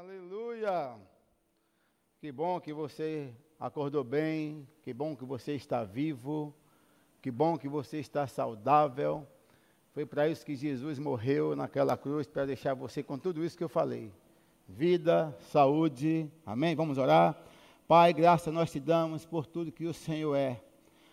Aleluia! 0.00 0.96
Que 2.22 2.32
bom 2.32 2.58
que 2.58 2.72
você 2.72 3.34
acordou 3.58 4.02
bem, 4.02 4.66
que 4.82 4.94
bom 4.94 5.14
que 5.14 5.26
você 5.26 5.52
está 5.52 5.84
vivo, 5.84 6.54
que 7.20 7.30
bom 7.30 7.58
que 7.58 7.68
você 7.68 7.98
está 7.98 8.26
saudável. 8.26 9.28
Foi 9.92 10.06
para 10.06 10.26
isso 10.26 10.46
que 10.46 10.56
Jesus 10.56 10.98
morreu 10.98 11.54
naquela 11.54 11.98
cruz, 11.98 12.26
para 12.26 12.46
deixar 12.46 12.72
você 12.72 13.02
com 13.02 13.18
tudo 13.18 13.44
isso 13.44 13.58
que 13.58 13.62
eu 13.62 13.68
falei: 13.68 14.10
vida, 14.66 15.36
saúde, 15.50 16.32
amém? 16.46 16.74
Vamos 16.74 16.96
orar. 16.96 17.38
Pai, 17.86 18.14
graça 18.14 18.50
nós 18.50 18.72
te 18.72 18.80
damos 18.80 19.26
por 19.26 19.44
tudo 19.44 19.70
que 19.70 19.84
o 19.84 19.92
Senhor 19.92 20.34
é, 20.34 20.64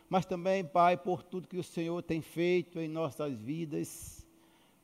mas 0.07 0.25
também, 0.25 0.63
Pai, 0.63 0.95
por 0.95 1.23
tudo 1.23 1.49
que 1.49 1.57
o 1.57 1.63
Senhor 1.63 2.01
tem 2.03 2.21
feito 2.21 2.79
em 2.79 2.87
nossas 2.87 3.37
vidas. 3.37 4.25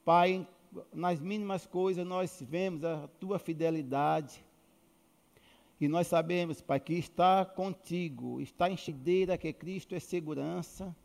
Pai, 0.03 0.45
nas 0.93 1.19
mínimas 1.19 1.65
coisas 1.65 2.05
nós 2.05 2.41
vemos 2.41 2.83
a 2.83 3.07
tua 3.19 3.39
fidelidade. 3.39 4.43
E 5.79 5.87
nós 5.87 6.07
sabemos, 6.07 6.61
Pai, 6.61 6.79
que 6.79 6.93
está 6.93 7.43
contigo, 7.43 8.39
está 8.39 8.69
em 8.69 8.77
chedeira, 8.77 9.37
que 9.37 9.51
Cristo 9.51 9.95
é 9.95 9.99
segurança. 9.99 10.95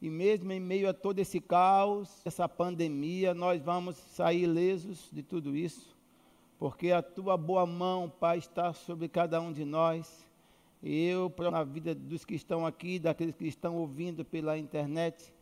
E 0.00 0.10
mesmo 0.10 0.52
em 0.52 0.60
meio 0.60 0.88
a 0.88 0.92
todo 0.92 1.18
esse 1.18 1.40
caos, 1.40 2.20
essa 2.26 2.46
pandemia, 2.48 3.32
nós 3.32 3.62
vamos 3.62 3.96
sair 3.96 4.42
ilesos 4.42 5.08
de 5.10 5.22
tudo 5.22 5.56
isso, 5.56 5.96
porque 6.58 6.92
a 6.92 7.00
tua 7.00 7.36
boa 7.36 7.64
mão, 7.64 8.10
Pai, 8.10 8.38
está 8.38 8.72
sobre 8.74 9.08
cada 9.08 9.40
um 9.40 9.50
de 9.50 9.64
nós. 9.64 10.26
E 10.82 11.06
eu, 11.06 11.32
na 11.50 11.64
vida 11.64 11.94
dos 11.94 12.24
que 12.24 12.34
estão 12.34 12.66
aqui, 12.66 12.98
daqueles 12.98 13.34
que 13.34 13.46
estão 13.46 13.76
ouvindo 13.76 14.24
pela 14.24 14.58
internet, 14.58 15.32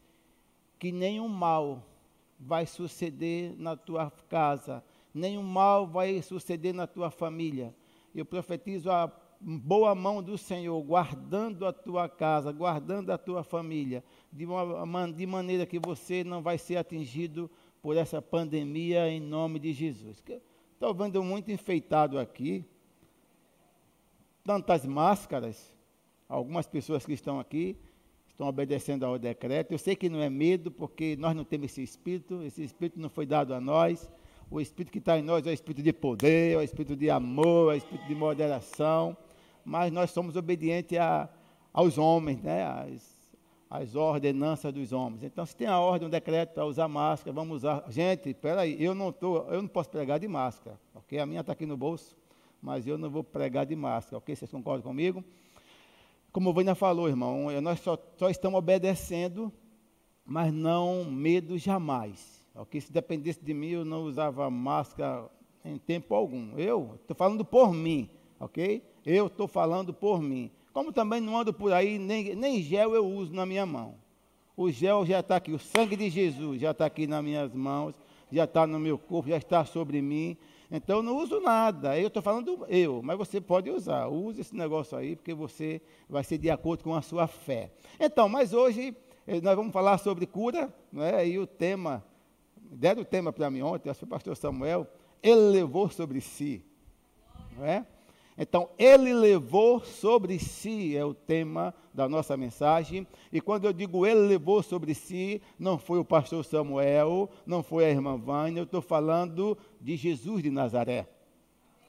que 0.78 0.92
nenhum 0.92 1.28
mal 1.28 1.82
vai 2.46 2.66
suceder 2.66 3.54
na 3.56 3.76
tua 3.76 4.10
casa, 4.28 4.84
nenhum 5.12 5.42
mal 5.42 5.86
vai 5.86 6.20
suceder 6.20 6.74
na 6.74 6.86
tua 6.86 7.10
família. 7.10 7.74
Eu 8.14 8.24
profetizo 8.24 8.90
a 8.90 9.10
boa 9.40 9.94
mão 9.94 10.22
do 10.22 10.36
Senhor, 10.36 10.80
guardando 10.82 11.66
a 11.66 11.72
tua 11.72 12.08
casa, 12.08 12.52
guardando 12.52 13.10
a 13.10 13.19
tua 13.19 13.42
família, 13.42 14.04
de, 14.32 14.44
uma, 14.44 15.10
de 15.10 15.27
maneira 15.27 15.66
que 15.66 15.78
você 15.78 16.22
não 16.22 16.42
vai 16.42 16.58
ser 16.58 16.77
atingido 16.77 17.50
por 17.82 17.96
essa 17.96 18.20
pandemia 18.20 19.08
em 19.08 19.20
nome 19.20 19.58
de 19.58 19.72
Jesus. 19.72 20.22
Estou 20.72 20.94
vendo 20.94 21.22
muito 21.22 21.50
enfeitado 21.50 22.19
aqui, 22.19 22.64
tantas 24.44 24.84
máscaras, 24.84 25.74
algumas 26.28 26.66
pessoas 26.66 27.06
que 27.06 27.12
estão 27.12 27.41
aqui, 27.41 27.76
estão 28.34 28.48
obedecendo 28.48 29.06
ao 29.06 29.18
decreto. 29.18 29.72
Eu 29.72 29.78
sei 29.78 29.94
que 29.94 30.08
não 30.08 30.20
é 30.20 30.28
medo, 30.28 30.70
porque 30.70 31.16
nós 31.16 31.34
não 31.34 31.44
temos 31.44 31.66
esse 31.66 31.82
espírito, 31.82 32.42
esse 32.42 32.62
espírito 32.62 33.00
não 33.00 33.08
foi 33.08 33.24
dado 33.24 33.54
a 33.54 33.60
nós. 33.60 34.10
O 34.50 34.60
espírito 34.60 34.92
que 34.92 34.98
está 34.98 35.18
em 35.18 35.22
nós 35.22 35.46
é 35.46 35.50
o 35.50 35.52
espírito 35.52 35.82
de 35.82 35.92
poder, 35.92 36.52
é 36.52 36.56
o 36.56 36.62
espírito 36.62 36.96
de 36.96 37.08
amor, 37.08 37.72
é 37.72 37.76
o 37.76 37.78
espírito 37.78 38.06
de 38.06 38.14
moderação. 38.14 39.16
Mas 39.64 39.92
nós 39.92 40.10
somos 40.10 40.36
obedientes 40.36 40.98
a, 40.98 41.28
aos 41.72 41.96
homens, 41.96 42.42
né? 42.42 42.64
As, 42.64 43.14
as 43.70 43.94
ordenanças 43.94 44.72
dos 44.72 44.92
homens. 44.92 45.22
Então, 45.22 45.46
se 45.46 45.56
tem 45.56 45.69
a 45.69 45.78
ordem, 45.78 46.08
um 46.08 46.10
decreto 46.10 46.54
para 46.54 46.66
usar 46.66 46.88
máscara, 46.88 47.32
vamos 47.32 47.58
usar. 47.58 47.84
Gente, 47.88 48.30
espera 48.30 48.62
aí, 48.62 48.82
eu 48.82 48.94
não 48.94 49.12
tô, 49.12 49.38
eu 49.48 49.62
não 49.62 49.69
posso 49.69 49.91
pregar 49.91 50.19
de 50.19 50.28
máscara, 50.28 50.78
ok? 50.94 51.19
A 51.19 51.26
minha 51.26 51.41
está 51.41 51.52
aqui 51.52 51.66
no 51.66 51.76
bolso, 51.76 52.16
mas 52.60 52.86
eu 52.86 52.98
não 52.98 53.08
vou 53.08 53.22
pregar 53.22 53.64
de 53.64 53.74
máscara, 53.74 54.19
ok? 54.19 54.34
Vocês 54.34 54.50
concordam 54.50 54.82
comigo? 54.82 55.24
Como 56.34 56.50
o 56.50 56.52
Vânia 56.52 56.74
falou, 56.74 57.08
irmão, 57.08 57.48
nós 57.62 57.78
só, 57.78 57.96
só 58.16 58.28
estamos 58.28 58.58
obedecendo, 58.58 59.52
mas 60.27 60.52
não 60.52 61.04
medo 61.04 61.56
jamais. 61.56 62.44
Okay? 62.52 62.80
Se 62.80 62.92
dependesse 62.92 63.41
de 63.41 63.54
mim, 63.54 63.68
eu 63.68 63.84
não 63.84 64.02
usava 64.02 64.50
máscara 64.50 65.30
em 65.64 65.78
tempo 65.78 66.12
algum. 66.12 66.58
Eu 66.58 66.98
estou 67.00 67.14
falando 67.14 67.44
por 67.44 67.72
mim, 67.72 68.10
ok? 68.41 68.82
Eu 69.06 69.28
estou 69.28 69.46
falando 69.46 69.94
por 69.94 70.20
mim. 70.20 70.50
Como 70.72 70.92
também 70.92 71.20
não 71.20 71.38
ando 71.38 71.54
por 71.54 71.72
aí, 71.72 72.00
nem, 72.00 72.34
nem 72.34 72.60
gel 72.60 72.96
eu 72.96 73.06
uso 73.06 73.32
na 73.32 73.46
minha 73.46 73.64
mão. 73.64 73.94
O 74.56 74.72
gel 74.72 75.06
já 75.06 75.20
está 75.20 75.36
aqui, 75.36 75.53
o 75.53 75.59
sangue 75.60 75.94
de 75.94 76.10
Jesus 76.10 76.60
já 76.60 76.72
está 76.72 76.84
aqui 76.84 77.06
nas 77.06 77.22
minhas 77.22 77.54
mãos, 77.54 77.94
já 78.32 78.42
está 78.42 78.66
no 78.66 78.80
meu 78.80 78.98
corpo, 78.98 79.28
já 79.28 79.36
está 79.36 79.64
sobre 79.64 80.03
mim. 80.03 80.36
Então 80.76 81.04
não 81.04 81.16
uso 81.16 81.40
nada. 81.40 81.98
Eu 81.98 82.08
estou 82.08 82.20
falando 82.20 82.66
eu, 82.68 83.00
mas 83.00 83.16
você 83.16 83.40
pode 83.40 83.70
usar. 83.70 84.08
Use 84.08 84.40
esse 84.40 84.56
negócio 84.56 84.98
aí, 84.98 85.14
porque 85.14 85.32
você 85.32 85.80
vai 86.08 86.24
ser 86.24 86.36
de 86.36 86.50
acordo 86.50 86.82
com 86.82 86.94
a 86.96 87.00
sua 87.00 87.28
fé. 87.28 87.70
Então, 87.98 88.28
mas 88.28 88.52
hoje 88.52 88.96
eh, 89.24 89.40
nós 89.40 89.54
vamos 89.54 89.72
falar 89.72 89.98
sobre 89.98 90.26
cura, 90.26 90.74
né? 90.92 91.28
E 91.28 91.38
o 91.38 91.46
tema, 91.46 92.04
deram 92.56 93.02
o 93.02 93.04
tema 93.04 93.32
para 93.32 93.48
mim 93.50 93.62
ontem, 93.62 93.88
acho 93.88 94.00
que 94.00 94.04
o 94.04 94.08
pastor 94.08 94.36
Samuel, 94.36 94.84
ele 95.22 95.50
levou 95.50 95.88
sobre 95.88 96.20
si. 96.20 96.64
Não 97.56 97.64
é? 97.64 97.86
Então, 98.37 98.69
ele 98.78 99.12
levou 99.12 99.81
sobre 99.81 100.39
si, 100.39 100.97
é 100.97 101.05
o 101.05 101.15
tema 101.15 101.72
da 101.93 102.09
nossa 102.09 102.37
mensagem. 102.37 103.06
E 103.33 103.41
quando 103.41 103.67
eu 103.67 103.72
digo 103.72 104.05
ele 104.05 104.21
levou 104.21 104.62
sobre 104.62 104.93
si, 104.93 105.41
não 105.59 105.78
foi 105.78 105.99
o 106.00 106.05
pastor 106.05 106.45
Samuel, 106.45 107.31
não 107.47 107.62
foi 107.62 107.84
a 107.87 107.91
irmã 107.91 108.17
Vânia, 108.17 108.61
eu 108.61 108.65
estou 108.65 108.83
falando 108.83 109.56
de 109.81 109.97
Jesus 109.97 110.43
de 110.43 110.50
Nazaré. 110.50 111.06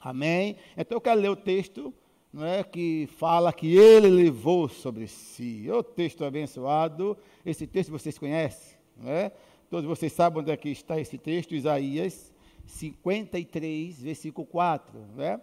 Amém? 0.00 0.56
Então 0.76 0.96
eu 0.96 1.00
quero 1.00 1.20
ler 1.20 1.30
o 1.30 1.36
texto 1.36 1.92
não 2.36 2.44
é, 2.44 2.62
que 2.62 3.08
fala 3.16 3.50
que 3.50 3.74
ele 3.76 4.08
levou 4.10 4.68
sobre 4.68 5.06
si. 5.08 5.66
É 5.66 5.72
o 5.72 5.82
texto 5.82 6.22
abençoado. 6.22 7.16
Esse 7.44 7.66
texto 7.66 7.90
vocês 7.90 8.18
conhecem, 8.18 8.76
não 8.94 9.10
é? 9.10 9.32
Todos 9.70 9.88
vocês 9.88 10.12
sabem 10.12 10.42
onde 10.42 10.50
é 10.50 10.56
que 10.56 10.68
está 10.68 11.00
esse 11.00 11.16
texto, 11.16 11.54
Isaías 11.54 12.32
53, 12.66 14.02
versículo 14.02 14.46
4, 14.46 14.98
não 15.16 15.24
é? 15.24 15.40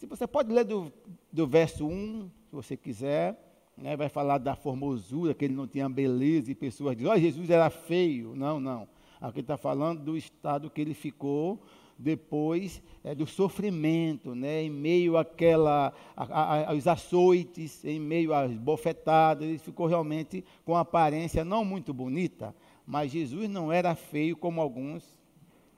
Se 0.00 0.06
você 0.06 0.26
pode 0.26 0.50
ler 0.50 0.64
do, 0.64 0.90
do 1.30 1.46
verso 1.46 1.86
1, 1.86 2.30
se 2.46 2.56
você 2.56 2.74
quiser, 2.74 3.38
né, 3.76 3.94
vai 3.98 4.08
falar 4.08 4.38
da 4.38 4.56
formosura, 4.56 5.34
que 5.34 5.44
ele 5.44 5.52
não 5.52 5.66
tinha 5.66 5.90
beleza, 5.90 6.50
e 6.50 6.54
pessoas 6.54 6.96
dizem, 6.96 7.12
olha, 7.12 7.20
Jesus 7.20 7.50
era 7.50 7.68
feio. 7.68 8.34
Não, 8.34 8.58
não. 8.58 8.88
Aqui 9.20 9.40
está 9.40 9.58
falando 9.58 10.00
do 10.02 10.16
estado 10.16 10.70
que 10.70 10.80
ele 10.80 10.94
ficou 10.94 11.60
depois 11.98 12.82
é, 13.04 13.14
do 13.14 13.26
sofrimento, 13.26 14.34
né, 14.34 14.62
em 14.62 14.70
meio 14.70 15.18
àquela, 15.18 15.92
a, 16.16 16.24
a, 16.24 16.70
aos 16.70 16.86
açoites, 16.86 17.84
em 17.84 18.00
meio 18.00 18.32
às 18.32 18.56
bofetadas, 18.56 19.46
ele 19.46 19.58
ficou 19.58 19.84
realmente 19.84 20.42
com 20.64 20.78
aparência 20.78 21.44
não 21.44 21.62
muito 21.62 21.92
bonita, 21.92 22.56
mas 22.86 23.12
Jesus 23.12 23.50
não 23.50 23.70
era 23.70 23.94
feio 23.94 24.34
como 24.34 24.62
alguns 24.62 25.04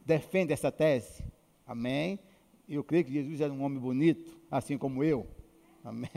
defendem 0.06 0.54
essa 0.54 0.70
tese. 0.70 1.24
Amém? 1.66 2.20
Eu 2.68 2.84
creio 2.84 3.04
que 3.04 3.12
Jesus 3.12 3.40
era 3.40 3.52
um 3.52 3.62
homem 3.62 3.78
bonito, 3.78 4.38
assim 4.50 4.78
como 4.78 5.02
eu. 5.02 5.26
Amém. 5.84 6.08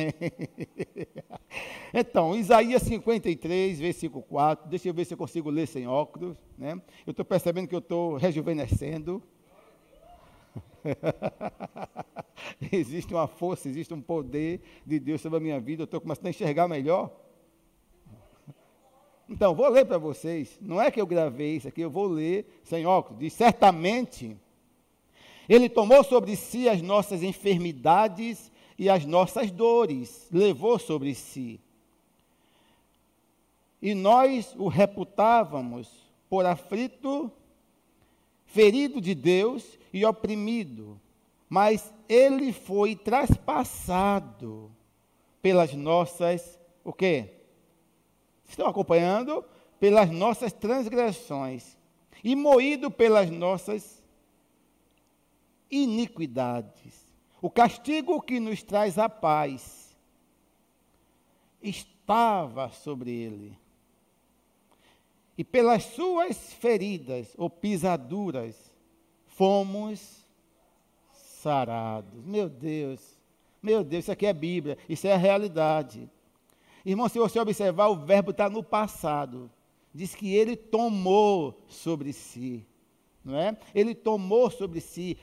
Então, 1.97 2.35
Isaías 2.35 2.81
53, 2.81 3.79
versículo 3.79 4.21
4. 4.21 4.67
Deixa 4.67 4.89
eu 4.89 4.93
ver 4.93 5.05
se 5.05 5.13
eu 5.13 5.17
consigo 5.17 5.49
ler 5.49 5.65
sem 5.65 5.87
óculos. 5.87 6.35
Né? 6.57 6.73
Eu 7.07 7.11
estou 7.11 7.23
percebendo 7.23 7.69
que 7.69 7.75
eu 7.75 7.79
estou 7.79 8.17
rejuvenescendo. 8.17 9.23
existe 12.69 13.13
uma 13.13 13.27
força, 13.27 13.69
existe 13.69 13.93
um 13.93 14.01
poder 14.01 14.59
de 14.85 14.99
Deus 14.99 15.21
sobre 15.21 15.37
a 15.37 15.39
minha 15.39 15.57
vida. 15.57 15.83
Eu 15.83 15.85
estou 15.85 16.01
começando 16.01 16.27
a 16.27 16.31
enxergar 16.31 16.67
melhor. 16.67 17.17
Então, 19.29 19.55
vou 19.55 19.69
ler 19.69 19.85
para 19.85 19.97
vocês. 19.97 20.59
Não 20.61 20.81
é 20.81 20.91
que 20.91 20.99
eu 20.99 21.07
gravei 21.07 21.55
isso 21.55 21.69
aqui, 21.69 21.79
eu 21.79 21.89
vou 21.89 22.07
ler 22.07 22.59
sem 22.61 22.85
óculos. 22.85 23.19
Diz: 23.19 23.31
certamente 23.31 24.37
ele 25.47 25.69
tomou 25.69 26.03
sobre 26.03 26.35
si 26.35 26.67
as 26.67 26.81
nossas 26.81 27.23
enfermidades 27.23 28.51
e 28.77 28.89
as 28.89 29.05
nossas 29.05 29.51
dores, 29.51 30.27
levou 30.31 30.77
sobre 30.77 31.15
si. 31.15 31.59
E 33.81 33.93
nós 33.93 34.53
o 34.57 34.67
reputávamos 34.67 35.89
por 36.29 36.45
aflito, 36.45 37.31
ferido 38.45 38.99
de 38.99 39.13
Deus 39.13 39.77
e 39.93 40.05
oprimido, 40.05 40.99
mas 41.47 41.93
ele 42.09 42.51
foi 42.51 42.95
traspassado 42.95 44.71
pelas 45.41 45.73
nossas, 45.73 46.59
o 46.83 46.91
quê? 46.91 47.29
Estão 48.49 48.67
acompanhando? 48.67 49.45
Pelas 49.79 50.09
nossas 50.09 50.51
transgressões 50.51 51.77
e 52.23 52.35
moído 52.35 52.89
pelas 52.89 53.29
nossas 53.29 53.94
iniquidades. 55.69 57.05
O 57.41 57.49
castigo 57.49 58.21
que 58.21 58.39
nos 58.39 58.63
traz 58.63 58.97
a 58.97 59.07
paz 59.09 59.95
estava 61.61 62.69
sobre 62.69 63.11
ele. 63.11 63.57
E 65.37 65.43
pelas 65.43 65.83
suas 65.83 66.53
feridas 66.53 67.33
ou 67.37 67.49
pisaduras 67.49 68.73
fomos 69.25 70.25
sarados. 71.13 72.23
Meu 72.23 72.47
Deus, 72.47 73.17
meu 73.61 73.83
Deus, 73.83 74.05
isso 74.05 74.11
aqui 74.11 74.25
é 74.25 74.33
Bíblia, 74.33 74.77
isso 74.87 75.05
é 75.05 75.13
a 75.13 75.17
realidade. 75.17 76.09
Irmão, 76.85 77.09
se 77.09 77.19
você 77.19 77.39
observar, 77.39 77.89
o 77.89 78.05
verbo 78.05 78.31
está 78.31 78.49
no 78.49 78.63
passado. 78.63 79.51
Diz 79.93 80.13
que 80.13 80.33
ele 80.33 80.55
tomou 80.55 81.63
sobre 81.67 82.13
si, 82.13 82.65
não 83.23 83.37
é? 83.37 83.57
Ele 83.73 83.95
tomou 83.95 84.51
sobre 84.51 84.79
si 84.79 85.17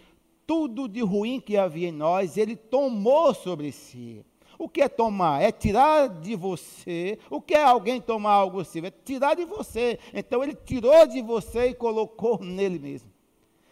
tudo 0.52 0.86
de 0.86 1.00
ruim 1.00 1.40
que 1.40 1.56
havia 1.56 1.88
em 1.88 1.92
nós, 1.92 2.36
ele 2.36 2.54
tomou 2.54 3.32
sobre 3.32 3.72
si. 3.72 4.22
O 4.58 4.68
que 4.68 4.82
é 4.82 4.88
tomar? 4.88 5.40
É 5.40 5.50
tirar 5.50 6.10
de 6.10 6.36
você. 6.36 7.18
O 7.30 7.40
que 7.40 7.54
é 7.54 7.64
alguém 7.64 8.02
tomar 8.02 8.32
algo 8.32 8.62
seu? 8.62 8.84
É 8.84 8.90
tirar 8.90 9.34
de 9.34 9.46
você. 9.46 9.98
Então 10.12 10.44
ele 10.44 10.54
tirou 10.54 11.06
de 11.06 11.22
você 11.22 11.68
e 11.68 11.74
colocou 11.74 12.38
nele 12.38 12.78
mesmo. 12.78 13.10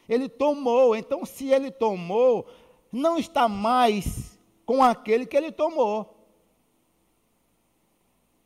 Ele 0.08 0.26
tomou. 0.26 0.96
Então, 0.96 1.26
se 1.26 1.50
ele 1.50 1.70
tomou, 1.70 2.46
não 2.90 3.18
está 3.18 3.46
mais 3.46 4.40
com 4.64 4.82
aquele 4.82 5.26
que 5.26 5.36
ele 5.36 5.52
tomou. 5.52 6.04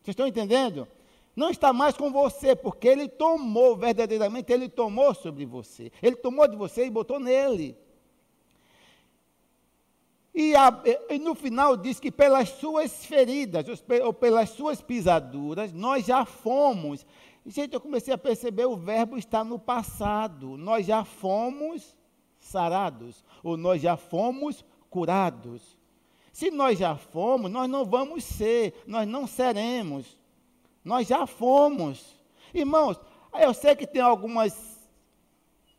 Vocês 0.02 0.12
estão 0.12 0.26
entendendo? 0.26 0.88
Não 1.36 1.50
está 1.50 1.72
mais 1.72 1.96
com 1.96 2.10
você, 2.10 2.56
porque 2.56 2.88
ele 2.88 3.08
tomou, 3.08 3.76
verdadeiramente, 3.76 4.52
ele 4.52 4.68
tomou 4.68 5.14
sobre 5.14 5.46
você. 5.46 5.92
Ele 6.02 6.16
tomou 6.16 6.48
de 6.48 6.56
você 6.56 6.84
e 6.84 6.90
botou 6.90 7.20
nele. 7.20 7.83
E, 10.34 10.56
a, 10.56 10.82
e, 11.10 11.18
no 11.18 11.34
final 11.34 11.76
diz 11.76 12.00
que 12.00 12.10
pelas 12.10 12.48
suas 12.48 13.06
feridas, 13.06 13.64
ou 14.02 14.12
pelas 14.12 14.50
suas 14.50 14.82
pisaduras, 14.82 15.72
nós 15.72 16.04
já 16.04 16.24
fomos. 16.24 17.06
Gente, 17.46 17.74
eu 17.74 17.80
comecei 17.80 18.12
a 18.12 18.18
perceber 18.18 18.66
o 18.66 18.76
verbo 18.76 19.16
está 19.16 19.44
no 19.44 19.58
passado. 19.58 20.56
Nós 20.56 20.86
já 20.86 21.04
fomos 21.04 21.94
sarados, 22.40 23.24
ou 23.44 23.56
nós 23.56 23.80
já 23.80 23.96
fomos 23.96 24.64
curados. 24.90 25.78
Se 26.32 26.50
nós 26.50 26.78
já 26.80 26.96
fomos, 26.96 27.48
nós 27.48 27.70
não 27.70 27.84
vamos 27.84 28.24
ser, 28.24 28.74
nós 28.88 29.06
não 29.06 29.28
seremos. 29.28 30.18
Nós 30.84 31.06
já 31.06 31.28
fomos. 31.28 32.20
Irmãos, 32.52 32.98
eu 33.34 33.54
sei 33.54 33.76
que 33.76 33.86
tem 33.86 34.02
algumas 34.02 34.74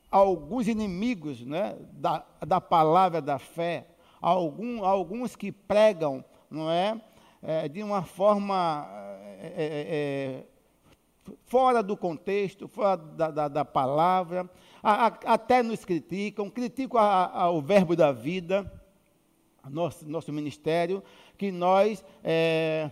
alguns 0.10 0.70
inimigos 0.70 1.42
né, 1.42 1.76
da, 1.92 2.26
da 2.40 2.62
palavra 2.62 3.22
da 3.22 3.38
fé, 3.38 3.86
algum, 4.26 4.84
alguns 4.84 5.36
que 5.36 5.52
pregam, 5.52 6.26
não 6.50 6.72
é, 6.72 7.00
é 7.44 7.68
de 7.68 7.84
uma 7.84 8.02
forma 8.02 8.88
é, 9.40 9.54
é, 9.56 9.86
é, 9.88 11.32
fora 11.46 11.84
do 11.84 11.96
contexto, 11.96 12.68
fora 12.68 12.98
da, 12.98 13.30
da, 13.30 13.48
da 13.48 13.64
palavra, 13.64 14.50
a, 14.82 15.06
a, 15.06 15.34
até 15.34 15.62
nos 15.62 15.86
criticam, 15.86 16.50
criticam 16.50 17.00
a, 17.00 17.52
o 17.52 17.62
verbo 17.62 17.96
da 17.96 18.12
vida, 18.12 18.72
nosso, 19.70 20.10
nosso 20.10 20.34
ministério, 20.34 21.04
que 21.38 21.52
nós 21.52 22.04
é, 22.24 22.90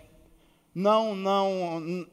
não, 0.74 1.16
não 1.16 2.06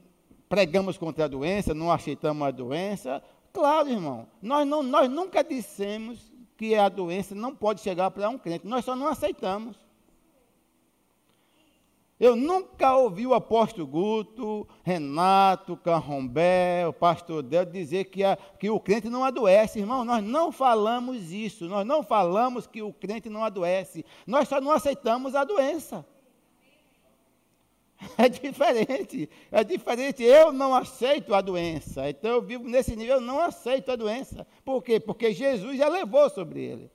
pregamos 0.48 0.96
contra 0.96 1.26
a 1.26 1.28
doença, 1.28 1.74
não 1.74 1.92
aceitamos 1.92 2.48
a 2.48 2.50
doença. 2.50 3.22
Claro, 3.52 3.90
irmão, 3.90 4.26
nós, 4.40 4.66
não, 4.66 4.82
nós 4.82 5.10
nunca 5.10 5.44
dissemos 5.44 6.29
que 6.60 6.74
a 6.74 6.90
doença 6.90 7.34
não 7.34 7.56
pode 7.56 7.80
chegar 7.80 8.10
para 8.10 8.28
um 8.28 8.36
crente. 8.36 8.66
Nós 8.66 8.84
só 8.84 8.94
não 8.94 9.06
aceitamos. 9.06 9.78
Eu 12.20 12.36
nunca 12.36 12.94
ouvi 12.94 13.26
o 13.26 13.32
apóstolo 13.32 13.86
Guto, 13.86 14.68
Renato, 14.82 15.74
Carrombé, 15.74 16.86
o 16.86 16.92
pastor 16.92 17.42
Del 17.42 17.64
dizer 17.64 18.04
que, 18.10 18.22
a, 18.22 18.36
que 18.36 18.68
o 18.68 18.78
crente 18.78 19.08
não 19.08 19.24
adoece. 19.24 19.78
Irmão, 19.78 20.04
nós 20.04 20.22
não 20.22 20.52
falamos 20.52 21.32
isso. 21.32 21.64
Nós 21.64 21.86
não 21.86 22.02
falamos 22.02 22.66
que 22.66 22.82
o 22.82 22.92
crente 22.92 23.30
não 23.30 23.42
adoece. 23.42 24.04
Nós 24.26 24.46
só 24.46 24.60
não 24.60 24.70
aceitamos 24.70 25.34
a 25.34 25.44
doença. 25.44 26.04
É 28.16 28.28
diferente, 28.28 29.28
é 29.52 29.62
diferente. 29.62 30.22
Eu 30.22 30.52
não 30.52 30.74
aceito 30.74 31.34
a 31.34 31.40
doença. 31.40 32.08
Então 32.08 32.30
eu 32.30 32.42
vivo 32.42 32.68
nesse 32.68 32.96
nível, 32.96 33.16
eu 33.16 33.20
não 33.20 33.40
aceito 33.40 33.92
a 33.92 33.96
doença. 33.96 34.46
Por 34.64 34.82
quê? 34.82 34.98
Porque 34.98 35.32
Jesus 35.32 35.76
já 35.76 35.88
levou 35.88 36.28
sobre 36.30 36.62
ele. 36.62 36.90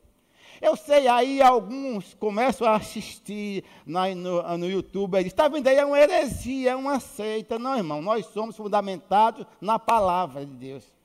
Eu 0.62 0.76
sei, 0.76 1.08
aí 1.08 1.42
alguns 1.42 2.14
começam 2.14 2.68
a 2.68 2.76
assistir 2.76 3.64
na, 3.86 4.14
no, 4.16 4.58
no 4.58 4.70
YouTube, 4.70 5.16
eles 5.16 5.34
está 5.34 5.48
vendo 5.50 5.68
aí, 5.68 5.76
é 5.76 5.86
uma 5.86 6.00
heresia, 6.00 6.72
é 6.72 6.76
uma 6.76 7.00
seita. 7.00 7.60
Não, 7.60 7.76
irmão, 7.76 8.02
nós 8.02 8.26
somos 8.28 8.56
fundamentados 8.56 9.46
na 9.60 9.78
palavra 9.78 10.46
de 10.46 10.54
Deus. 10.54 10.96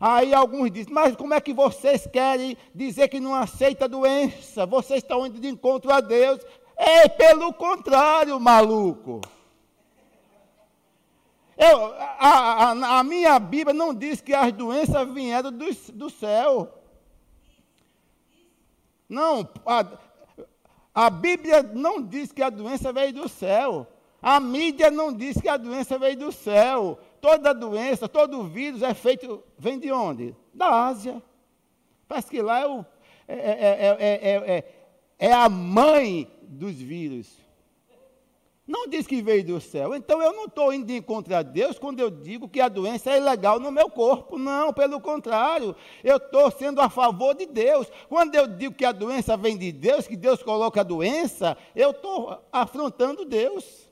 Aí 0.00 0.34
alguns 0.34 0.68
dizem, 0.68 0.92
mas 0.92 1.14
como 1.14 1.32
é 1.32 1.40
que 1.40 1.54
vocês 1.54 2.08
querem 2.08 2.56
dizer 2.74 3.06
que 3.06 3.20
não 3.20 3.36
aceita 3.36 3.84
a 3.84 3.88
doença? 3.88 4.66
Vocês 4.66 5.00
estão 5.00 5.24
indo 5.24 5.38
de 5.38 5.46
encontro 5.46 5.92
a 5.92 6.00
Deus. 6.00 6.44
É 6.76 7.08
pelo 7.08 7.52
contrário, 7.52 8.38
maluco. 8.40 9.20
Eu, 11.56 11.94
a, 11.94 12.70
a, 12.70 12.98
a, 12.98 13.04
minha 13.04 13.38
Bíblia 13.38 13.74
não 13.74 13.94
diz 13.94 14.20
que 14.20 14.34
as 14.34 14.52
doenças 14.52 15.08
vieram 15.12 15.52
do, 15.52 15.66
do 15.92 16.10
céu. 16.10 16.82
Não, 19.08 19.48
a, 19.66 19.86
a 20.94 21.10
Bíblia 21.10 21.62
não 21.62 22.02
diz 22.02 22.32
que 22.32 22.42
a 22.42 22.50
doença 22.50 22.92
veio 22.92 23.12
do 23.12 23.28
céu. 23.28 23.86
A 24.20 24.38
mídia 24.40 24.90
não 24.90 25.12
diz 25.12 25.40
que 25.40 25.48
a 25.48 25.56
doença 25.56 25.98
veio 25.98 26.16
do 26.16 26.32
céu. 26.32 26.98
Toda 27.20 27.52
doença, 27.52 28.08
todo 28.08 28.44
vírus 28.44 28.82
é 28.82 28.94
feito, 28.94 29.42
vem 29.58 29.78
de 29.78 29.92
onde? 29.92 30.34
Da 30.54 30.86
Ásia. 30.86 31.22
Parece 32.08 32.30
que 32.30 32.42
lá 32.42 32.60
é, 32.60 32.66
o, 32.66 32.86
é, 33.28 33.34
é, 33.36 34.56
é, 34.56 34.64
é 35.18 35.32
a 35.32 35.48
mãe 35.48 36.30
dos 36.52 36.74
vírus. 36.74 37.42
Não 38.66 38.86
diz 38.86 39.06
que 39.06 39.20
veio 39.20 39.44
do 39.44 39.60
céu. 39.60 39.94
Então 39.94 40.22
eu 40.22 40.32
não 40.32 40.44
estou 40.44 40.72
indo 40.72 40.86
de 40.86 40.96
encontro 40.96 41.34
a 41.34 41.42
Deus 41.42 41.78
quando 41.78 41.98
eu 41.98 42.08
digo 42.08 42.48
que 42.48 42.60
a 42.60 42.68
doença 42.68 43.10
é 43.10 43.18
ilegal 43.18 43.58
no 43.58 43.72
meu 43.72 43.90
corpo. 43.90 44.38
Não, 44.38 44.72
pelo 44.72 45.00
contrário. 45.00 45.74
Eu 46.04 46.16
estou 46.16 46.50
sendo 46.50 46.80
a 46.80 46.88
favor 46.88 47.34
de 47.34 47.46
Deus. 47.46 47.88
Quando 48.08 48.34
eu 48.34 48.46
digo 48.46 48.74
que 48.74 48.84
a 48.84 48.92
doença 48.92 49.36
vem 49.36 49.58
de 49.58 49.72
Deus, 49.72 50.06
que 50.06 50.16
Deus 50.16 50.42
coloca 50.42 50.80
a 50.80 50.84
doença, 50.84 51.56
eu 51.74 51.90
estou 51.90 52.40
afrontando 52.52 53.24
Deus. 53.24 53.90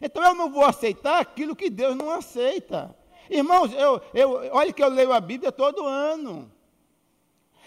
Então 0.00 0.24
eu 0.24 0.34
não 0.34 0.50
vou 0.50 0.64
aceitar 0.64 1.20
aquilo 1.20 1.54
que 1.54 1.68
Deus 1.68 1.94
não 1.94 2.10
aceita. 2.10 2.96
Irmãos, 3.28 3.72
eu, 3.74 4.00
eu, 4.14 4.30
olha 4.52 4.72
que 4.72 4.82
eu 4.82 4.88
leio 4.88 5.12
a 5.12 5.20
Bíblia 5.20 5.52
todo 5.52 5.86
ano. 5.86 6.50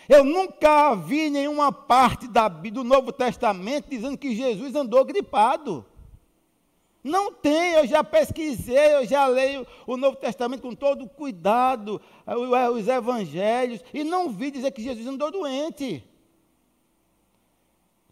Eu 0.10 0.24
nunca 0.24 0.96
vi 0.96 1.30
nenhuma 1.30 1.72
parte 1.72 2.28
da, 2.28 2.48
do 2.48 2.84
Novo 2.84 3.12
Testamento 3.12 3.88
dizendo 3.88 4.18
que 4.18 4.36
Jesus 4.36 4.74
andou 4.74 5.06
gripado. 5.06 5.86
Não 7.04 7.32
tem, 7.32 7.74
eu 7.74 7.86
já 7.86 8.04
pesquisei, 8.04 8.96
eu 8.96 9.06
já 9.06 9.28
leio 9.28 9.68
o 9.86 9.96
Novo 9.96 10.18
Testamento 10.18 10.64
com 10.64 10.74
todo 10.74 11.08
cuidado, 11.08 12.02
os 12.74 12.88
evangelhos, 12.88 13.84
e 13.94 14.04
não 14.04 14.30
vi 14.30 14.50
dizer 14.50 14.72
que 14.72 14.82
Jesus 14.82 15.06
andou 15.06 15.30
doente. 15.30 16.04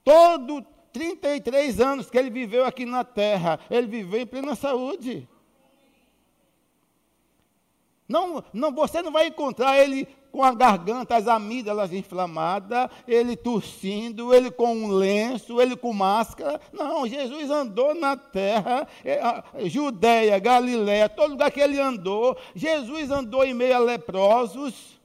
Todo 0.04 0.64
33 0.94 1.82
anos 1.82 2.12
que 2.12 2.18
ele 2.18 2.30
viveu 2.30 2.64
aqui 2.64 2.86
na 2.86 3.04
terra, 3.04 3.60
ele 3.72 3.88
viveu 3.88 4.22
em 4.22 4.26
plena 4.28 4.54
saúde. 4.54 5.28
Não, 8.08 8.42
não, 8.54 8.72
você 8.72 9.02
não 9.02 9.12
vai 9.12 9.28
encontrar 9.28 9.78
ele 9.78 10.08
com 10.38 10.44
a 10.44 10.54
garganta, 10.54 11.16
as 11.16 11.28
amígdalas 11.28 11.92
inflamadas, 11.92 12.92
ele 13.08 13.36
tossindo, 13.36 14.36
ele 14.36 14.52
com 14.52 14.72
um 14.72 14.88
lenço, 14.92 15.60
ele 15.60 15.76
com 15.76 15.92
máscara. 15.92 16.62
Não, 16.72 17.08
Jesus 17.08 17.50
andou 17.50 17.96
na 17.96 18.16
terra, 18.16 18.88
é, 19.04 19.20
Judéia, 19.68 20.38
Galiléia, 20.38 21.10
todo 21.10 21.32
lugar 21.32 21.50
que 21.50 21.60
ele 21.60 21.80
andou. 21.80 22.38
Jesus 22.54 23.10
andou 23.10 23.44
em 23.44 23.56
meio 23.56 23.76
a 23.78 23.80
leprosos. 23.80 25.00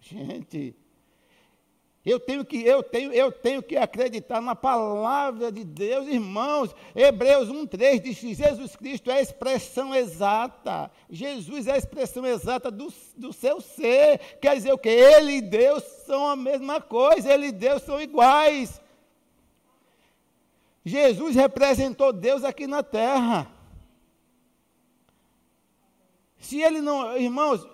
Gente, 0.00 0.74
eu 2.06 2.20
tenho 2.20 2.44
que, 2.44 2.62
eu 2.62 2.84
tenho, 2.84 3.12
eu 3.12 3.32
tenho 3.32 3.60
que 3.60 3.76
acreditar 3.76 4.40
na 4.40 4.54
palavra 4.54 5.50
de 5.50 5.64
Deus, 5.64 6.06
irmãos. 6.06 6.72
Hebreus 6.94 7.48
1,3 7.48 8.00
diz 8.00 8.20
que 8.20 8.32
Jesus 8.32 8.76
Cristo 8.76 9.10
é 9.10 9.14
a 9.14 9.20
expressão 9.20 9.92
exata. 9.92 10.88
Jesus 11.10 11.66
é 11.66 11.72
a 11.72 11.76
expressão 11.76 12.24
exata 12.24 12.70
do, 12.70 12.94
do 13.16 13.32
seu 13.32 13.60
ser. 13.60 14.18
Quer 14.40 14.54
dizer 14.54 14.72
o 14.72 14.78
que? 14.78 14.88
Ele 14.88 15.38
e 15.38 15.42
Deus 15.42 15.82
são 16.06 16.28
a 16.28 16.36
mesma 16.36 16.80
coisa, 16.80 17.32
ele 17.32 17.48
e 17.48 17.52
Deus 17.52 17.82
são 17.82 18.00
iguais. 18.00 18.80
Jesus 20.84 21.34
representou 21.34 22.12
Deus 22.12 22.44
aqui 22.44 22.68
na 22.68 22.84
terra. 22.84 23.50
Se 26.38 26.62
ele 26.62 26.80
não, 26.80 27.16
irmãos, 27.16 27.66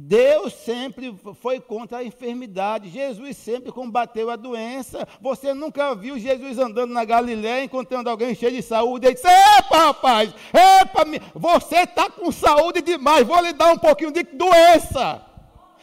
Deus 0.00 0.52
sempre 0.52 1.12
foi 1.42 1.58
contra 1.58 1.98
a 1.98 2.04
enfermidade. 2.04 2.88
Jesus 2.88 3.36
sempre 3.36 3.72
combateu 3.72 4.30
a 4.30 4.36
doença. 4.36 5.04
Você 5.20 5.52
nunca 5.52 5.92
viu 5.92 6.16
Jesus 6.16 6.56
andando 6.56 6.94
na 6.94 7.04
Galiléia, 7.04 7.64
encontrando 7.64 8.08
alguém 8.08 8.32
cheio 8.32 8.52
de 8.52 8.62
saúde. 8.62 9.06
Ele 9.06 9.16
disse: 9.16 9.26
Epa, 9.26 9.86
rapaz, 9.86 10.32
epa, 10.52 11.04
você 11.34 11.78
está 11.80 12.08
com 12.08 12.30
saúde 12.30 12.80
demais. 12.80 13.26
Vou 13.26 13.40
lhe 13.40 13.52
dar 13.52 13.72
um 13.72 13.76
pouquinho 13.76 14.12
de 14.12 14.22
doença. 14.22 15.20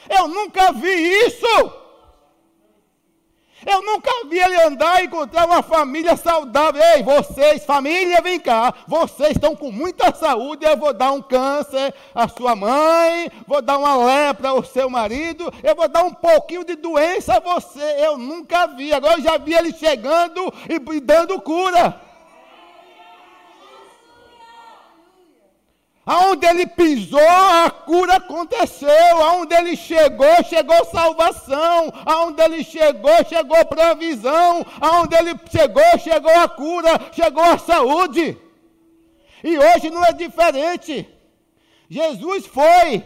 Eu 0.09 0.29
nunca 0.29 0.71
vi 0.71 0.93
isso. 1.25 1.84
Eu 3.65 3.81
nunca 3.81 4.11
vi 4.29 4.37
ele 4.37 4.61
andar 4.61 5.01
e 5.01 5.07
encontrar 5.07 5.45
uma 5.45 5.63
família 5.63 6.15
saudável. 6.15 6.81
Ei, 6.93 7.01
vocês, 7.01 7.65
família, 7.65 8.21
vem 8.21 8.39
cá. 8.39 8.73
Vocês 8.87 9.31
estão 9.31 9.55
com 9.55 9.71
muita 9.71 10.13
saúde. 10.13 10.65
Eu 10.65 10.77
vou 10.77 10.93
dar 10.93 11.11
um 11.11 11.21
câncer 11.21 11.93
à 12.13 12.27
sua 12.27 12.55
mãe, 12.55 13.31
vou 13.47 13.61
dar 13.61 13.77
uma 13.77 13.97
lepra 13.97 14.49
ao 14.49 14.63
seu 14.63 14.89
marido, 14.89 15.51
eu 15.63 15.75
vou 15.75 15.87
dar 15.87 16.03
um 16.03 16.13
pouquinho 16.13 16.63
de 16.63 16.75
doença 16.75 17.37
a 17.37 17.39
você. 17.39 17.95
Eu 17.97 18.17
nunca 18.17 18.67
vi. 18.67 18.93
Agora 18.93 19.15
eu 19.15 19.23
já 19.23 19.37
vi 19.37 19.53
ele 19.53 19.73
chegando 19.73 20.53
e, 20.69 20.99
dando 20.99 21.41
cura. 21.41 22.04
Aonde 26.05 26.45
ele 26.45 26.67
pisou, 26.67 27.19
a 27.19 27.71
cura 27.71 28.17
aconteceu. 28.17 29.23
Aonde 29.23 29.55
ele 29.55 29.75
chegou, 29.75 30.43
chegou 30.47 30.85
salvação. 30.85 31.91
Aonde 32.05 32.43
ele 32.43 32.63
chegou, 32.63 33.25
chegou 33.27 33.65
provisão. 33.65 34.63
Aonde 34.79 35.15
ele 35.15 35.39
chegou, 35.49 35.97
chegou 35.97 36.31
a 36.31 36.47
cura, 36.47 36.89
chegou 37.11 37.43
a 37.43 37.57
saúde. 37.57 38.37
E 39.43 39.57
hoje 39.57 39.89
não 39.89 40.05
é 40.05 40.13
diferente. 40.13 41.09
Jesus 41.89 42.45
foi, 42.45 43.03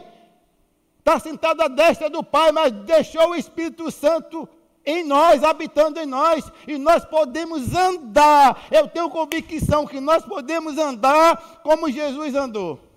está 0.99 1.19
sentado 1.19 1.61
à 1.61 1.67
destra 1.67 2.09
do 2.09 2.23
Pai, 2.23 2.51
mas 2.51 2.71
deixou 2.71 3.29
o 3.29 3.35
Espírito 3.35 3.89
Santo 3.91 4.47
em 4.85 5.03
nós, 5.03 5.43
habitando 5.43 5.99
em 5.99 6.05
nós, 6.05 6.51
e 6.67 6.77
nós 6.77 7.05
podemos 7.05 7.73
andar. 7.75 8.67
Eu 8.71 8.87
tenho 8.87 9.09
convicção 9.09 9.85
que 9.85 9.99
nós 9.99 10.25
podemos 10.25 10.77
andar 10.77 11.61
como 11.63 11.91
Jesus 11.91 12.35
andou. 12.35 12.88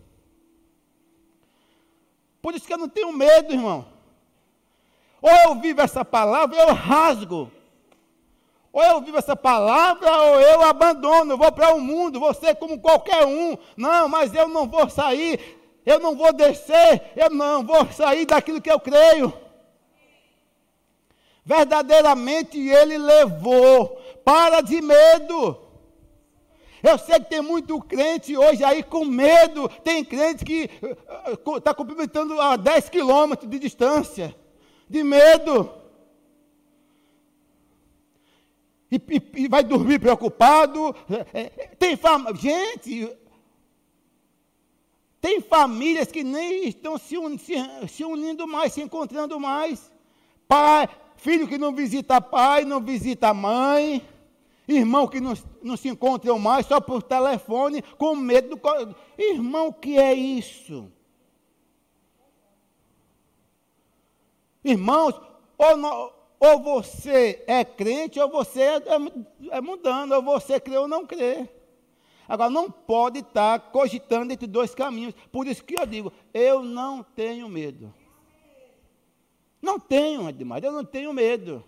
Por 2.43 2.57
isso 2.57 2.67
que 2.67 2.75
eu 2.75 2.79
não 2.79 2.89
tenho 2.89 3.13
medo, 3.13 3.53
irmão. 3.53 3.87
Ou 5.23 5.31
eu 5.31 5.55
vivo 5.55 5.81
essa 5.81 6.05
palavra, 6.05 6.61
eu 6.61 6.75
rasgo. 6.75 7.51
Ou 8.73 8.83
eu 8.83 9.01
vivo 9.01 9.19
essa 9.19 9.37
palavra, 9.37 10.11
ou 10.11 10.41
eu 10.41 10.63
abandono, 10.63 11.37
vou 11.37 11.53
para 11.53 11.73
o 11.73 11.81
mundo, 11.81 12.19
vou 12.19 12.35
ser 12.35 12.57
como 12.57 12.81
qualquer 12.81 13.25
um. 13.25 13.57
Não, 13.77 14.09
mas 14.09 14.35
eu 14.35 14.49
não 14.49 14.67
vou 14.67 14.89
sair, 14.91 15.39
eu 15.87 16.01
não 16.01 16.17
vou 16.17 16.33
descer, 16.33 17.13
eu 17.15 17.31
não 17.31 17.63
vou 17.65 17.87
sair 17.93 18.27
daquilo 18.27 18.61
que 18.61 18.71
eu 18.71 18.81
creio. 18.81 19.33
Verdadeiramente 21.45 22.59
ele 22.59 22.99
levou, 22.99 24.01
para 24.25 24.63
de 24.63 24.81
medo. 24.81 25.62
Eu 26.83 26.99
sei 26.99 27.21
que 27.21 27.31
tem 27.31 27.41
muito 27.41 27.81
crente 27.81 28.37
hoje 28.37 28.65
aí 28.65 28.83
com 28.83 29.05
medo. 29.05 29.69
Tem 29.85 30.05
crente 30.05 30.45
que 30.45 30.69
está 31.57 31.71
uh, 31.71 31.75
cumprimentando 31.75 32.41
a 32.41 32.57
10 32.57 32.89
quilômetros 32.89 33.49
de 33.49 33.59
distância. 33.59 34.35
De 34.89 35.05
medo. 35.05 35.71
E, 38.91 38.97
e, 38.97 39.45
e 39.45 39.49
vai 39.49 39.63
dormir 39.63 40.01
preocupado. 40.01 40.95
É, 41.33 41.45
tem 41.79 41.97
fama. 41.97 42.35
Gente, 42.35 43.09
tem 45.21 45.41
famílias 45.41 46.11
que 46.11 46.25
nem 46.25 46.67
estão 46.67 46.99
se, 46.99 47.17
un, 47.17 47.39
se, 47.39 47.55
se 47.89 48.05
unindo 48.05 48.49
mais, 48.49 48.73
se 48.73 48.83
encontrando 48.83 49.39
mais. 49.39 49.89
Pai, 50.49 50.89
filho 51.15 51.47
que 51.47 51.57
não 51.57 51.73
visita 51.73 52.21
pai, 52.21 52.65
não 52.65 52.81
visita 52.81 53.33
mãe 53.33 54.05
Irmão 54.67 55.09
que 55.09 55.21
não, 55.21 55.35
não 55.63 55.77
se 55.77 55.89
encontram 55.89 56.39
mais 56.39 56.67
só 56.67 56.81
por 56.81 57.03
telefone, 57.03 57.83
com 57.99 58.15
medo 58.15 58.57
do. 58.57 58.97
Irmão, 59.19 59.69
o 59.69 59.73
que 59.73 59.99
é 59.99 60.15
isso? 60.15 60.91
Irmãos, 64.65 65.21
ou, 65.59 65.77
não, 65.77 66.13
ou 66.39 66.61
você 66.61 67.43
é 67.47 67.65
crente, 67.65 68.21
ou 68.21 68.31
você 68.31 68.61
é, 68.61 68.77
é, 68.77 69.57
é 69.57 69.61
mudando, 69.61 70.13
ou 70.13 70.23
você 70.23 70.61
crê 70.61 70.77
ou 70.77 70.87
não 70.87 71.05
crê. 71.05 71.49
Agora, 72.29 72.49
não 72.49 72.71
pode 72.71 73.19
estar 73.19 73.59
cogitando 73.73 74.33
entre 74.33 74.47
dois 74.47 74.75
caminhos. 74.75 75.15
Por 75.33 75.47
isso 75.47 75.65
que 75.65 75.75
eu 75.75 75.85
digo, 75.85 76.13
eu 76.33 76.63
não 76.63 77.03
tenho 77.03 77.49
medo. 77.49 77.93
Não 79.61 79.79
tenho, 79.79 80.29
Edmar, 80.29 80.65
eu 80.65 80.73
não 80.73 80.85
tenho 80.85 81.13
medo. 81.13 81.65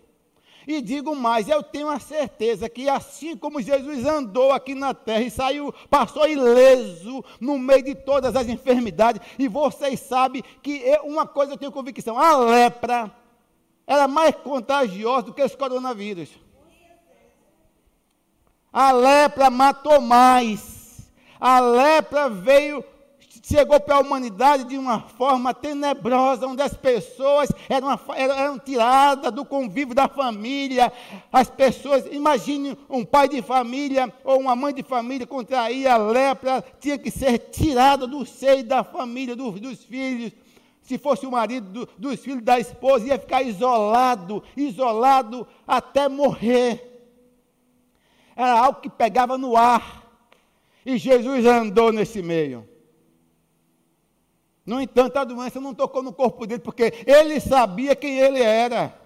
E 0.67 0.81
digo 0.81 1.15
mais, 1.15 1.47
eu 1.47 1.61
tenho 1.61 1.89
a 1.89 1.99
certeza 1.99 2.67
que 2.67 2.89
assim 2.89 3.37
como 3.37 3.61
Jesus 3.61 4.05
andou 4.05 4.51
aqui 4.51 4.73
na 4.73 4.93
terra 4.93 5.21
e 5.21 5.29
saiu, 5.29 5.73
passou 5.89 6.27
ileso 6.27 7.23
no 7.39 7.59
meio 7.59 7.83
de 7.83 7.95
todas 7.95 8.35
as 8.35 8.47
enfermidades, 8.47 9.21
e 9.37 9.47
vocês 9.47 9.99
sabem 9.99 10.43
que 10.63 10.77
eu, 10.77 11.03
uma 11.03 11.27
coisa 11.27 11.53
eu 11.53 11.57
tenho 11.57 11.71
convicção, 11.71 12.17
a 12.17 12.37
lepra 12.37 13.11
era 13.85 14.07
mais 14.07 14.35
contagiosa 14.35 15.27
do 15.27 15.33
que 15.33 15.43
os 15.43 15.55
coronavírus. 15.55 16.29
A 18.73 18.91
lepra 18.91 19.49
matou 19.49 20.01
mais. 20.01 21.09
A 21.39 21.59
lepra 21.59 22.29
veio 22.29 22.83
chegou 23.47 23.79
para 23.79 23.97
a 23.97 23.99
humanidade 23.99 24.63
de 24.63 24.75
uma 24.75 25.01
forma 25.01 25.53
tenebrosa, 25.53 26.47
onde 26.47 26.63
as 26.63 26.73
pessoas 26.73 27.49
eram, 27.69 27.87
eram 28.15 28.57
tiradas 28.57 29.31
do 29.31 29.45
convívio 29.45 29.93
da 29.93 30.07
família. 30.07 30.91
As 31.31 31.47
pessoas, 31.47 32.07
imagine 32.11 32.75
um 32.89 33.05
pai 33.05 33.29
de 33.29 33.43
família 33.43 34.11
ou 34.23 34.39
uma 34.39 34.55
mãe 34.55 34.73
de 34.73 34.81
família 34.81 35.27
contraía 35.27 35.95
lepra, 35.95 36.63
tinha 36.79 36.97
que 36.97 37.11
ser 37.11 37.37
tirada 37.37 38.07
do 38.07 38.25
seio 38.25 38.63
da 38.63 38.83
família, 38.83 39.35
dos, 39.35 39.59
dos 39.59 39.83
filhos. 39.83 40.31
Se 40.81 40.97
fosse 40.97 41.27
o 41.27 41.31
marido 41.31 41.85
do, 41.85 41.89
dos 41.99 42.19
filhos 42.19 42.43
da 42.43 42.59
esposa, 42.59 43.05
ia 43.05 43.19
ficar 43.19 43.43
isolado, 43.43 44.43
isolado 44.57 45.47
até 45.67 46.09
morrer. 46.09 46.93
Era 48.35 48.59
algo 48.59 48.81
que 48.81 48.89
pegava 48.89 49.37
no 49.37 49.55
ar. 49.55 50.03
E 50.83 50.97
Jesus 50.97 51.45
andou 51.45 51.91
nesse 51.91 52.23
meio. 52.23 52.74
No 54.65 54.81
entanto, 54.81 55.17
a 55.17 55.23
doença 55.23 55.61
não 55.61 55.75
tocou 55.75 56.01
no 56.01 56.11
corpo 56.11 56.47
dele, 56.47 56.61
porque 56.61 56.91
ele 57.05 57.39
sabia 57.39 57.95
quem 57.95 58.17
ele 58.19 58.41
era. 58.41 58.99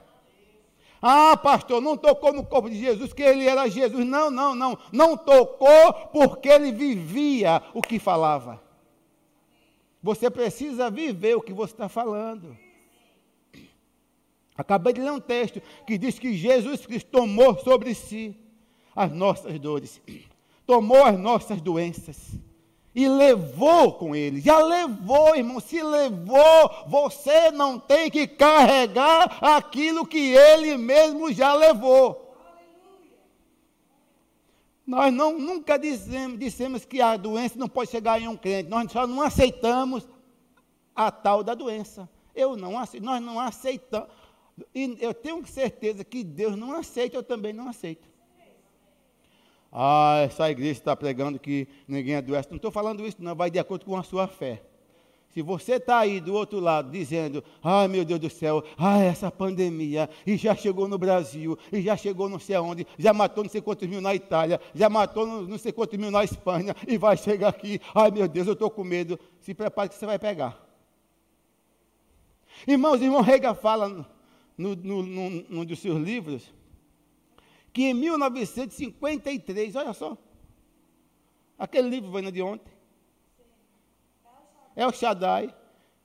Ah, 1.01 1.35
pastor, 1.35 1.81
não 1.81 1.97
tocou 1.97 2.33
no 2.33 2.45
corpo 2.45 2.69
de 2.69 2.77
Jesus, 2.79 3.11
que 3.11 3.21
ele 3.21 3.45
era 3.45 3.69
Jesus. 3.69 4.05
Não, 4.05 4.31
não, 4.31 4.55
não. 4.55 4.77
Não 4.91 5.17
tocou 5.17 5.93
porque 6.13 6.47
ele 6.47 6.71
vivia 6.71 7.61
o 7.73 7.81
que 7.81 7.99
falava. 7.99 8.61
Você 10.01 10.29
precisa 10.29 10.89
viver 10.89 11.35
o 11.35 11.41
que 11.41 11.53
você 11.53 11.73
está 11.73 11.89
falando. 11.89 12.57
Acabei 14.55 14.93
de 14.93 15.01
ler 15.01 15.11
um 15.11 15.21
texto 15.21 15.61
que 15.85 15.97
diz 15.97 16.19
que 16.19 16.33
Jesus 16.33 16.85
Cristo 16.85 17.09
tomou 17.11 17.57
sobre 17.59 17.93
si 17.93 18.35
as 18.95 19.11
nossas 19.11 19.57
dores, 19.59 20.01
tomou 20.65 21.05
as 21.05 21.17
nossas 21.17 21.61
doenças 21.61 22.37
e 22.99 23.07
levou 23.07 23.93
com 23.93 24.13
ele. 24.13 24.41
Já 24.41 24.61
levou, 24.61 25.33
irmão. 25.33 25.61
Se 25.61 25.81
levou, 25.81 26.69
você 26.85 27.49
não 27.49 27.79
tem 27.79 28.11
que 28.11 28.27
carregar 28.27 29.37
aquilo 29.41 30.05
que 30.05 30.33
ele 30.35 30.75
mesmo 30.75 31.31
já 31.31 31.53
levou. 31.53 32.35
Nós 34.85 35.13
não, 35.13 35.39
nunca 35.39 35.79
dissemos, 35.79 36.37
dissemos 36.37 36.83
que 36.83 36.99
a 36.99 37.15
doença 37.15 37.57
não 37.57 37.69
pode 37.69 37.89
chegar 37.89 38.19
em 38.19 38.27
um 38.27 38.35
crente. 38.35 38.69
Nós 38.69 38.91
só 38.91 39.07
não 39.07 39.21
aceitamos 39.21 40.05
a 40.93 41.09
tal 41.09 41.41
da 41.41 41.53
doença. 41.53 42.09
Eu 42.35 42.57
não 42.57 42.77
aceito, 42.77 43.05
nós 43.05 43.21
não 43.21 43.39
aceitamos. 43.39 44.09
E 44.75 44.97
eu 44.99 45.13
tenho 45.13 45.45
certeza 45.47 46.03
que 46.03 46.21
Deus 46.21 46.57
não 46.57 46.73
aceita, 46.73 47.15
eu 47.15 47.23
também 47.23 47.53
não 47.53 47.69
aceito. 47.69 48.08
Ah, 49.71 50.21
essa 50.23 50.49
igreja 50.49 50.71
está 50.71 50.95
pregando 50.95 51.39
que 51.39 51.67
ninguém 51.87 52.15
adoece. 52.15 52.49
Não 52.49 52.57
estou 52.57 52.71
falando 52.71 53.05
isso, 53.05 53.17
não, 53.19 53.35
vai 53.35 53.51
de 53.51 53.59
acordo 53.59 53.85
com 53.85 53.95
a 53.95 54.03
sua 54.03 54.27
fé. 54.27 54.63
Se 55.29 55.43
você 55.43 55.73
está 55.73 55.99
aí 55.99 56.19
do 56.19 56.33
outro 56.33 56.59
lado 56.59 56.89
dizendo, 56.89 57.43
ai 57.63 57.87
meu 57.87 58.03
Deus 58.03 58.19
do 58.19 58.29
céu, 58.31 58.63
ai 58.75 59.05
essa 59.05 59.29
pandemia, 59.29 60.09
e 60.25 60.35
já 60.35 60.55
chegou 60.55 60.87
no 60.87 60.97
Brasil, 60.97 61.57
e 61.71 61.81
já 61.81 61.95
chegou 61.95 62.27
não 62.27 62.39
sei 62.39 62.55
aonde, 62.55 62.87
já 62.97 63.13
matou 63.13 63.43
não 63.43 63.49
sei 63.49 63.61
quantos 63.61 63.87
mil 63.87 64.01
na 64.01 64.15
Itália, 64.15 64.59
já 64.73 64.89
matou 64.89 65.27
não 65.27 65.57
sei 65.59 65.71
quantos 65.71 65.99
mil 65.99 66.09
na 66.09 66.23
Espanha, 66.23 66.75
e 66.87 66.97
vai 66.97 67.15
chegar 67.15 67.49
aqui, 67.49 67.79
ai 67.93 68.09
meu 68.09 68.27
Deus, 68.27 68.47
eu 68.47 68.53
estou 68.53 68.71
com 68.71 68.83
medo. 68.83 69.19
Se 69.39 69.53
prepare 69.53 69.89
que 69.89 69.95
você 69.95 70.05
vai 70.07 70.17
pegar. 70.17 70.59
Irmãos, 72.67 72.99
irmão 72.99 73.21
Rega 73.21 73.53
fala 73.53 73.87
no, 74.57 74.75
no, 74.75 75.03
no, 75.03 75.29
num 75.47 75.63
dos 75.63 75.79
seus 75.79 76.01
livros, 76.01 76.51
que 77.71 77.83
em 77.83 77.93
1953, 77.93 79.75
olha 79.75 79.93
só, 79.93 80.17
aquele 81.57 81.89
livro 81.89 82.11
veio 82.11 82.31
de 82.31 82.41
ontem, 82.41 82.71
é 84.75 84.85
o 84.85 84.91
Shaddai, 84.91 85.53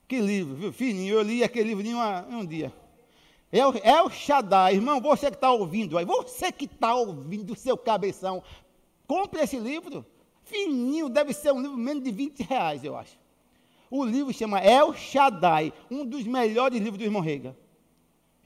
que 0.06 0.20
livro, 0.20 0.54
viu, 0.54 0.72
fininho, 0.72 1.14
eu 1.14 1.22
li 1.22 1.42
aquele 1.42 1.68
livro 1.68 1.86
em, 1.86 1.94
uma, 1.94 2.26
em 2.28 2.34
um 2.34 2.44
dia. 2.44 2.72
É 3.50 3.66
o, 3.66 3.72
é 3.78 4.02
o 4.02 4.10
Shaddai, 4.10 4.74
irmão, 4.74 5.00
você 5.00 5.30
que 5.30 5.36
está 5.36 5.50
ouvindo 5.52 5.96
aí, 5.96 6.04
você 6.04 6.50
que 6.50 6.64
está 6.64 6.94
ouvindo 6.94 7.54
seu 7.54 7.76
cabeção, 7.76 8.42
compre 9.06 9.40
esse 9.42 9.58
livro, 9.58 10.04
fininho, 10.42 11.08
deve 11.08 11.32
ser 11.32 11.52
um 11.52 11.60
livro 11.60 11.76
menos 11.76 12.02
de 12.02 12.10
20 12.10 12.42
reais, 12.42 12.84
eu 12.84 12.96
acho. 12.96 13.16
O 13.90 14.04
livro 14.04 14.32
chama 14.32 14.58
El 14.58 14.92
Shaddai, 14.92 15.72
um 15.90 16.04
dos 16.04 16.26
melhores 16.26 16.80
livros 16.80 16.98
do 16.98 17.04
irmão 17.04 17.22
Rega. 17.22 17.56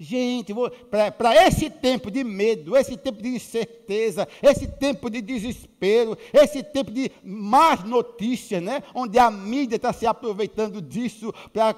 Gente, 0.00 0.54
para 0.88 1.46
esse 1.48 1.68
tempo 1.68 2.08
de 2.08 2.22
medo, 2.22 2.76
esse 2.76 2.96
tempo 2.96 3.20
de 3.20 3.30
incerteza, 3.30 4.28
esse 4.40 4.68
tempo 4.68 5.10
de 5.10 5.20
desespero, 5.20 6.16
esse 6.32 6.62
tempo 6.62 6.92
de 6.92 7.10
más 7.24 7.82
notícias, 7.82 8.62
né? 8.62 8.80
onde 8.94 9.18
a 9.18 9.28
mídia 9.28 9.74
está 9.74 9.92
se 9.92 10.06
aproveitando 10.06 10.80
disso 10.80 11.34
para 11.52 11.74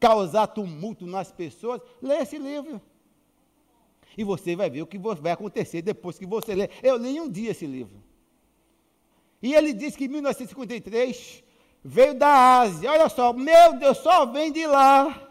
causar 0.00 0.46
tumulto 0.46 1.06
nas 1.06 1.30
pessoas, 1.30 1.82
lê 2.00 2.16
esse 2.16 2.38
livro. 2.38 2.80
E 4.16 4.24
você 4.24 4.56
vai 4.56 4.70
ver 4.70 4.80
o 4.80 4.86
que 4.86 4.98
vai 4.98 5.32
acontecer 5.32 5.82
depois 5.82 6.18
que 6.18 6.24
você 6.24 6.54
lê. 6.54 6.70
Eu 6.82 6.96
li 6.96 7.20
um 7.20 7.28
dia 7.28 7.50
esse 7.50 7.66
livro. 7.66 8.02
E 9.42 9.54
ele 9.54 9.74
diz 9.74 9.94
que 9.94 10.06
em 10.06 10.08
1953 10.08 11.44
veio 11.84 12.14
da 12.14 12.60
Ásia. 12.60 12.90
Olha 12.90 13.10
só, 13.10 13.34
meu 13.34 13.74
Deus, 13.78 13.98
só 13.98 14.24
vem 14.24 14.50
de 14.50 14.66
lá. 14.66 15.27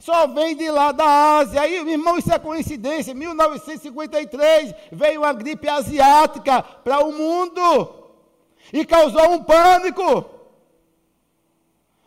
Só 0.00 0.26
vem 0.26 0.56
de 0.56 0.70
lá 0.70 0.92
da 0.92 1.36
Ásia. 1.38 1.60
Aí, 1.60 1.76
irmão, 1.76 2.16
isso 2.16 2.32
é 2.32 2.38
coincidência. 2.38 3.12
Em 3.12 3.14
1953 3.14 4.74
veio 4.90 5.20
uma 5.20 5.32
gripe 5.34 5.68
asiática 5.68 6.62
para 6.62 7.04
o 7.04 7.12
mundo 7.12 8.10
e 8.72 8.84
causou 8.86 9.30
um 9.30 9.44
pânico. 9.44 10.24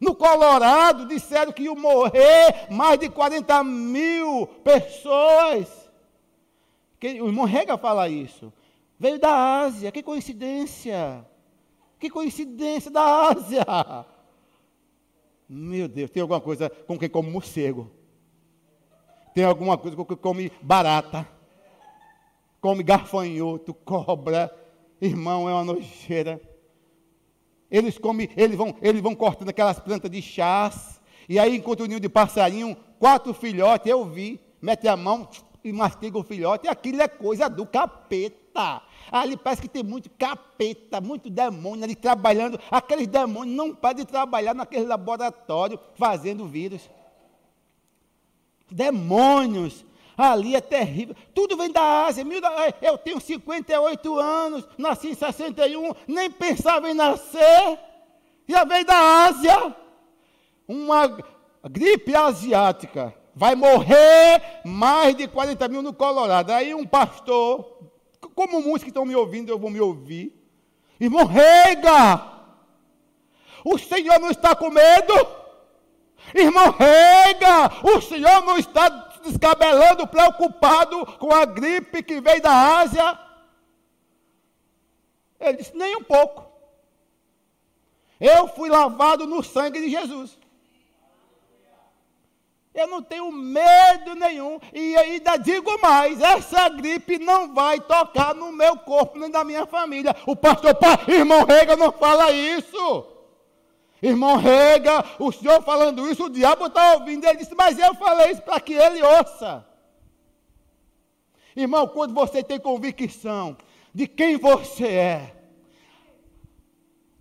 No 0.01 0.15
Colorado 0.15 1.05
disseram 1.05 1.51
que 1.51 1.63
iam 1.63 1.75
morrer 1.75 2.67
mais 2.71 2.99
de 2.99 3.09
40 3.09 3.63
mil 3.63 4.47
pessoas. 4.63 5.67
O 6.99 7.27
irmão 7.27 7.45
Rega 7.45 7.77
fala 7.77 8.09
isso. 8.09 8.51
Veio 8.97 9.19
da 9.19 9.59
Ásia, 9.61 9.91
que 9.91 10.01
coincidência. 10.01 11.23
Que 11.99 12.09
coincidência 12.09 12.89
da 12.89 13.29
Ásia. 13.29 13.63
Meu 15.47 15.87
Deus, 15.87 16.09
tem 16.09 16.21
alguma 16.21 16.41
coisa 16.41 16.69
com 16.69 16.97
quem 16.97 17.09
come 17.09 17.29
morcego. 17.29 17.91
Tem 19.33 19.43
alguma 19.43 19.77
coisa 19.77 19.95
com 19.97 20.05
quem 20.05 20.17
come 20.17 20.51
barata. 20.61 21.27
Come 22.61 22.83
garfanhoto, 22.83 23.73
cobra. 23.73 24.53
Irmão, 25.01 25.49
é 25.49 25.53
uma 25.53 25.65
nojeira. 25.65 26.41
Eles 27.69 27.97
comem, 27.97 28.29
eles 28.37 28.55
vão, 28.55 28.75
eles 28.81 29.01
vão 29.01 29.15
cortando 29.15 29.49
aquelas 29.49 29.79
plantas 29.79 30.09
de 30.09 30.21
chás. 30.21 31.01
E 31.27 31.39
aí 31.39 31.55
encontra 31.55 31.83
o 31.83 31.87
ninho 31.87 31.99
de 31.99 32.09
passarinho, 32.09 32.77
quatro 32.99 33.33
filhotes, 33.33 33.89
eu 33.89 34.05
vi, 34.05 34.39
mete 34.61 34.87
a 34.87 34.95
mão 34.95 35.27
e 35.63 35.71
mastiga 35.73 36.17
o 36.17 36.23
filhote. 36.23 36.67
E 36.67 36.69
aquilo 36.69 37.01
é 37.01 37.07
coisa 37.07 37.49
do 37.49 37.65
capeta. 37.65 38.42
Ali 39.11 39.37
parece 39.37 39.61
que 39.61 39.67
tem 39.67 39.83
muito 39.83 40.09
capeta, 40.11 41.01
muito 41.01 41.29
demônio 41.29 41.83
ali 41.83 41.95
trabalhando. 41.95 42.59
Aqueles 42.71 43.07
demônios 43.07 43.55
não 43.55 43.73
podem 43.73 44.05
trabalhar 44.05 44.53
naquele 44.53 44.85
laboratório 44.85 45.79
fazendo 45.95 46.47
vírus. 46.47 46.89
Demônios. 48.69 49.85
Ali 50.15 50.55
é 50.55 50.61
terrível. 50.61 51.15
Tudo 51.33 51.57
vem 51.57 51.71
da 51.71 52.05
Ásia. 52.05 52.23
Eu 52.81 52.97
tenho 52.97 53.19
58 53.19 54.19
anos, 54.19 54.67
nasci 54.77 55.09
em 55.09 55.15
61, 55.15 55.91
nem 56.07 56.29
pensava 56.29 56.89
em 56.89 56.93
nascer. 56.93 57.79
Já 58.47 58.63
veio 58.63 58.85
da 58.85 59.25
Ásia. 59.25 59.75
Uma 60.67 61.17
gripe 61.69 62.15
asiática. 62.15 63.13
Vai 63.35 63.55
morrer 63.55 64.61
mais 64.63 65.15
de 65.15 65.27
40 65.27 65.67
mil 65.67 65.81
no 65.81 65.93
Colorado. 65.93 66.51
Aí 66.51 66.75
um 66.75 66.85
pastor 66.85 67.92
como 68.33 68.61
muitos 68.61 68.83
que 68.83 68.89
estão 68.89 69.05
me 69.05 69.15
ouvindo, 69.15 69.49
eu 69.49 69.59
vou 69.59 69.69
me 69.69 69.79
ouvir. 69.79 70.33
Irmão, 70.99 71.25
rega! 71.25 72.31
O 73.63 73.77
Senhor 73.77 74.19
não 74.19 74.29
está 74.29 74.55
com 74.55 74.69
medo? 74.69 75.13
Irmão, 76.33 76.71
rega! 76.71 77.71
O 77.83 78.01
Senhor 78.01 78.43
não 78.45 78.57
está 78.57 78.89
descabelando, 79.23 80.07
preocupado 80.07 81.05
com 81.17 81.33
a 81.33 81.45
gripe 81.45 82.03
que 82.03 82.19
veio 82.19 82.41
da 82.41 82.79
Ásia? 82.79 83.19
Ele 85.39 85.57
disse: 85.57 85.75
nem 85.75 85.95
um 85.95 86.03
pouco. 86.03 86.51
Eu 88.19 88.47
fui 88.47 88.69
lavado 88.69 89.25
no 89.27 89.43
sangue 89.43 89.81
de 89.81 89.89
Jesus. 89.89 90.37
Eu 92.73 92.87
não 92.87 93.03
tenho 93.03 93.31
medo 93.31 94.15
nenhum. 94.15 94.59
E 94.73 94.95
ainda 94.97 95.37
digo 95.37 95.79
mais: 95.81 96.19
essa 96.19 96.69
gripe 96.69 97.19
não 97.19 97.53
vai 97.53 97.79
tocar 97.79 98.33
no 98.33 98.51
meu 98.51 98.77
corpo 98.77 99.19
nem 99.19 99.29
na 99.29 99.43
minha 99.43 99.65
família. 99.65 100.15
O 100.25 100.35
pastor, 100.35 100.73
pai, 100.75 100.97
irmão 101.07 101.45
Rega, 101.45 101.75
não 101.75 101.91
fala 101.91 102.31
isso. 102.31 103.07
Irmão 104.01 104.35
Rega, 104.35 105.05
o 105.17 105.31
senhor 105.31 105.61
falando 105.63 106.09
isso, 106.11 106.25
o 106.25 106.29
diabo 106.29 106.65
está 106.65 106.95
ouvindo. 106.95 107.25
Ele 107.25 107.37
disse, 107.37 107.55
mas 107.55 107.79
eu 107.79 107.95
falei 107.95 108.31
isso 108.31 108.41
para 108.41 108.59
que 108.59 108.73
ele 108.73 109.01
ouça. 109.01 109.65
Irmão, 111.55 111.87
quando 111.87 112.13
você 112.13 112.43
tem 112.43 112.59
convicção 112.59 113.55
de 113.93 114.07
quem 114.07 114.37
você 114.37 114.87
é, 114.87 115.35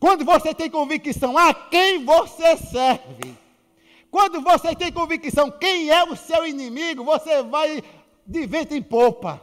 quando 0.01 0.25
você 0.25 0.53
tem 0.53 0.69
convicção 0.69 1.39
a 1.39 1.55
quem 1.55 2.05
você 2.05 2.57
serve, 2.57 3.39
quando 4.13 4.43
você 4.43 4.77
tem 4.77 4.93
convicção 4.93 5.51
quem 5.51 5.89
é 5.89 6.05
o 6.05 6.15
seu 6.15 6.47
inimigo, 6.47 7.03
você 7.03 7.43
vai 7.43 7.83
de 8.27 8.47
vento 8.47 8.75
em 8.75 8.83
popa. 8.83 9.43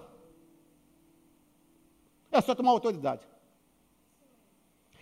É 2.31 2.39
só 2.39 2.53
tomar 2.53 2.69
autoridade. 2.69 3.27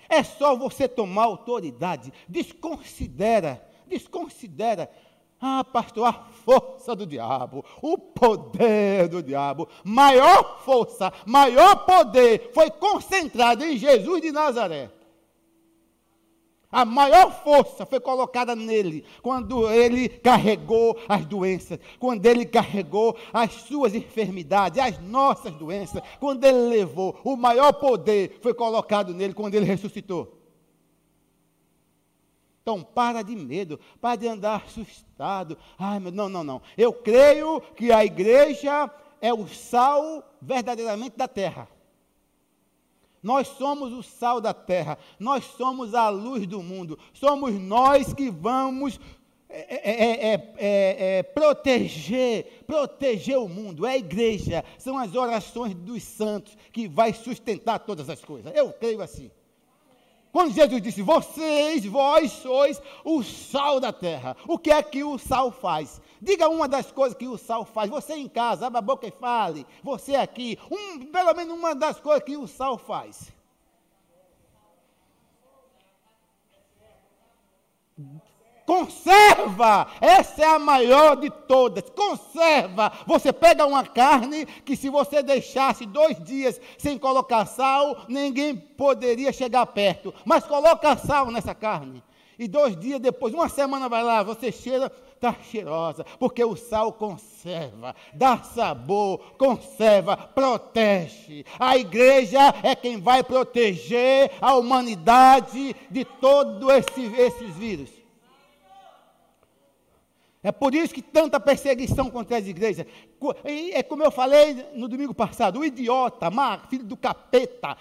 É 0.08 0.24
só 0.24 0.56
você 0.56 0.88
tomar 0.88 1.26
autoridade. 1.26 2.14
Desconsidera, 2.30 3.62
desconsidera. 3.86 4.90
Ah, 5.38 5.66
pastor, 5.66 6.08
a 6.08 6.14
força 6.14 6.96
do 6.96 7.06
diabo, 7.06 7.66
o 7.82 7.98
poder 7.98 9.10
do 9.10 9.22
diabo, 9.22 9.68
maior 9.84 10.62
força, 10.62 11.12
maior 11.26 11.86
poder 11.86 12.52
foi 12.54 12.72
concentrado 12.72 13.66
em 13.66 13.76
Jesus 13.78 14.22
de 14.22 14.32
Nazaré. 14.32 14.90
A 16.70 16.84
maior 16.84 17.32
força 17.44 17.86
foi 17.86 18.00
colocada 18.00 18.56
nele 18.56 19.06
quando 19.22 19.72
ele 19.72 20.10
carregou 20.10 21.00
as 21.08 21.26
doenças, 21.26 21.80
quando 21.98 22.26
ele 22.26 22.46
carregou 22.46 23.16
as 23.32 23.54
suas 23.54 23.96
enfermidades, 23.96 24.78
as 24.78 25.00
nossas 25.00 25.54
doenças, 25.56 26.02
quando 26.20 26.44
ele 26.44 26.68
levou. 26.68 27.20
O 27.24 27.38
maior 27.38 27.72
poder 27.72 28.38
foi 28.42 28.54
colocado 28.54 29.14
nele 29.14 29.34
quando 29.34 29.56
ele 29.56 29.66
ressuscitou. 29.66 30.38
Então, 32.62 32.84
para 32.84 33.22
de 33.22 33.34
medo, 33.34 33.80
para 34.02 34.18
de 34.18 34.28
andar 34.28 34.62
assustado. 34.66 35.58
Ai, 35.80 36.02
meu, 36.02 36.12
não, 36.12 36.28
não, 36.28 36.44
não. 36.44 36.62
Eu 36.78 36.92
creio 36.92 37.62
que 37.62 37.94
a 37.94 38.04
igreja 38.04 38.92
é 39.22 39.34
o 39.34 39.48
sal 39.48 40.36
verdadeiramente 40.42 41.16
da 41.16 41.30
terra. 41.30 41.70
Nós 43.22 43.48
somos 43.48 43.92
o 43.94 44.04
sal 44.04 44.40
da 44.40 44.54
terra, 44.54 44.98
nós 45.20 45.44
somos 45.44 45.94
a 45.94 46.10
luz 46.10 46.46
do 46.46 46.62
mundo, 46.62 46.98
somos 47.14 47.54
nós 47.54 48.14
que 48.14 48.30
vamos 48.30 49.00
é, 49.50 50.34
é, 50.34 51.18
é, 51.20 51.24
proteger, 51.24 52.64
proteger 52.68 53.38
o 53.38 53.48
mundo, 53.48 53.86
é 53.86 53.94
a 53.94 53.98
igreja, 53.98 54.64
são 54.78 54.98
as 54.98 55.16
orações 55.16 55.74
dos 55.74 56.04
santos 56.04 56.58
que 56.72 56.88
vai 56.88 57.14
sustentar 57.14 57.80
todas 57.80 58.10
as 58.10 58.24
coisas. 58.24 58.54
Eu 58.56 58.72
creio 58.74 59.02
assim. 59.02 59.32
Quando 60.38 60.54
Jesus 60.54 60.80
disse: 60.84 61.02
Vocês, 61.02 61.84
vós 61.84 62.32
sois 62.32 62.80
o 63.04 63.24
sal 63.24 63.80
da 63.80 63.92
terra. 63.92 64.38
O 64.48 64.60
que 64.60 64.70
é 64.70 64.84
que 64.84 65.04
o 65.04 65.18
sal 65.18 65.52
faz? 65.52 66.00
Diga 66.22 66.48
uma 66.48 66.68
das 66.68 66.92
coisas 66.92 67.18
que 67.18 67.28
o 67.28 67.40
sal 67.40 67.66
faz. 67.66 67.90
Você 67.90 68.14
em 68.14 68.30
casa, 68.30 68.68
abra 68.68 68.78
a 68.78 68.82
boca 68.84 69.08
e 69.08 69.10
fale. 69.10 69.66
Você 69.82 70.14
aqui, 70.14 70.60
um, 70.70 71.08
pelo 71.08 71.34
menos 71.34 71.58
uma 71.58 71.74
das 71.74 72.00
coisas 72.00 72.24
que 72.24 72.38
o 72.38 72.48
sal 72.48 72.78
faz. 72.78 73.34
Conserva! 78.68 79.88
Essa 80.02 80.42
é 80.42 80.46
a 80.46 80.60
maior 80.60 81.16
de 81.16 81.30
todas. 81.30 81.90
Conserva! 81.90 82.92
Você 83.06 83.32
pega 83.32 83.66
uma 83.66 83.86
carne 83.86 84.46
que, 84.46 84.76
se 84.76 84.90
você 84.90 85.24
deixasse 85.24 85.86
dois 85.86 86.22
dias 86.22 86.60
sem 86.78 86.98
colocar 86.98 87.46
sal, 87.46 88.04
ninguém 88.10 88.58
poderia 88.58 89.32
chegar 89.32 89.66
perto. 89.68 90.14
Mas 90.26 90.44
coloca 90.44 90.98
sal 90.98 91.32
nessa 91.32 91.56
carne. 91.56 92.04
E 92.38 92.46
dois 92.46 92.78
dias 92.78 93.00
depois, 93.00 93.34
uma 93.34 93.48
semana 93.48 93.88
vai 93.88 94.04
lá, 94.04 94.22
você 94.22 94.52
cheira, 94.52 94.92
está 95.16 95.34
cheirosa, 95.50 96.06
porque 96.20 96.44
o 96.44 96.58
sal 96.58 96.92
conserva, 96.92 97.96
dá 98.14 98.44
sabor, 98.44 99.20
conserva, 99.38 100.18
protege. 100.18 101.46
A 101.58 101.78
igreja 101.78 102.54
é 102.62 102.76
quem 102.76 103.00
vai 103.00 103.24
proteger 103.24 104.30
a 104.42 104.56
humanidade 104.56 105.74
de 105.90 106.04
todos 106.04 106.70
esse, 106.70 107.06
esses 107.16 107.56
vírus. 107.56 107.97
É 110.44 110.52
por 110.52 110.74
isso 110.74 110.94
que 110.94 111.02
tanta 111.02 111.40
perseguição 111.40 112.10
contra 112.10 112.38
as 112.38 112.48
igrejas. 112.48 112.86
É 113.74 113.84
como 113.84 114.04
eu 114.04 114.12
falei 114.12 114.66
no 114.74 114.88
domingo 114.88 115.14
passado, 115.14 115.60
o 115.60 115.66
idiota, 115.66 116.30
filho 116.70 116.86
do 116.86 116.96
capeta, 116.96 117.76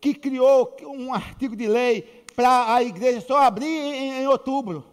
que 0.00 0.14
criou 0.14 0.76
um 0.82 1.12
artigo 1.12 1.56
de 1.56 1.66
lei 1.66 2.24
para 2.36 2.74
a 2.74 2.82
igreja 2.82 3.20
só 3.20 3.38
abrir 3.38 3.66
em, 3.66 4.22
em 4.22 4.26
outubro. 4.26 4.86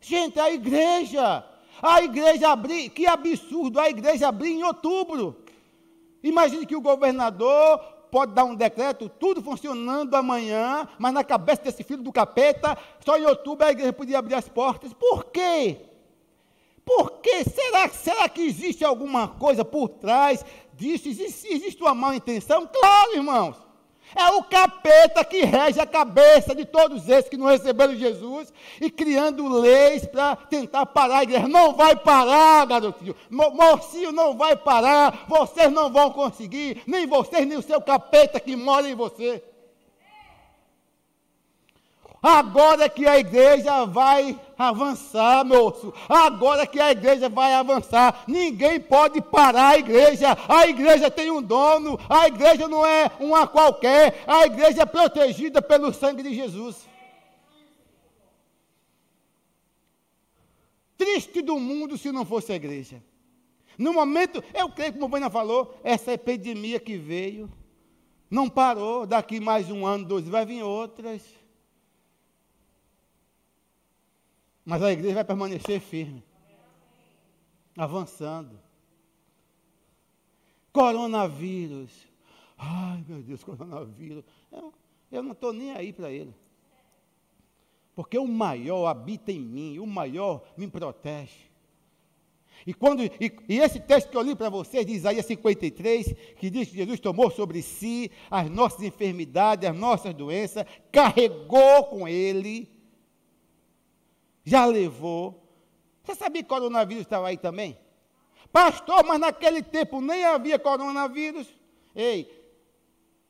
Gente, 0.00 0.40
a 0.40 0.50
igreja 0.50 1.44
a 1.82 2.02
igreja 2.02 2.50
abrir, 2.50 2.90
que 2.90 3.06
absurdo, 3.06 3.80
a 3.80 3.88
igreja 3.88 4.28
abrir 4.28 4.50
em 4.50 4.62
outubro. 4.62 5.36
Imagine 6.22 6.66
que 6.66 6.76
o 6.76 6.80
governador 6.80 7.78
pode 8.10 8.34
dar 8.34 8.44
um 8.44 8.54
decreto, 8.54 9.08
tudo 9.08 9.40
funcionando 9.40 10.14
amanhã, 10.14 10.86
mas 10.98 11.12
na 11.12 11.24
cabeça 11.24 11.62
desse 11.62 11.82
filho 11.82 12.02
do 12.02 12.12
capeta, 12.12 12.76
só 13.04 13.16
em 13.16 13.24
outubro 13.24 13.64
a 13.66 13.70
igreja 13.70 13.92
podia 13.92 14.18
abrir 14.18 14.34
as 14.34 14.48
portas. 14.48 14.92
Por 14.92 15.26
quê? 15.26 15.89
Por 16.96 17.20
quê? 17.20 17.44
Será, 17.44 17.88
será 17.88 18.28
que 18.28 18.42
existe 18.42 18.84
alguma 18.84 19.28
coisa 19.28 19.64
por 19.64 19.88
trás 19.88 20.44
disso? 20.74 21.08
Existe, 21.08 21.46
existe 21.46 21.80
uma 21.80 21.94
má 21.94 22.16
intenção? 22.16 22.66
Claro, 22.66 23.14
irmãos. 23.14 23.56
É 24.12 24.28
o 24.30 24.42
capeta 24.42 25.24
que 25.24 25.44
rege 25.44 25.80
a 25.80 25.86
cabeça 25.86 26.52
de 26.52 26.64
todos 26.64 27.08
esses 27.08 27.30
que 27.30 27.36
não 27.36 27.46
receberam 27.46 27.94
Jesus 27.94 28.52
e 28.80 28.90
criando 28.90 29.46
leis 29.46 30.04
para 30.04 30.34
tentar 30.34 30.84
parar 30.86 31.18
a 31.18 31.22
igreja. 31.22 31.46
Não 31.46 31.74
vai 31.76 31.94
parar, 31.94 32.66
garotinho. 32.66 33.14
Mocinho 33.30 34.10
não 34.10 34.36
vai 34.36 34.56
parar. 34.56 35.26
Vocês 35.28 35.70
não 35.70 35.92
vão 35.92 36.10
conseguir. 36.10 36.82
Nem 36.88 37.06
vocês, 37.06 37.46
nem 37.46 37.56
o 37.56 37.62
seu 37.62 37.80
capeta 37.80 38.40
que 38.40 38.56
mora 38.56 38.88
em 38.88 38.96
você. 38.96 39.44
Agora 42.20 42.88
que 42.88 43.06
a 43.06 43.18
igreja 43.18 43.86
vai 43.86 44.38
avançar, 44.60 45.42
moço. 45.44 45.92
Agora 46.06 46.66
que 46.66 46.78
a 46.78 46.90
igreja 46.90 47.28
vai 47.28 47.54
avançar. 47.54 48.24
Ninguém 48.28 48.78
pode 48.78 49.22
parar 49.22 49.68
a 49.68 49.78
igreja. 49.78 50.36
A 50.46 50.66
igreja 50.68 51.10
tem 51.10 51.30
um 51.30 51.40
dono. 51.40 51.98
A 52.08 52.28
igreja 52.28 52.68
não 52.68 52.84
é 52.84 53.10
uma 53.18 53.46
qualquer. 53.46 54.22
A 54.26 54.44
igreja 54.44 54.82
é 54.82 54.86
protegida 54.86 55.62
pelo 55.62 55.92
sangue 55.94 56.22
de 56.22 56.34
Jesus. 56.34 56.86
Triste 60.98 61.40
do 61.40 61.58
mundo 61.58 61.96
se 61.96 62.12
não 62.12 62.26
fosse 62.26 62.52
a 62.52 62.56
igreja. 62.56 63.02
No 63.78 63.94
momento, 63.94 64.44
eu 64.52 64.68
creio, 64.68 64.92
como 64.92 65.06
a 65.06 65.08
Vânia 65.08 65.30
falou, 65.30 65.74
essa 65.82 66.12
epidemia 66.12 66.78
que 66.78 66.98
veio, 66.98 67.50
não 68.30 68.46
parou. 68.46 69.06
Daqui 69.06 69.40
mais 69.40 69.70
um 69.70 69.86
ano, 69.86 70.04
dois, 70.04 70.28
vai 70.28 70.44
vir 70.44 70.62
outras. 70.62 71.39
Mas 74.70 74.84
a 74.84 74.92
igreja 74.92 75.16
vai 75.16 75.24
permanecer 75.24 75.80
firme, 75.80 76.22
avançando. 77.76 78.56
Coronavírus. 80.72 81.90
Ai, 82.56 83.04
meu 83.08 83.20
Deus, 83.20 83.42
coronavírus. 83.42 84.24
Eu, 84.52 84.72
eu 85.10 85.24
não 85.24 85.32
estou 85.32 85.52
nem 85.52 85.72
aí 85.72 85.92
para 85.92 86.12
ele. 86.12 86.32
Porque 87.96 88.16
o 88.16 88.28
maior 88.28 88.86
habita 88.86 89.32
em 89.32 89.40
mim, 89.40 89.80
o 89.80 89.86
maior 89.88 90.44
me 90.56 90.68
protege. 90.68 91.50
E, 92.64 92.72
quando, 92.72 93.02
e, 93.02 93.12
e 93.48 93.58
esse 93.58 93.80
texto 93.80 94.08
que 94.08 94.16
eu 94.16 94.22
li 94.22 94.36
para 94.36 94.50
vocês, 94.50 94.86
de 94.86 94.92
Isaías 94.92 95.26
53, 95.26 96.14
que 96.38 96.48
diz 96.48 96.68
que 96.68 96.76
Jesus 96.76 97.00
tomou 97.00 97.28
sobre 97.28 97.60
si 97.60 98.08
as 98.30 98.48
nossas 98.48 98.84
enfermidades, 98.84 99.68
as 99.68 99.76
nossas 99.76 100.14
doenças, 100.14 100.64
carregou 100.92 101.86
com 101.86 102.06
ele 102.06 102.79
já 104.44 104.64
levou. 104.64 105.42
Você 106.02 106.14
sabia 106.14 106.42
que 106.42 106.48
coronavírus 106.48 107.02
estava 107.02 107.28
aí 107.28 107.36
também? 107.36 107.78
Pastor, 108.52 109.04
mas 109.04 109.20
naquele 109.20 109.62
tempo 109.62 110.00
nem 110.00 110.24
havia 110.24 110.58
coronavírus. 110.58 111.46
Ei, 111.94 112.28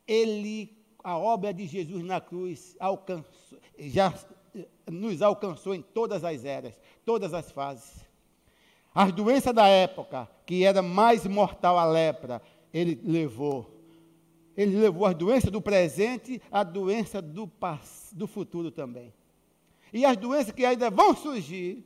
ele, 0.06 0.76
a 1.02 1.16
obra 1.16 1.52
de 1.52 1.66
Jesus 1.66 2.02
na 2.04 2.20
cruz 2.20 2.76
alcançou, 2.78 3.58
já 3.78 4.12
nos 4.90 5.22
alcançou 5.22 5.74
em 5.74 5.82
todas 5.82 6.24
as 6.24 6.44
eras, 6.44 6.74
todas 7.04 7.34
as 7.34 7.50
fases. 7.50 8.08
As 8.94 9.12
doenças 9.12 9.54
da 9.54 9.66
época, 9.68 10.28
que 10.44 10.64
era 10.64 10.82
mais 10.82 11.26
mortal 11.26 11.78
a 11.78 11.84
lepra, 11.84 12.42
ele 12.72 13.00
levou. 13.04 13.78
Ele 14.56 14.76
levou 14.76 15.06
as 15.06 15.14
doenças 15.14 15.50
do 15.50 15.60
presente, 15.60 16.42
a 16.50 16.62
doença 16.62 17.22
do, 17.22 17.50
do 18.12 18.26
futuro 18.26 18.70
também. 18.70 19.12
E 19.92 20.04
as 20.04 20.16
doenças 20.16 20.52
que 20.52 20.64
ainda 20.64 20.90
vão 20.90 21.14
surgir, 21.14 21.84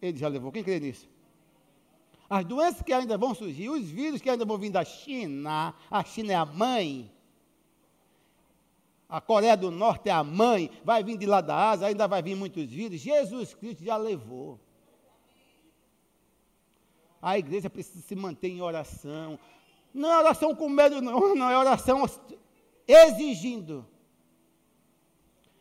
ele 0.00 0.16
já 0.16 0.28
levou. 0.28 0.50
Quem 0.50 0.64
crê 0.64 0.80
nisso? 0.80 1.08
As 2.28 2.44
doenças 2.44 2.82
que 2.82 2.92
ainda 2.92 3.18
vão 3.18 3.34
surgir, 3.34 3.68
os 3.68 3.88
vírus 3.88 4.20
que 4.20 4.30
ainda 4.30 4.44
vão 4.44 4.56
vir 4.56 4.70
da 4.70 4.84
China, 4.84 5.74
a 5.90 6.04
China 6.04 6.32
é 6.32 6.36
a 6.36 6.46
mãe, 6.46 7.10
a 9.08 9.20
Coreia 9.20 9.56
do 9.56 9.72
Norte 9.72 10.08
é 10.08 10.12
a 10.12 10.22
mãe, 10.22 10.70
vai 10.84 11.02
vir 11.02 11.18
de 11.18 11.26
lá 11.26 11.40
da 11.40 11.70
Ásia, 11.70 11.88
ainda 11.88 12.06
vai 12.06 12.22
vir 12.22 12.36
muitos 12.36 12.64
vírus. 12.70 13.00
Jesus 13.00 13.52
Cristo 13.52 13.82
já 13.82 13.96
levou. 13.96 14.60
A 17.20 17.36
igreja 17.36 17.68
precisa 17.68 18.00
se 18.00 18.14
manter 18.14 18.48
em 18.48 18.62
oração. 18.62 19.36
Não 19.92 20.10
é 20.12 20.18
oração 20.18 20.54
com 20.54 20.68
medo, 20.68 21.02
não, 21.02 21.34
não 21.34 21.50
é 21.50 21.58
oração 21.58 22.08
exigindo. 22.86 23.84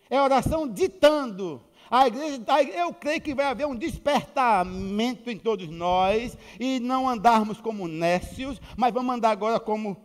É 0.10 0.22
oração 0.22 0.68
ditando. 0.68 1.62
A 1.90 2.08
igreja, 2.08 2.42
eu 2.76 2.94
creio 2.94 3.22
que 3.22 3.34
vai 3.34 3.46
haver 3.46 3.66
um 3.66 3.76
despertamento 3.76 5.30
em 5.30 5.38
todos 5.38 5.68
nós 5.68 6.38
e 6.60 6.80
não 6.80 7.10
andarmos 7.10 7.60
como 7.60 7.88
nécios, 7.88 8.62
mas 8.78 8.94
vamos 8.94 9.16
andar 9.16 9.32
agora 9.32 9.60
como 9.60 9.98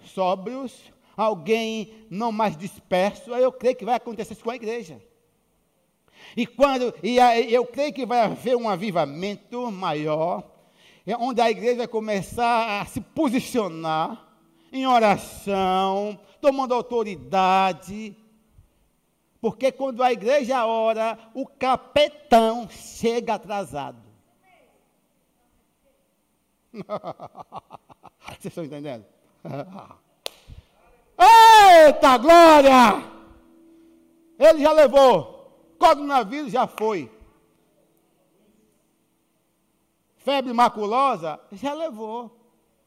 sóbrios, 0.00 0.92
alguém 1.16 2.06
não 2.10 2.32
mais 2.32 2.56
disperso. 2.56 3.30
Eu 3.30 3.52
creio 3.52 3.76
que 3.76 3.84
vai 3.84 3.94
acontecer 3.94 4.32
isso 4.32 4.42
com 4.42 4.50
a 4.50 4.56
igreja. 4.56 5.00
E 6.36 6.46
quando 6.46 6.92
e 7.02 7.18
eu 7.52 7.64
creio 7.66 7.92
que 7.92 8.04
vai 8.04 8.20
haver 8.20 8.56
um 8.56 8.68
avivamento 8.68 9.70
maior, 9.70 10.42
é 11.06 11.16
onde 11.16 11.40
a 11.40 11.50
igreja 11.50 11.76
vai 11.76 11.88
começar 11.88 12.80
a 12.80 12.86
se 12.86 13.00
posicionar 13.00 14.26
em 14.72 14.84
oração, 14.86 16.18
tomando 16.40 16.74
autoridade 16.74 18.16
porque 19.46 19.70
quando 19.70 20.02
a 20.02 20.12
igreja 20.12 20.66
ora, 20.66 21.16
o 21.32 21.46
capetão 21.46 22.68
chega 22.68 23.34
atrasado. 23.34 24.02
Vocês 28.26 28.46
estão 28.46 28.64
entendendo? 28.64 29.06
Eita 31.86 32.18
glória! 32.18 33.08
Ele 34.36 34.60
já 34.60 34.72
levou. 34.72 35.48
Coronavírus 35.78 36.50
já 36.50 36.66
foi. 36.66 37.08
Febre 40.16 40.52
maculosa 40.52 41.38
já 41.52 41.72
levou. 41.72 42.36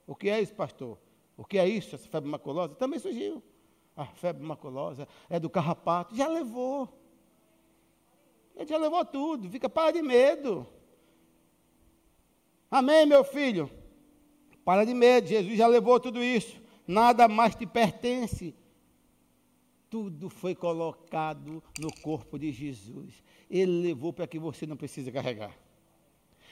O 0.06 0.14
que 0.14 0.30
é 0.30 0.42
isso, 0.42 0.54
pastor? 0.54 0.98
O 1.38 1.46
que 1.46 1.58
é 1.58 1.66
isso, 1.66 1.96
essa 1.96 2.10
febre 2.10 2.30
maculosa? 2.30 2.76
Também 2.76 3.00
surgiu 3.00 3.42
a 4.00 4.06
febre 4.06 4.42
maculosa, 4.42 5.06
é 5.30 5.38
do 5.38 5.50
carrapato, 5.50 6.16
já 6.16 6.28
levou. 6.28 6.88
Ele 8.56 8.66
já 8.66 8.78
levou 8.78 9.04
tudo, 9.04 9.50
fica 9.50 9.70
para 9.70 9.92
de 9.92 10.02
medo. 10.02 10.66
Amém, 12.72 13.06
meu 13.06 13.26
filho? 13.26 13.70
Para 14.64 14.86
de 14.86 14.94
medo, 14.94 15.28
Jesus 15.28 15.58
já 15.58 15.68
levou 15.68 16.00
tudo 16.00 16.24
isso. 16.24 16.62
Nada 16.88 17.28
mais 17.28 17.56
te 17.56 17.66
pertence. 17.66 18.56
Tudo 19.90 20.30
foi 20.30 20.56
colocado 20.56 21.62
no 21.78 21.92
corpo 22.02 22.40
de 22.40 22.54
Jesus. 22.54 23.22
Ele 23.50 23.82
levou 23.82 24.14
para 24.14 24.28
que 24.28 24.40
você 24.40 24.66
não 24.66 24.78
precise 24.78 25.12
carregar. 25.12 25.54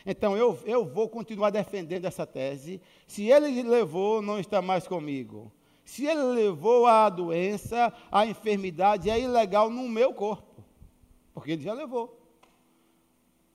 Então 0.05 0.35
eu, 0.35 0.59
eu 0.65 0.85
vou 0.85 1.07
continuar 1.07 1.49
defendendo 1.49 2.05
essa 2.05 2.25
tese. 2.25 2.81
Se 3.05 3.29
ele 3.29 3.63
levou, 3.63 4.21
não 4.21 4.37
está 4.37 4.61
mais 4.61 4.85
comigo. 4.85 5.51
Se 5.87 6.05
ele 6.05 6.21
levou 6.21 6.85
a 6.85 7.09
doença, 7.09 7.93
a 8.11 8.25
enfermidade, 8.25 9.09
é 9.09 9.17
ilegal 9.17 9.69
no 9.69 9.87
meu 9.87 10.13
corpo. 10.13 10.61
Porque 11.33 11.51
ele 11.51 11.63
já 11.63 11.71
levou. 11.71 12.21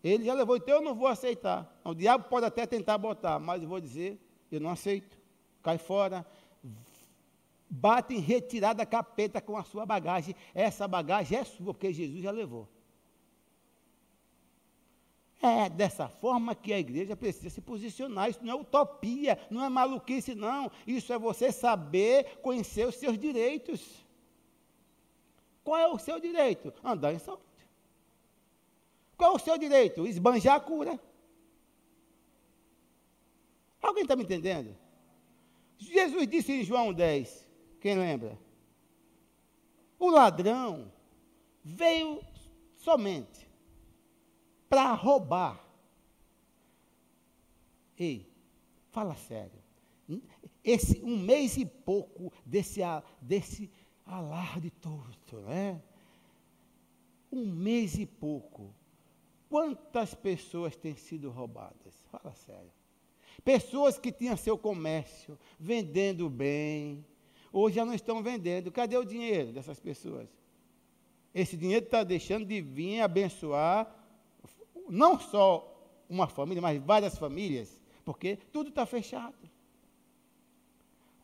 Ele 0.03 0.25
já 0.25 0.33
levou, 0.33 0.57
então 0.57 0.77
eu 0.77 0.81
não 0.81 0.95
vou 0.95 1.09
aceitar. 1.09 1.79
O 1.85 1.93
diabo 1.93 2.31
pode 2.31 2.47
até 2.47 2.65
tentar 2.65 2.97
botar, 2.97 3.39
mas 3.39 3.63
eu 3.63 3.69
vou 3.69 3.79
dizer, 3.79 4.19
eu 4.51 4.59
não 4.59 4.71
aceito. 4.71 5.15
Cai 5.63 5.77
fora. 5.77 6.27
Bate 7.69 8.15
em 8.15 8.21
retirada 8.21 8.87
capeta 8.87 9.39
com 9.39 9.55
a 9.55 9.63
sua 9.63 9.85
bagagem. 9.85 10.35
Essa 10.55 10.89
bagagem 10.89 11.37
é 11.37 11.45
sua, 11.45 11.75
porque 11.75 11.93
Jesus 11.93 12.23
já 12.23 12.31
levou. 12.31 12.67
É 15.45 15.69
dessa 15.69 16.09
forma 16.09 16.55
que 16.55 16.73
a 16.73 16.79
igreja 16.79 17.17
precisa 17.17 17.51
se 17.51 17.61
posicionar. 17.61 18.31
Isso 18.31 18.45
não 18.45 18.53
é 18.53 18.61
utopia, 18.61 19.37
não 19.51 19.65
é 19.65 19.69
maluquice, 19.69 20.37
não. 20.37 20.71
Isso 20.87 21.13
é 21.13 21.19
você 21.19 21.51
saber 21.51 22.39
conhecer 22.41 22.87
os 22.87 22.95
seus 22.95 23.19
direitos. 23.19 24.07
Qual 25.65 25.77
é 25.77 25.89
o 25.89 25.99
seu 25.99 26.21
direito? 26.21 26.73
Andar 26.85 27.13
em 27.13 27.19
saúde. 27.19 27.43
Qual 29.17 29.33
é 29.33 29.35
o 29.35 29.39
seu 29.41 29.59
direito? 29.59 30.07
Esbanjar 30.07 30.55
a 30.55 30.61
cura. 30.61 31.01
Alguém 33.83 34.05
está 34.05 34.15
me 34.15 34.23
entendendo? 34.23 34.77
Jesus 35.77 36.29
disse 36.29 36.53
em 36.53 36.63
João 36.63 36.93
10, 36.93 37.49
quem 37.81 37.99
lembra? 37.99 38.39
O 39.99 40.09
ladrão 40.09 40.93
veio 41.65 42.21
somente 42.77 43.51
para 44.73 44.95
roubar, 44.95 45.63
Ei, 47.99 48.27
fala 48.91 49.15
sério. 49.15 49.63
Esse 50.65 50.99
um 51.05 51.19
mês 51.19 51.59
e 51.59 51.67
pouco 51.67 52.33
desse, 52.45 52.81
desse 53.21 53.71
alarde 54.07 54.71
todo, 54.71 55.43
né? 55.43 55.81
Um 57.31 57.45
mês 57.45 57.99
e 57.99 58.07
pouco. 58.07 58.75
Quantas 59.51 60.15
pessoas 60.15 60.75
têm 60.75 60.97
sido 60.97 61.31
roubadas? 61.31 61.95
Fala 62.11 62.33
sério. 62.33 62.73
Pessoas 63.45 63.99
que 63.99 64.11
tinham 64.11 64.39
seu 64.39 64.57
comércio, 64.57 65.39
vendendo 65.61 66.31
bem, 66.31 67.05
hoje 67.53 67.77
já 67.77 67.85
não 67.85 67.93
estão 67.93 68.23
vendendo. 68.23 68.73
Cadê 68.73 68.97
o 68.97 69.05
dinheiro 69.05 69.53
dessas 69.53 69.79
pessoas? 69.79 70.31
Esse 71.35 71.59
dinheiro 71.59 71.85
está 71.85 72.03
deixando 72.03 72.47
de 72.47 72.63
vir 72.63 73.03
abençoar 73.03 74.02
não 74.93 75.19
só 75.19 75.67
uma 76.07 76.29
família, 76.29 76.61
mas 76.61 76.83
várias 76.83 77.17
famílias, 77.17 77.81
porque 78.05 78.37
tudo 78.53 78.69
está 78.69 78.85
fechado. 78.85 79.35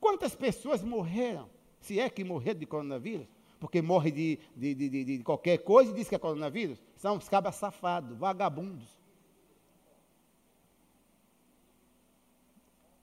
Quantas 0.00 0.35
pessoas 0.35 0.83
morreram? 0.83 1.50
Se 1.78 2.00
é 2.00 2.09
que 2.09 2.24
morreram 2.24 2.59
de 2.59 2.64
coronavírus, 2.64 3.26
porque 3.61 3.83
morre 3.83 4.11
de, 4.11 4.38
de, 4.57 4.74
de, 4.74 5.04
de 5.04 5.22
qualquer 5.22 5.59
coisa 5.59 5.90
e 5.90 5.94
diz 5.94 6.09
que 6.09 6.14
é 6.14 6.18
coronavírus, 6.18 6.83
são 6.96 7.18
os 7.18 7.28
cabas 7.28 7.57
safados, 7.57 8.16
vagabundos. 8.16 8.98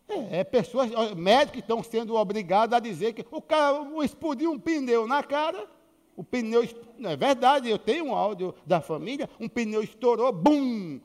É, 0.08 0.40
é 0.40 0.44
pessoas, 0.44 0.90
médicos 1.16 1.60
estão 1.60 1.84
sendo 1.84 2.16
obrigados 2.16 2.76
a 2.76 2.80
dizer 2.80 3.14
que 3.14 3.24
o 3.30 3.42
cara 3.42 3.88
explodiu 4.04 4.52
um 4.52 4.60
pneu 4.60 5.06
na 5.06 5.22
cara, 5.22 5.70
o 6.16 6.24
pneu, 6.24 6.64
não 6.98 7.10
é 7.10 7.18
verdade, 7.18 7.70
eu 7.70 7.78
tenho 7.78 8.06
um 8.06 8.16
áudio 8.16 8.56
da 8.66 8.80
família, 8.80 9.30
um 9.40 9.50
pneu 9.50 9.84
estourou, 9.84 10.32
bum! 10.32 11.00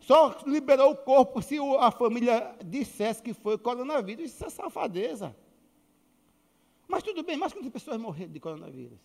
Só 0.00 0.40
liberou 0.46 0.92
o 0.92 0.96
corpo 0.96 1.42
se 1.42 1.58
a 1.80 1.90
família 1.90 2.56
dissesse 2.64 3.22
que 3.22 3.34
foi 3.34 3.58
coronavírus. 3.58 4.30
Isso 4.30 4.44
é 4.44 4.48
safadeza. 4.48 5.36
Mas 6.86 7.02
tudo 7.02 7.22
bem, 7.22 7.36
mas 7.36 7.52
quantas 7.52 7.70
pessoas 7.70 7.98
morreram 7.98 8.32
de 8.32 8.40
coronavírus? 8.40 8.98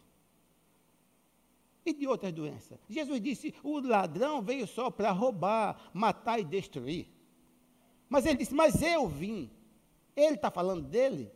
E 1.85 1.93
de 1.93 2.07
outras 2.07 2.31
doenças? 2.31 2.79
Jesus 2.87 3.19
disse: 3.19 3.53
o 3.61 3.79
ladrão 3.79 4.41
veio 4.41 4.65
só 4.65 4.89
para 4.89 5.11
roubar, 5.11 5.89
matar 5.93 6.39
e 6.39 6.45
destruir. 6.45 7.09
Mas 8.07 8.25
ele 8.25 8.37
disse: 8.37 8.53
Mas 8.53 8.81
eu 8.81 9.07
vim. 9.07 9.51
Ele 10.15 10.35
está 10.35 10.49
falando 10.49 10.83
dele. 10.87 11.29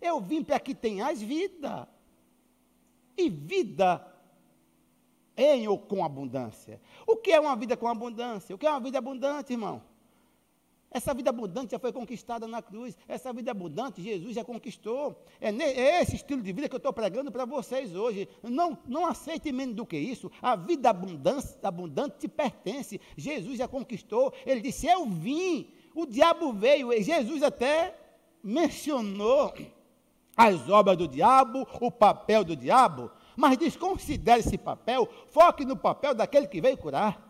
Eu 0.00 0.20
vim 0.20 0.42
para 0.42 0.58
que 0.58 0.74
tenhas 0.74 1.20
vida. 1.20 1.86
E 3.16 3.28
vida 3.28 4.04
em 5.36 5.66
ou 5.66 5.78
com 5.78 6.04
abundância. 6.04 6.80
O 7.06 7.16
que 7.16 7.32
é 7.32 7.40
uma 7.40 7.56
vida 7.56 7.76
com 7.76 7.88
abundância? 7.88 8.54
O 8.54 8.58
que 8.58 8.66
é 8.66 8.70
uma 8.70 8.80
vida 8.80 8.98
abundante, 8.98 9.52
irmão? 9.52 9.82
Essa 10.94 11.12
vida 11.12 11.30
abundante 11.30 11.72
já 11.72 11.78
foi 11.80 11.92
conquistada 11.92 12.46
na 12.46 12.62
cruz. 12.62 12.96
Essa 13.08 13.32
vida 13.32 13.50
abundante 13.50 14.00
Jesus 14.00 14.36
já 14.36 14.44
conquistou. 14.44 15.20
É, 15.40 15.48
é 15.48 16.00
esse 16.00 16.14
estilo 16.14 16.40
de 16.40 16.52
vida 16.52 16.68
que 16.68 16.74
eu 16.74 16.78
estou 16.78 16.92
pregando 16.92 17.32
para 17.32 17.44
vocês 17.44 17.96
hoje. 17.96 18.28
Não, 18.44 18.78
não 18.86 19.04
aceite 19.04 19.50
menos 19.50 19.74
do 19.74 19.84
que 19.84 19.96
isso. 19.96 20.30
A 20.40 20.54
vida 20.54 20.90
abundante, 20.90 21.48
abundante 21.64 22.18
te 22.20 22.28
pertence. 22.28 23.00
Jesus 23.16 23.58
já 23.58 23.66
conquistou. 23.66 24.32
Ele 24.46 24.60
disse: 24.60 24.86
Eu 24.86 25.04
vim. 25.06 25.68
O 25.96 26.06
diabo 26.06 26.52
veio. 26.52 26.92
Jesus 27.02 27.42
até 27.42 27.98
mencionou 28.40 29.52
as 30.36 30.68
obras 30.68 30.96
do 30.96 31.06
diabo, 31.06 31.66
o 31.80 31.90
papel 31.90 32.44
do 32.44 32.56
diabo. 32.56 33.10
Mas 33.36 33.56
desconsidere 33.56 34.40
esse 34.40 34.56
papel, 34.56 35.08
foque 35.30 35.64
no 35.64 35.76
papel 35.76 36.14
daquele 36.14 36.46
que 36.46 36.60
veio 36.60 36.76
curar. 36.76 37.20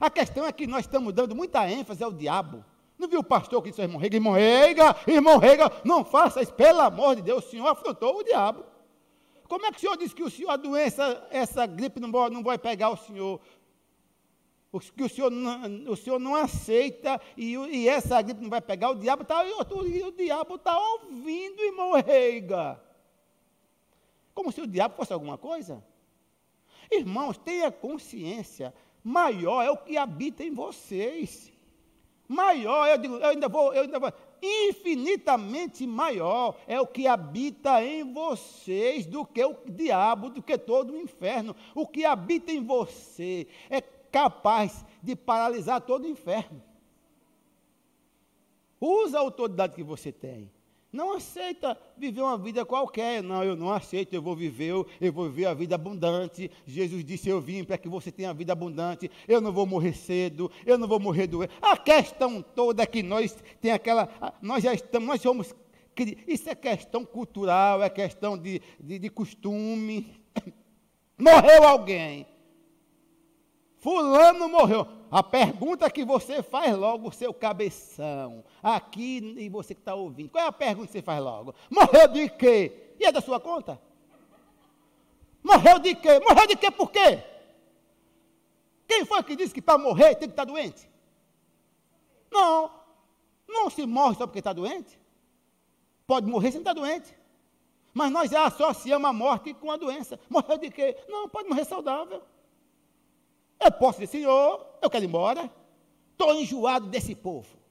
A 0.00 0.08
questão 0.08 0.46
é 0.46 0.52
que 0.52 0.66
nós 0.66 0.80
estamos 0.80 1.12
dando 1.12 1.34
muita 1.34 1.68
ênfase 1.70 2.02
ao 2.02 2.12
diabo. 2.12 2.64
Não 2.98 3.08
viu 3.08 3.20
o 3.20 3.24
pastor 3.24 3.62
que 3.62 3.70
disse, 3.70 3.82
irmão 3.82 4.00
Rega, 4.00 4.16
irmão 4.16 4.32
Rega, 4.32 4.96
irmão 5.06 5.38
Rega, 5.38 5.72
não 5.84 6.04
faça 6.04 6.40
isso, 6.40 6.54
pelo 6.54 6.80
amor 6.80 7.16
de 7.16 7.22
Deus, 7.22 7.44
o 7.44 7.50
senhor 7.50 7.66
afrontou 7.66 8.18
o 8.18 8.22
diabo. 8.22 8.64
Como 9.48 9.66
é 9.66 9.70
que 9.70 9.78
o 9.78 9.80
senhor 9.80 9.96
disse 9.96 10.14
que 10.14 10.22
o 10.22 10.30
senhor, 10.30 10.50
a 10.50 10.56
doença, 10.56 11.26
essa 11.30 11.66
gripe 11.66 12.00
não 12.00 12.42
vai 12.42 12.56
pegar 12.56 12.90
o 12.90 12.96
senhor? 12.96 13.40
Que 14.80 15.02
o 15.02 15.08
senhor 15.08 15.30
não, 15.30 15.92
o 15.92 15.96
senhor 15.96 16.18
não 16.18 16.34
aceita 16.34 17.20
e, 17.36 17.54
e 17.54 17.88
essa 17.88 18.22
gripe 18.22 18.40
não 18.40 18.48
vai 18.48 18.60
pegar, 18.62 18.88
o 18.88 18.94
diabo 18.94 19.22
está 19.22 19.44
o, 19.44 20.06
o 20.06 20.12
diabo 20.12 20.54
está 20.54 20.78
ouvindo, 20.78 21.60
irmão 21.60 21.92
Reiga. 21.92 22.80
Como 24.34 24.50
se 24.50 24.62
o 24.62 24.66
diabo 24.66 24.96
fosse 24.96 25.12
alguma 25.12 25.36
coisa. 25.36 25.84
Irmãos, 26.90 27.36
tenha 27.36 27.70
consciência, 27.70 28.74
maior 29.04 29.62
é 29.62 29.70
o 29.70 29.76
que 29.76 29.98
habita 29.98 30.42
em 30.42 30.54
vocês. 30.54 31.52
Maior, 32.26 32.88
eu 32.88 32.98
digo, 32.98 33.16
eu 33.16 33.26
ainda 33.26 33.46
vou, 33.46 33.74
eu 33.74 33.82
ainda 33.82 33.98
vou, 33.98 34.10
infinitamente 34.42 35.86
maior 35.86 36.56
é 36.66 36.80
o 36.80 36.86
que 36.86 37.06
habita 37.06 37.84
em 37.84 38.10
vocês 38.10 39.04
do 39.04 39.24
que 39.24 39.44
o 39.44 39.54
diabo, 39.66 40.30
do 40.30 40.42
que 40.42 40.56
todo 40.56 40.94
o 40.94 41.00
inferno. 41.00 41.54
O 41.74 41.86
que 41.86 42.06
habita 42.06 42.50
em 42.50 42.64
você 42.64 43.46
é 43.68 43.82
capaz 44.12 44.84
de 45.02 45.16
paralisar 45.16 45.80
todo 45.80 46.04
o 46.04 46.08
inferno. 46.08 46.62
Usa 48.78 49.18
a 49.18 49.20
autoridade 49.20 49.74
que 49.74 49.82
você 49.82 50.12
tem. 50.12 50.50
Não 50.92 51.16
aceita 51.16 51.78
viver 51.96 52.20
uma 52.20 52.36
vida 52.36 52.66
qualquer. 52.66 53.22
Não, 53.22 53.42
eu 53.42 53.56
não 53.56 53.72
aceito, 53.72 54.12
eu 54.12 54.20
vou 54.20 54.36
viver, 54.36 54.72
eu, 55.00 55.12
vou 55.12 55.30
viver 55.30 55.46
a 55.46 55.54
vida 55.54 55.74
abundante. 55.74 56.50
Jesus 56.66 57.02
disse: 57.02 57.30
Eu 57.30 57.40
vim 57.40 57.64
para 57.64 57.78
que 57.78 57.88
você 57.88 58.12
tenha 58.12 58.28
a 58.28 58.34
vida 58.34 58.52
abundante. 58.52 59.10
Eu 59.26 59.40
não 59.40 59.50
vou 59.50 59.64
morrer 59.64 59.94
cedo, 59.94 60.50
eu 60.66 60.76
não 60.76 60.86
vou 60.86 61.00
morrer 61.00 61.26
doente. 61.26 61.54
A 61.62 61.78
questão 61.78 62.42
toda 62.42 62.82
é 62.82 62.86
que 62.86 63.02
nós 63.02 63.34
tem 63.58 63.70
aquela. 63.70 64.06
Nós 64.42 64.62
já 64.62 64.74
estamos, 64.74 65.08
nós 65.08 65.22
somos. 65.22 65.54
Isso 66.26 66.50
é 66.50 66.54
questão 66.54 67.04
cultural, 67.04 67.82
é 67.82 67.88
questão 67.88 68.36
de, 68.36 68.60
de, 68.78 68.98
de 68.98 69.08
costume. 69.08 70.14
Morreu 71.16 71.66
alguém. 71.66 72.26
Fulano 73.82 74.48
morreu. 74.48 74.86
A 75.10 75.24
pergunta 75.24 75.90
que 75.90 76.04
você 76.04 76.40
faz 76.40 76.74
logo, 76.78 77.10
seu 77.10 77.34
cabeção, 77.34 78.44
aqui 78.62 79.34
e 79.36 79.48
você 79.48 79.74
que 79.74 79.80
está 79.80 79.92
ouvindo, 79.92 80.30
qual 80.30 80.44
é 80.44 80.46
a 80.46 80.52
pergunta 80.52 80.86
que 80.86 80.92
você 80.92 81.02
faz 81.02 81.20
logo? 81.20 81.52
Morreu 81.68 82.06
de 82.06 82.28
quê? 82.30 82.94
E 82.98 83.04
é 83.04 83.10
da 83.10 83.20
sua 83.20 83.40
conta? 83.40 83.82
Morreu 85.42 85.80
de 85.80 85.96
quê? 85.96 86.20
Morreu 86.20 86.46
de 86.46 86.56
quê 86.56 86.70
por 86.70 86.92
quê? 86.92 87.24
Quem 88.86 89.04
foi 89.04 89.20
que 89.24 89.34
disse 89.34 89.52
que 89.52 89.60
para 89.60 89.76
morrer 89.76 90.14
tem 90.14 90.28
que 90.28 90.32
estar 90.32 90.46
tá 90.46 90.52
doente? 90.52 90.88
Não, 92.30 92.70
não 93.48 93.68
se 93.68 93.84
morre 93.84 94.14
só 94.14 94.28
porque 94.28 94.38
está 94.38 94.52
doente. 94.52 94.96
Pode 96.06 96.28
morrer 96.28 96.52
sem 96.52 96.60
estar 96.60 96.72
tá 96.72 96.80
doente. 96.80 97.12
Mas 97.92 98.12
nós 98.12 98.32
associamos 98.32 99.10
a 99.10 99.12
morte 99.12 99.52
com 99.54 99.72
a 99.72 99.76
doença. 99.76 100.20
Morreu 100.30 100.56
de 100.56 100.70
quê? 100.70 100.96
Não, 101.08 101.28
pode 101.28 101.48
morrer 101.48 101.64
saudável. 101.64 102.22
Eu 103.62 103.72
posso 103.72 104.00
dizer, 104.00 104.18
Senhor, 104.18 104.66
eu 104.80 104.90
quero 104.90 105.04
ir 105.04 105.08
embora. 105.08 105.50
Estou 106.12 106.34
enjoado 106.34 106.86
desse 106.86 107.14
povo. 107.14 107.62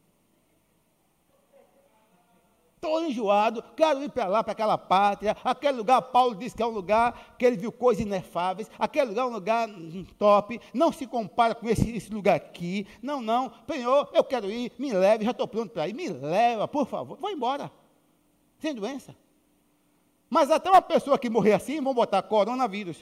Estou 2.75 3.05
enjoado, 3.05 3.63
quero 3.75 4.03
ir 4.03 4.09
para 4.09 4.25
lá, 4.25 4.43
para 4.43 4.53
aquela 4.53 4.75
pátria. 4.75 5.37
Aquele 5.43 5.77
lugar, 5.77 6.01
Paulo 6.01 6.33
disse 6.33 6.55
que 6.55 6.63
é 6.63 6.65
um 6.65 6.71
lugar 6.71 7.35
que 7.37 7.45
ele 7.45 7.55
viu 7.55 7.71
coisas 7.71 8.03
inefáveis. 8.03 8.71
Aquele 8.79 9.09
lugar 9.09 9.21
é 9.21 9.25
um 9.25 9.33
lugar 9.33 9.69
top. 10.17 10.59
Não 10.73 10.91
se 10.91 11.05
compara 11.05 11.53
com 11.53 11.69
esse, 11.69 11.95
esse 11.95 12.11
lugar 12.11 12.37
aqui. 12.37 12.87
Não, 12.99 13.21
não. 13.21 13.51
Senhor, 13.69 14.09
eu 14.13 14.23
quero 14.23 14.49
ir, 14.49 14.71
me 14.79 14.91
leve, 14.91 15.25
já 15.25 15.29
estou 15.29 15.47
pronto 15.47 15.69
para 15.71 15.87
ir. 15.87 15.93
Me 15.93 16.09
leva, 16.09 16.67
por 16.67 16.87
favor. 16.87 17.19
Vou 17.19 17.29
embora. 17.29 17.71
Sem 18.57 18.73
doença. 18.73 19.15
Mas 20.27 20.49
até 20.49 20.67
uma 20.67 20.81
pessoa 20.81 21.19
que 21.19 21.29
morrer 21.29 21.53
assim, 21.53 21.79
vão 21.81 21.93
botar 21.93 22.23
coronavírus. 22.23 22.97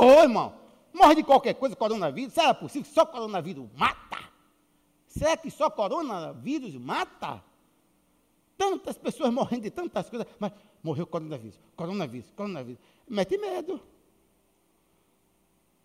Oh, 0.00 0.22
irmão, 0.22 0.54
morre 0.92 1.16
de 1.16 1.24
qualquer 1.24 1.54
coisa, 1.54 1.74
coronavírus. 1.74 2.34
Será 2.34 2.52
possível? 2.52 2.90
Só 2.92 3.06
coronavírus 3.06 3.68
mata? 3.74 4.18
Será 5.06 5.36
que 5.36 5.50
só 5.50 5.70
coronavírus 5.70 6.74
mata? 6.76 7.42
Tantas 8.56 8.98
pessoas 8.98 9.32
morrendo 9.32 9.62
de 9.62 9.70
tantas 9.70 10.10
coisas, 10.10 10.26
mas 10.38 10.52
morreu 10.82 11.06
coronavírus, 11.06 11.58
coronavírus, 11.76 12.30
coronavírus. 12.32 12.80
Mete 13.08 13.38
medo. 13.38 13.80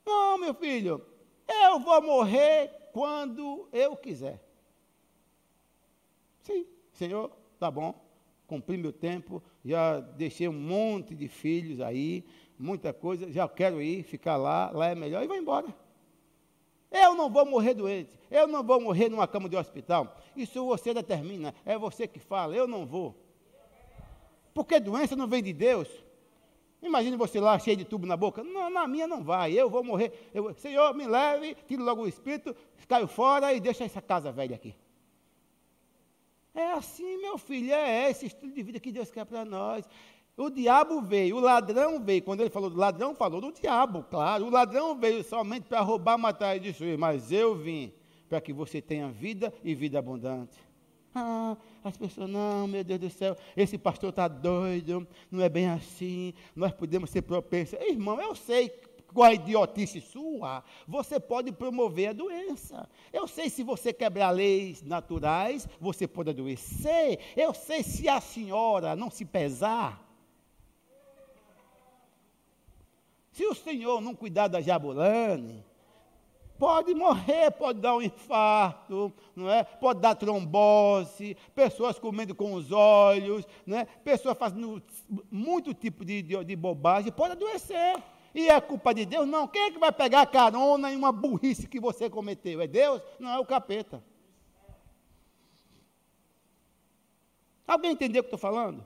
Não, 0.06 0.38
meu 0.38 0.54
filho, 0.54 1.06
eu 1.48 1.80
vou 1.80 2.02
morrer 2.02 2.90
quando 2.92 3.68
eu 3.72 3.96
quiser. 3.96 4.44
Sim, 6.42 6.66
Senhor, 6.92 7.32
tá 7.58 7.72
bom, 7.72 7.96
cumpri 8.48 8.78
meu 8.78 8.92
tempo, 8.92 9.42
já 9.64 10.00
deixei 10.00 10.48
um 10.48 10.54
monte 10.54 11.16
de 11.16 11.28
filhos 11.28 11.80
aí, 11.80 12.26
muita 12.58 12.94
coisa, 12.94 13.32
já 13.32 13.48
quero 13.48 13.82
ir, 13.82 14.04
ficar 14.04 14.38
lá, 14.38 14.72
lá 14.72 14.88
é 14.88 14.96
melhor, 14.96 15.24
e 15.24 15.28
vou 15.28 15.38
embora. 15.38 15.68
Eu 16.92 17.16
não 17.16 17.30
vou 17.30 17.46
morrer 17.46 17.74
doente, 17.74 18.20
eu 18.30 18.48
não 18.48 18.64
vou 18.64 18.80
morrer 18.80 19.10
numa 19.10 19.28
cama 19.28 19.50
de 19.50 19.58
hospital. 19.58 20.16
Isso 20.36 20.64
você 20.66 20.94
determina, 20.94 21.54
é 21.66 21.78
você 21.78 22.08
que 22.08 22.20
fala, 22.20 22.56
eu 22.56 22.68
não 22.68 22.86
vou. 22.86 23.16
Porque 24.54 24.80
doença 24.80 25.16
não 25.16 25.28
vem 25.28 25.42
de 25.42 25.52
Deus. 25.52 25.88
Imagine 26.84 27.16
você 27.16 27.40
lá 27.40 27.58
cheio 27.58 27.78
de 27.78 27.86
tubo 27.86 28.06
na 28.06 28.18
boca. 28.18 28.44
Não, 28.44 28.70
na 28.70 28.86
minha 28.88 29.08
não 29.08 29.24
vai, 29.24 29.54
eu 29.54 29.70
vou 29.70 29.84
morrer. 29.84 30.30
Eu, 30.34 30.54
Senhor, 30.54 30.94
me 30.94 31.08
leve, 31.08 31.56
tire 31.66 31.82
logo 31.82 32.04
o 32.04 32.08
espírito, 32.08 32.56
caio 32.88 33.08
fora 33.08 33.54
e 33.54 33.60
deixa 33.60 33.86
essa 33.86 34.02
casa 34.02 34.32
velha 34.32 34.56
aqui. 34.56 34.76
É 36.54 36.74
assim, 36.74 37.18
meu 37.18 37.38
filho, 37.38 37.74
é 37.74 38.12
esse 38.12 38.28
estilo 38.28 38.52
de 38.52 38.62
vida 38.62 38.80
que 38.80 38.92
Deus 38.92 39.10
quer 39.10 39.26
para 39.26 39.44
nós. 39.44 39.90
O 40.36 40.50
diabo 40.50 41.02
veio, 41.02 41.38
o 41.38 41.40
ladrão 41.40 42.04
veio. 42.04 42.24
Quando 42.24 42.42
ele 42.42 42.50
falou 42.50 42.70
do 42.70 42.78
ladrão, 42.78 43.14
falou 43.14 43.40
do 43.40 43.52
diabo, 43.52 44.04
claro. 44.10 44.46
O 44.46 44.50
ladrão 44.50 44.98
veio 44.98 45.24
somente 45.24 45.68
para 45.68 45.82
roubar, 45.82 46.18
matar 46.18 46.56
e 46.56 46.60
destruir. 46.60 46.98
Mas 46.98 47.32
eu 47.32 47.56
vim 47.56 47.94
para 48.28 48.42
que 48.42 48.52
você 48.52 48.82
tenha 48.82 49.10
vida 49.10 49.54
e 49.64 49.76
vida 49.76 50.00
abundante. 50.00 50.58
Ah, 51.14 51.56
as 51.84 51.96
pessoas, 51.96 52.28
não, 52.28 52.68
meu 52.68 52.84
Deus 52.84 53.00
do 53.00 53.10
céu, 53.12 53.38
esse 53.56 53.78
pastor 53.78 54.10
está 54.10 54.28
doido, 54.28 55.08
não 55.30 55.44
é 55.44 55.48
bem 55.48 55.70
assim, 55.70 56.34
nós 56.56 56.72
podemos 56.72 57.12
ser 57.12 57.22
propensos. 57.22 57.80
Irmão, 57.80 58.20
eu 58.20 58.34
sei 58.34 58.70
com 59.14 59.22
a 59.22 59.32
idiotice 59.32 60.02
sua, 60.02 60.64
você 60.88 61.20
pode 61.20 61.52
promover 61.52 62.10
a 62.10 62.14
doença. 62.14 62.90
Eu 63.12 63.28
sei 63.28 63.48
se 63.48 63.62
você 63.62 63.94
quebrar 63.94 64.32
leis 64.32 64.82
naturais, 64.82 65.70
você 65.80 66.08
pode 66.08 66.32
adoecer. 66.32 67.20
Eu 67.38 67.54
sei 67.54 67.84
se 67.84 68.10
a 68.10 68.20
senhora 68.20 68.96
não 68.96 69.12
se 69.12 69.24
pesar. 69.24 70.03
Se 73.34 73.44
o 73.48 73.56
senhor 73.56 74.00
não 74.00 74.14
cuidar 74.14 74.48
da 74.48 74.62
Jabulane, 74.62 75.66
pode 76.60 76.94
morrer, 76.94 77.50
pode 77.50 77.80
dar 77.80 77.96
um 77.96 78.02
infarto, 78.02 79.12
não 79.36 79.50
é? 79.50 79.64
pode 79.64 80.00
dar 80.00 80.14
trombose, 80.14 81.36
pessoas 81.56 81.98
comendo 81.98 82.36
com 82.36 82.54
os 82.54 82.72
olhos, 82.72 83.44
não 83.66 83.80
é? 83.80 83.86
pessoas 83.86 84.38
fazendo 84.38 84.84
muito 85.32 85.74
tipo 85.74 86.06
de, 86.06 86.22
de, 86.22 86.44
de 86.44 86.56
bobagem, 86.56 87.12
pode 87.12 87.32
adoecer. 87.32 87.96
E 88.36 88.50
é 88.50 88.62
culpa 88.62 88.94
de 88.94 89.04
Deus? 89.04 89.28
Não. 89.28 89.48
Quem 89.48 89.64
é 89.64 89.72
que 89.72 89.80
vai 89.80 89.92
pegar 89.92 90.28
carona 90.28 90.92
em 90.92 90.96
uma 90.96 91.12
burrice 91.12 91.68
que 91.68 91.80
você 91.80 92.10
cometeu? 92.12 92.62
É 92.62 92.68
Deus? 92.68 93.02
Não, 93.20 93.32
é 93.32 93.40
o 93.40 93.46
capeta. 93.46 94.04
Alguém 97.68 97.92
entendeu 97.92 98.22
o 98.22 98.24
que 98.24 98.28
estou 98.28 98.40
falando? 98.40 98.86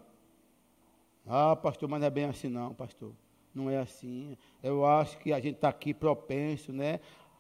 Ah, 1.25 1.55
pastor, 1.55 1.89
mas 1.89 1.99
não 1.99 2.07
é 2.07 2.09
bem 2.09 2.25
assim 2.25 2.47
não, 2.47 2.73
pastor. 2.73 3.13
Não 3.57 3.69
é 3.69 3.77
assim. 3.77 4.37
Eu 4.61 4.85
acho 4.85 5.17
que 5.17 5.33
a 5.33 5.39
gente 5.39 5.55
está 5.55 5.69
aqui 5.69 5.93
propenso, 5.93 6.71
né? 6.71 6.99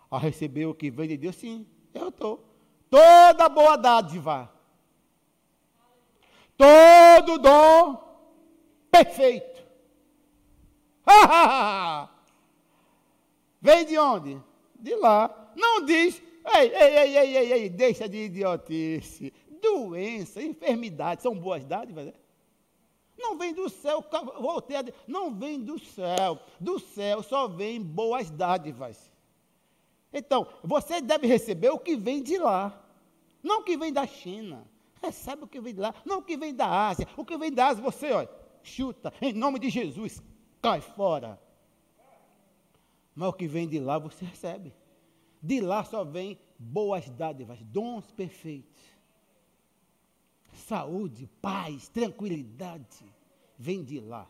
a 0.09 0.17
receber 0.17 0.65
o 0.65 0.73
que 0.73 0.89
vem 0.89 1.07
de 1.07 1.17
Deus? 1.17 1.35
Sim, 1.35 1.67
eu 1.93 2.09
estou. 2.09 2.43
Toda 2.89 3.49
boa 3.49 3.75
dádiva, 3.75 4.51
todo 6.55 7.37
dom 7.37 8.01
perfeito. 8.89 9.67
vem 13.61 13.85
de 13.85 13.97
onde? 13.97 14.41
De 14.79 14.95
lá. 14.95 15.51
Não 15.55 15.85
diz, 15.85 16.21
ei, 16.55 16.73
ei, 16.73 16.97
ei, 16.97 17.17
ei, 17.17 17.37
ei, 17.37 17.53
ei 17.53 17.69
deixa 17.69 18.07
de 18.07 18.17
idiotice. 18.25 19.33
Doença, 19.61 20.41
enfermidade, 20.41 21.21
são 21.21 21.37
boas 21.37 21.63
dádivas, 21.65 22.05
né? 22.05 22.13
Não 23.17 23.37
vem 23.37 23.53
do 23.53 23.67
céu, 23.67 24.03
voltei 24.39 24.77
a 24.77 24.81
dizer, 24.81 24.97
não 25.07 25.33
vem 25.33 25.59
do 25.59 25.79
céu. 25.79 26.39
Do 26.59 26.79
céu 26.79 27.23
só 27.23 27.47
vem 27.47 27.81
boas 27.81 28.29
dádivas. 28.29 29.11
Então, 30.13 30.47
você 30.63 31.01
deve 31.01 31.27
receber 31.27 31.69
o 31.69 31.79
que 31.79 31.95
vem 31.95 32.21
de 32.21 32.37
lá, 32.37 32.83
não 33.43 33.59
o 33.61 33.63
que 33.63 33.77
vem 33.77 33.91
da 33.91 34.05
China. 34.05 34.65
Recebe 35.01 35.43
o 35.43 35.47
que 35.47 35.59
vem 35.59 35.73
de 35.73 35.79
lá, 35.79 35.93
não 36.05 36.19
o 36.19 36.23
que 36.23 36.37
vem 36.37 36.53
da 36.53 36.67
Ásia. 36.67 37.07
O 37.15 37.25
que 37.25 37.37
vem 37.37 37.51
da 37.51 37.67
Ásia, 37.67 37.83
você, 37.83 38.11
olha, 38.11 38.29
chuta, 38.63 39.13
em 39.21 39.33
nome 39.33 39.59
de 39.59 39.69
Jesus, 39.69 40.21
cai 40.61 40.81
fora. 40.81 41.39
Mas 43.15 43.29
o 43.29 43.33
que 43.33 43.47
vem 43.47 43.67
de 43.67 43.79
lá, 43.79 43.97
você 43.97 44.25
recebe. 44.25 44.73
De 45.41 45.59
lá 45.59 45.83
só 45.83 46.03
vem 46.03 46.39
boas 46.57 47.09
dádivas, 47.09 47.59
dons 47.63 48.11
perfeitos. 48.11 48.96
Saúde, 50.57 51.29
paz, 51.41 51.87
tranquilidade, 51.89 53.05
vem 53.57 53.83
de 53.83 53.99
lá. 53.99 54.27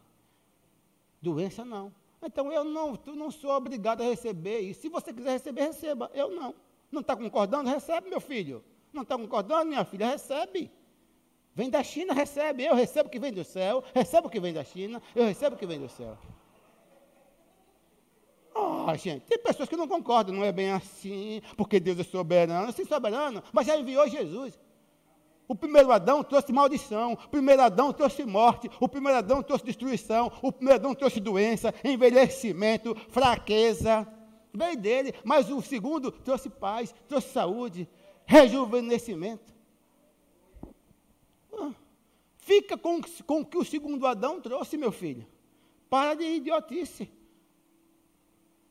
Doença 1.22 1.66
não. 1.66 1.94
Então 2.22 2.52
eu 2.52 2.64
não, 2.64 3.00
não 3.16 3.32
sou 3.32 3.52
obrigado 3.52 4.02
a 4.02 4.06
receber 4.06 4.60
isso. 4.60 4.82
Se 4.82 4.90
você 4.90 5.14
quiser 5.14 5.32
receber, 5.32 5.62
receba. 5.62 6.12
Eu 6.14 6.30
não. 6.32 6.54
Não 6.92 7.02
está 7.02 7.16
concordando? 7.16 7.70
Recebe, 7.70 8.10
meu 8.10 8.22
filho. 8.22 8.64
Não 8.94 9.04
está 9.04 9.18
concordando, 9.18 9.66
minha 9.66 9.86
filha? 9.86 10.08
Recebe. 10.08 10.72
Vem 11.54 11.70
da 11.70 11.84
China, 11.84 12.14
recebe. 12.14 12.64
Eu 12.64 12.76
recebo 12.76 13.10
o 13.10 13.12
que 13.12 13.20
vem 13.20 13.34
do 13.34 13.44
céu, 13.44 13.84
recebo 13.94 14.28
o 14.28 14.30
que 14.30 14.40
vem 14.40 14.54
da 14.54 14.64
China, 14.64 15.02
eu 15.16 15.26
recebo 15.26 15.56
o 15.56 15.60
que 15.60 15.66
vem 15.66 15.80
do 15.80 15.90
céu. 15.90 16.18
Oh, 18.54 18.96
gente, 18.96 19.24
tem 19.26 19.38
pessoas 19.38 19.70
que 19.70 19.76
não 19.76 19.88
concordam, 19.88 20.36
não 20.36 20.44
é 20.44 20.52
bem 20.52 20.72
assim, 20.72 21.42
porque 21.56 21.80
Deus 21.80 22.00
é 22.00 22.04
soberano. 22.04 22.72
Sim, 22.72 22.86
soberano, 22.86 23.44
mas 23.52 23.68
já 23.68 23.78
enviou 23.78 24.08
Jesus. 24.08 24.58
O 25.48 25.56
primeiro 25.56 25.92
Adão 25.92 26.24
trouxe 26.24 26.52
maldição, 26.52 27.14
o 27.14 27.30
primeiro 27.30 27.62
Adão 27.62 27.94
trouxe 27.94 28.26
morte, 28.26 28.70
o 28.82 28.90
primeiro 28.90 29.18
Adão 29.18 29.42
trouxe 29.42 29.64
destruição, 29.64 30.30
o 30.42 30.52
primeiro 30.52 30.80
Adão 30.80 30.94
trouxe 30.94 31.22
doença, 31.22 31.74
envelhecimento, 31.86 32.94
fraqueza. 33.10 34.06
Veio 34.54 34.76
dele, 34.76 35.14
mas 35.24 35.50
o 35.50 35.62
segundo 35.62 36.12
trouxe 36.12 36.50
paz, 36.50 36.94
trouxe 37.08 37.30
saúde, 37.30 37.88
rejuvenescimento. 38.26 39.54
Ah, 41.54 41.72
fica 42.40 42.78
com, 42.78 43.00
com 43.26 43.42
o 43.42 43.46
que 43.46 43.58
o 43.58 43.64
segundo 43.64 44.06
Adão 44.06 44.42
trouxe, 44.42 44.76
meu 44.78 44.92
filho. 44.92 45.26
Para 45.90 46.16
de 46.16 46.26
idiotice. 46.26 47.10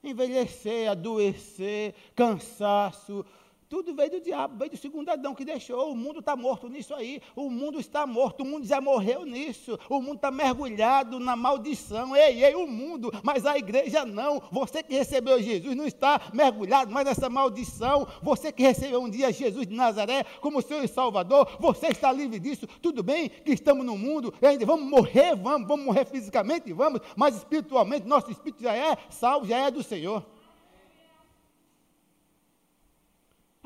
Envelhecer, 0.05 0.91
adoecer, 0.91 1.95
cansaço, 2.15 3.25
tudo 3.69 3.95
veio 3.95 4.11
do 4.11 4.21
diabo, 4.21 4.57
veio 4.57 4.71
do 4.71 4.77
segundo 4.77 5.09
Adão 5.09 5.35
que 5.35 5.45
deixou. 5.45 5.93
O 5.93 5.97
mundo 5.97 6.21
está 6.21 6.37
morto 6.37 6.69
nisso 6.69 6.95
aí. 6.95 7.21
O 7.35 7.51
mundo 7.51 7.81
está 7.81 8.07
morto, 8.07 8.43
o 8.43 8.47
mundo 8.47 8.67
já 8.67 8.81
morreu 8.81 9.25
nisso. 9.25 9.79
O 9.89 10.01
mundo 10.01 10.17
está 10.17 10.31
mergulhado 10.31 11.19
na 11.19 11.35
maldição. 11.35 12.15
Ei, 12.17 12.45
ei, 12.45 12.55
o 12.55 12.67
mundo, 12.67 13.13
mas 13.23 13.45
a 13.45 13.59
igreja 13.59 14.05
não. 14.05 14.41
Você 14.53 14.83
que 14.83 14.95
recebeu 14.95 15.43
Jesus 15.43 15.75
não 15.75 15.87
está 15.87 16.21
mergulhado 16.33 16.93
mais 16.93 17.07
nessa 17.07 17.29
maldição. 17.29 18.07
Você 18.23 18.53
que 18.53 18.63
recebeu 18.63 19.03
um 19.03 19.11
dia 19.11 19.33
Jesus 19.33 19.67
de 19.67 19.75
Nazaré 19.75 20.25
como 20.41 20.63
seu 20.63 20.87
Salvador, 20.87 21.57
você 21.59 21.89
está 21.89 22.13
livre 22.13 22.39
disso. 22.39 22.67
Tudo 22.81 23.03
bem 23.03 23.29
que 23.29 23.53
estamos 23.53 23.85
no 23.85 23.99
mundo, 23.99 24.33
ainda 24.41 24.65
vamos 24.65 24.89
morrer, 24.89 25.35
vamos, 25.35 25.67
vamos 25.67 25.85
morrer 25.85 26.05
fisicamente, 26.07 26.73
vamos, 26.73 27.01
mas 27.17 27.37
espiritualmente, 27.37 28.07
nosso 28.07 28.31
espírito 28.31 28.63
já 28.63 28.75
é 28.75 28.97
salvo, 29.11 29.47
já 29.47 29.59
é 29.59 29.71
do 29.71 29.83
Senhor. 29.83 30.25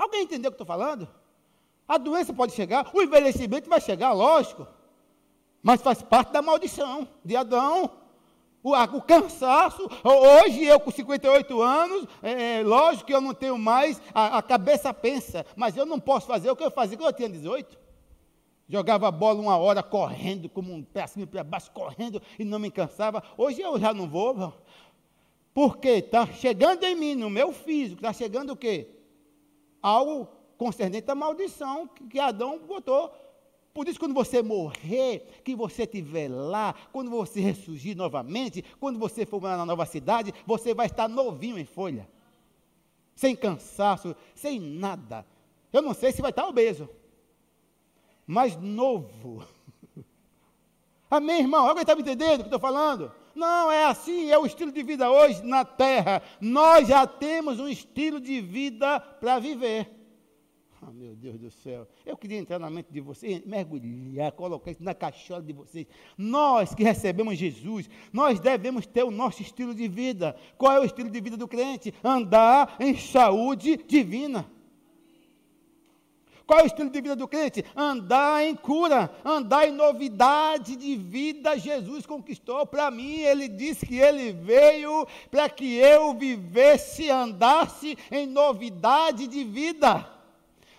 Alguém 0.01 0.23
entendeu 0.23 0.49
o 0.49 0.53
que 0.53 0.55
estou 0.55 0.67
falando? 0.67 1.07
A 1.87 1.99
doença 1.99 2.33
pode 2.33 2.55
chegar, 2.55 2.91
o 2.95 3.03
envelhecimento 3.03 3.69
vai 3.69 3.83
chegar, 3.83 4.13
lógico. 4.13 4.67
Mas 5.63 5.83
faz 5.83 6.01
parte 6.01 6.33
da 6.33 6.41
maldição 6.41 7.07
de 7.23 7.37
Adão. 7.37 7.91
O, 8.63 8.75
o 8.75 9.03
cansaço, 9.03 9.87
hoje 10.03 10.65
eu 10.65 10.81
com 10.81 10.91
58 10.91 11.61
anos, 11.61 12.07
é, 12.23 12.61
é, 12.61 12.63
lógico 12.63 13.07
que 13.07 13.15
eu 13.15 13.21
não 13.21 13.35
tenho 13.35 13.59
mais, 13.59 14.01
a, 14.15 14.39
a, 14.39 14.43
cabeça 14.43 14.93
pensa, 14.93 15.45
mas 15.55 15.77
eu 15.77 15.85
não 15.85 16.01
posso 16.01 16.27
fazer 16.27 16.51
o 16.51 16.57
que 16.57 16.65
eu 16.65 16.71
fazia 16.71 16.97
quando 16.97 17.09
eu 17.09 17.17
tinha 17.17 17.29
18. 17.29 17.79
Jogava 18.69 19.11
bola 19.11 19.41
uma 19.41 19.59
hora 19.59 19.83
correndo, 19.83 20.49
como 20.49 20.73
um 20.73 20.83
pé 20.83 21.03
acima 21.03 21.25
e 21.25 21.27
para 21.27 21.45
baixo, 21.45 21.71
correndo 21.73 22.23
e 22.39 22.45
não 22.45 22.59
me 22.59 22.71
cansava. 22.71 23.23
Hoje 23.37 23.61
eu 23.61 23.79
já 23.79 23.93
não 23.93 24.09
vou, 24.09 24.55
porque 25.53 25.89
está 25.89 26.27
chegando 26.27 26.85
em 26.85 26.95
mim, 26.95 27.15
no 27.15 27.29
meu 27.29 27.53
físico, 27.53 27.97
está 27.97 28.13
chegando 28.15 28.53
o 28.53 28.57
quê? 28.57 29.00
Algo 29.83 30.29
concernente 30.57 31.11
à 31.11 31.14
maldição 31.14 31.88
que 31.88 32.19
Adão 32.19 32.59
botou. 32.59 33.12
Por 33.73 33.88
isso, 33.88 34.01
quando 34.01 34.14
você 34.14 34.43
morrer, 34.43 35.40
que 35.45 35.55
você 35.55 35.85
estiver 35.85 36.29
lá, 36.29 36.75
quando 36.93 37.11
você 37.11 37.40
ressurgir 37.40 37.97
novamente, 37.97 38.64
quando 38.81 38.99
você 38.99 39.25
for 39.25 39.40
na 39.40 39.64
nova 39.64 39.87
cidade, 39.87 40.35
você 40.45 40.75
vai 40.75 40.87
estar 40.87 41.09
novinho 41.09 41.59
em 41.59 41.64
folha, 41.64 42.09
sem 43.14 43.37
cansaço, 43.37 44.14
sem 44.35 44.59
nada. 44.59 45.25
Eu 45.73 45.83
não 45.83 45.95
sei 45.95 46.11
se 46.11 46.21
vai 46.21 46.31
estar 46.31 46.47
obeso, 46.49 46.88
mas 48.27 48.57
novo. 48.57 49.45
Amém, 51.09 51.41
irmão? 51.41 51.66
Alguém 51.66 51.83
está 51.83 51.95
me 51.95 52.03
entendendo 52.03 52.41
o 52.41 52.43
que 52.43 52.49
estou 52.49 52.61
falando? 52.61 53.12
Não, 53.41 53.72
é 53.72 53.86
assim, 53.86 54.30
é 54.30 54.38
o 54.38 54.45
estilo 54.45 54.70
de 54.70 54.82
vida 54.82 55.11
hoje 55.11 55.43
na 55.43 55.64
terra. 55.64 56.22
Nós 56.43 56.86
já 56.86 57.07
temos 57.07 57.59
um 57.59 57.66
estilo 57.66 58.20
de 58.20 58.38
vida 58.38 59.01
para 59.01 59.38
viver. 59.38 59.91
Oh, 60.82 60.93
meu 60.93 61.16
Deus 61.16 61.38
do 61.38 61.51
céu. 61.51 61.88
Eu 62.05 62.18
queria 62.18 62.36
entrar 62.36 62.59
na 62.59 62.68
mente 62.68 62.93
de 62.93 63.01
vocês, 63.01 63.43
mergulhar, 63.47 64.30
colocar 64.32 64.70
isso 64.72 64.84
na 64.84 64.93
caixola 64.93 65.43
de 65.43 65.55
vocês. 65.55 65.86
Nós 66.18 66.74
que 66.74 66.84
recebemos 66.84 67.38
Jesus, 67.38 67.88
nós 68.12 68.38
devemos 68.38 68.86
ter 68.86 69.05
o 69.05 69.11
nosso 69.11 69.41
estilo 69.41 69.74
de 69.74 69.88
vida. 69.88 70.36
Qual 70.59 70.74
é 70.74 70.78
o 70.78 70.84
estilo 70.84 71.09
de 71.09 71.18
vida 71.18 71.38
do 71.38 71.49
crente? 71.49 71.95
Andar 72.05 72.76
em 72.78 72.95
saúde 72.95 73.78
divina. 73.88 74.51
Qual 76.51 76.59
é 76.59 76.62
o 76.64 76.66
estilo 76.66 76.90
de 76.90 77.01
vida 77.01 77.14
do 77.14 77.28
crente? 77.28 77.64
Andar 77.76 78.44
em 78.44 78.57
cura, 78.57 79.09
andar 79.24 79.68
em 79.68 79.70
novidade 79.70 80.74
de 80.74 80.96
vida. 80.96 81.57
Jesus 81.57 82.05
conquistou 82.05 82.66
para 82.66 82.90
mim. 82.90 83.20
Ele 83.20 83.46
disse 83.46 83.86
que 83.86 83.96
ele 83.96 84.32
veio 84.32 85.07
para 85.30 85.48
que 85.48 85.76
eu 85.76 86.12
vivesse, 86.12 87.09
andasse 87.09 87.96
em 88.11 88.26
novidade 88.26 89.28
de 89.28 89.44
vida. 89.44 90.05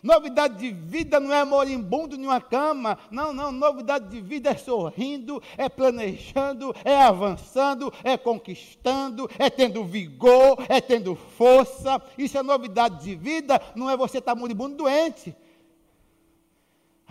Novidade 0.04 0.58
de 0.58 0.74
vida 0.74 1.22
não 1.22 1.32
é 1.32 1.46
moribundo 1.46 2.18
em 2.18 2.26
uma 2.26 2.42
cama. 2.42 3.00
Não, 3.10 3.32
não. 3.32 3.50
Novidade 3.50 4.10
de 4.10 4.20
vida 4.20 4.50
é 4.50 4.58
sorrindo, 4.58 5.42
é 5.58 5.70
planejando, 5.70 6.76
é 6.84 6.98
avançando, 6.98 7.94
é 8.04 8.18
conquistando, 8.18 9.30
é 9.40 9.50
tendo 9.50 9.86
vigor, 9.86 10.58
é 10.68 10.82
tendo 10.82 11.16
força. 11.16 12.02
Isso 12.18 12.38
é 12.38 12.44
novidade 12.44 13.06
de 13.06 13.16
vida. 13.16 13.62
Não 13.74 13.90
é 13.90 13.96
você 13.96 14.18
estar 14.18 14.36
moribundo 14.36 14.76
doente. 14.76 15.34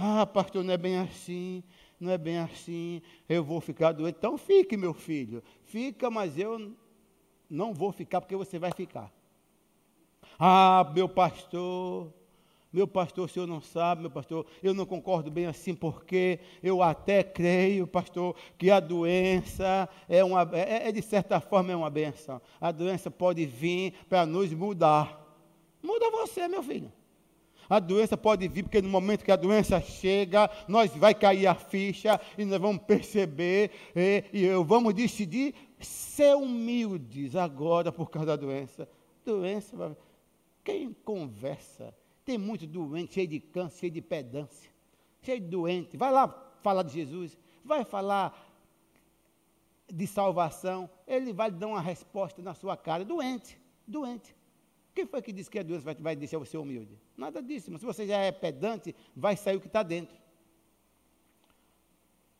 Ah, 0.03 0.24
pastor, 0.24 0.64
não 0.64 0.72
é 0.72 0.78
bem 0.78 0.96
assim, 0.96 1.62
não 2.01 2.11
é 2.11 2.16
bem 2.16 2.38
assim, 2.38 3.03
eu 3.28 3.44
vou 3.44 3.61
ficar 3.61 3.92
doente. 3.92 4.16
Então 4.16 4.38
fique, 4.38 4.74
meu 4.74 4.94
filho, 4.94 5.42
fica, 5.64 6.11
mas 6.11 6.38
eu 6.38 6.74
não 7.51 7.74
vou 7.74 7.92
ficar 7.92 8.22
porque 8.22 8.34
você 8.34 8.59
vai 8.59 8.72
ficar. 8.72 9.12
Ah, 10.38 10.90
meu 10.94 11.07
pastor, 11.07 12.11
meu 12.72 12.88
pastor, 12.88 13.26
o 13.26 13.28
senhor 13.28 13.46
não 13.46 13.61
sabe, 13.61 14.01
meu 14.01 14.11
pastor, 14.11 14.46
eu 14.62 14.72
não 14.72 14.86
concordo 14.86 15.30
bem 15.30 15.44
assim, 15.44 15.74
porque 15.74 16.40
eu 16.62 16.82
até 16.82 17.22
creio, 17.22 17.86
pastor, 17.86 18.34
que 18.57 18.70
a 18.70 18.80
doença 18.80 19.86
é 20.09 20.24
uma, 20.24 20.48
é, 20.55 20.88
é 20.88 20.92
de 20.92 21.03
certa 21.03 21.40
forma 21.40 21.72
é 21.72 21.76
uma 21.76 21.90
benção. 21.90 22.40
A 22.59 22.72
doença 22.72 23.11
pode 23.11 23.44
vir 23.44 23.92
para 24.09 24.24
nos 24.24 24.51
mudar. 24.55 25.20
Muda 25.82 26.11
você, 26.11 26.48
meu 26.48 26.62
filho. 26.62 26.90
A 27.71 27.79
doença 27.79 28.16
pode 28.16 28.49
vir, 28.49 28.64
porque 28.64 28.83
no 28.83 28.89
momento 28.89 29.25
que 29.25 29.31
a 29.31 29.37
doença 29.37 29.81
chega, 29.81 30.51
nós 30.66 30.91
vai 30.97 31.14
cair 31.14 31.47
a 31.47 31.55
ficha 31.55 32.21
e 32.37 32.45
nós 32.45 32.61
vamos 32.61 32.83
perceber, 32.83 33.71
e, 33.95 34.25
e 34.33 34.49
vamos 34.64 34.93
decidir 34.93 35.55
ser 35.79 36.35
humildes 36.35 37.37
agora 37.37 37.93
por 37.93 38.11
causa 38.11 38.27
da 38.27 38.37
doença. 38.37 38.89
Doença, 39.25 39.97
quem 40.64 40.93
conversa? 41.05 41.95
Tem 42.25 42.37
muito 42.37 42.66
doente, 42.66 43.14
cheio 43.14 43.29
de 43.29 43.39
câncer, 43.39 43.79
cheio 43.79 43.93
de 43.93 44.03
pedância, 44.03 44.68
cheio 45.23 45.41
de 45.41 45.47
doente. 45.47 45.97
Vai 45.97 46.11
lá 46.11 46.29
falar 46.62 46.83
de 46.83 46.93
Jesus, 46.93 47.39
vai 47.64 47.85
falar 47.85 48.37
de 49.89 50.07
salvação, 50.09 50.91
ele 51.07 51.33
vai 51.33 51.53
dar 51.53 51.68
uma 51.68 51.81
resposta 51.81 52.43
na 52.43 52.53
sua 52.53 52.77
cara. 52.77 53.05
Doente, 53.05 53.57
doente. 53.87 54.35
Quem 55.01 55.07
foi 55.07 55.22
que 55.22 55.32
disse 55.32 55.48
que 55.48 55.59
a 55.59 55.62
doença 55.62 55.82
vai, 55.82 55.94
vai 55.94 56.14
deixar 56.14 56.36
você 56.36 56.59
humilde? 56.59 56.94
Nada 57.16 57.42
disso. 57.42 57.70
Mas 57.72 57.80
se 57.80 57.86
você 57.86 58.07
já 58.07 58.18
é 58.18 58.30
pedante, 58.30 58.94
vai 59.16 59.34
sair 59.34 59.57
o 59.57 59.61
que 59.61 59.66
está 59.66 59.82
dentro. 59.82 60.14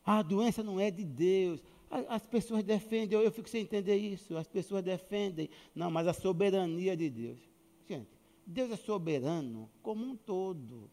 A 0.05 0.21
doença 0.21 0.63
não 0.63 0.79
é 0.79 0.91
de 0.91 1.03
Deus. 1.03 1.63
As 2.07 2.27
pessoas 2.27 2.63
defendem, 2.63 3.19
eu, 3.19 3.25
eu 3.25 3.33
fico 3.33 3.49
sem 3.49 3.63
entender 3.63 3.97
isso. 3.97 4.37
As 4.37 4.47
pessoas 4.47 4.85
defendem. 4.85 5.49
Não, 5.75 5.91
mas 5.91 6.07
a 6.07 6.13
soberania 6.13 6.95
de 6.95 7.09
Deus. 7.09 7.39
Gente, 7.89 8.11
Deus 8.45 8.71
é 8.71 8.77
soberano 8.77 9.71
como 9.83 10.05
um 10.05 10.15
todo. 10.15 10.91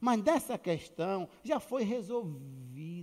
Mas 0.00 0.22
dessa 0.22 0.56
questão 0.56 1.28
já 1.42 1.58
foi 1.58 1.82
resolvido. 1.82 3.01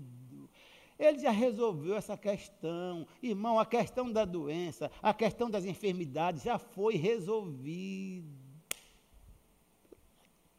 Ele 1.00 1.18
já 1.18 1.32
resolveu 1.32 1.96
essa 1.96 2.18
questão. 2.18 3.08
Irmão, 3.24 3.58
a 3.58 3.66
questão 3.66 4.12
da 4.12 4.26
doença, 4.26 4.92
a 5.02 5.14
questão 5.14 5.50
das 5.50 5.64
enfermidades 5.64 6.44
já 6.44 6.60
foi 6.60 6.98
resolvida. 6.98 8.28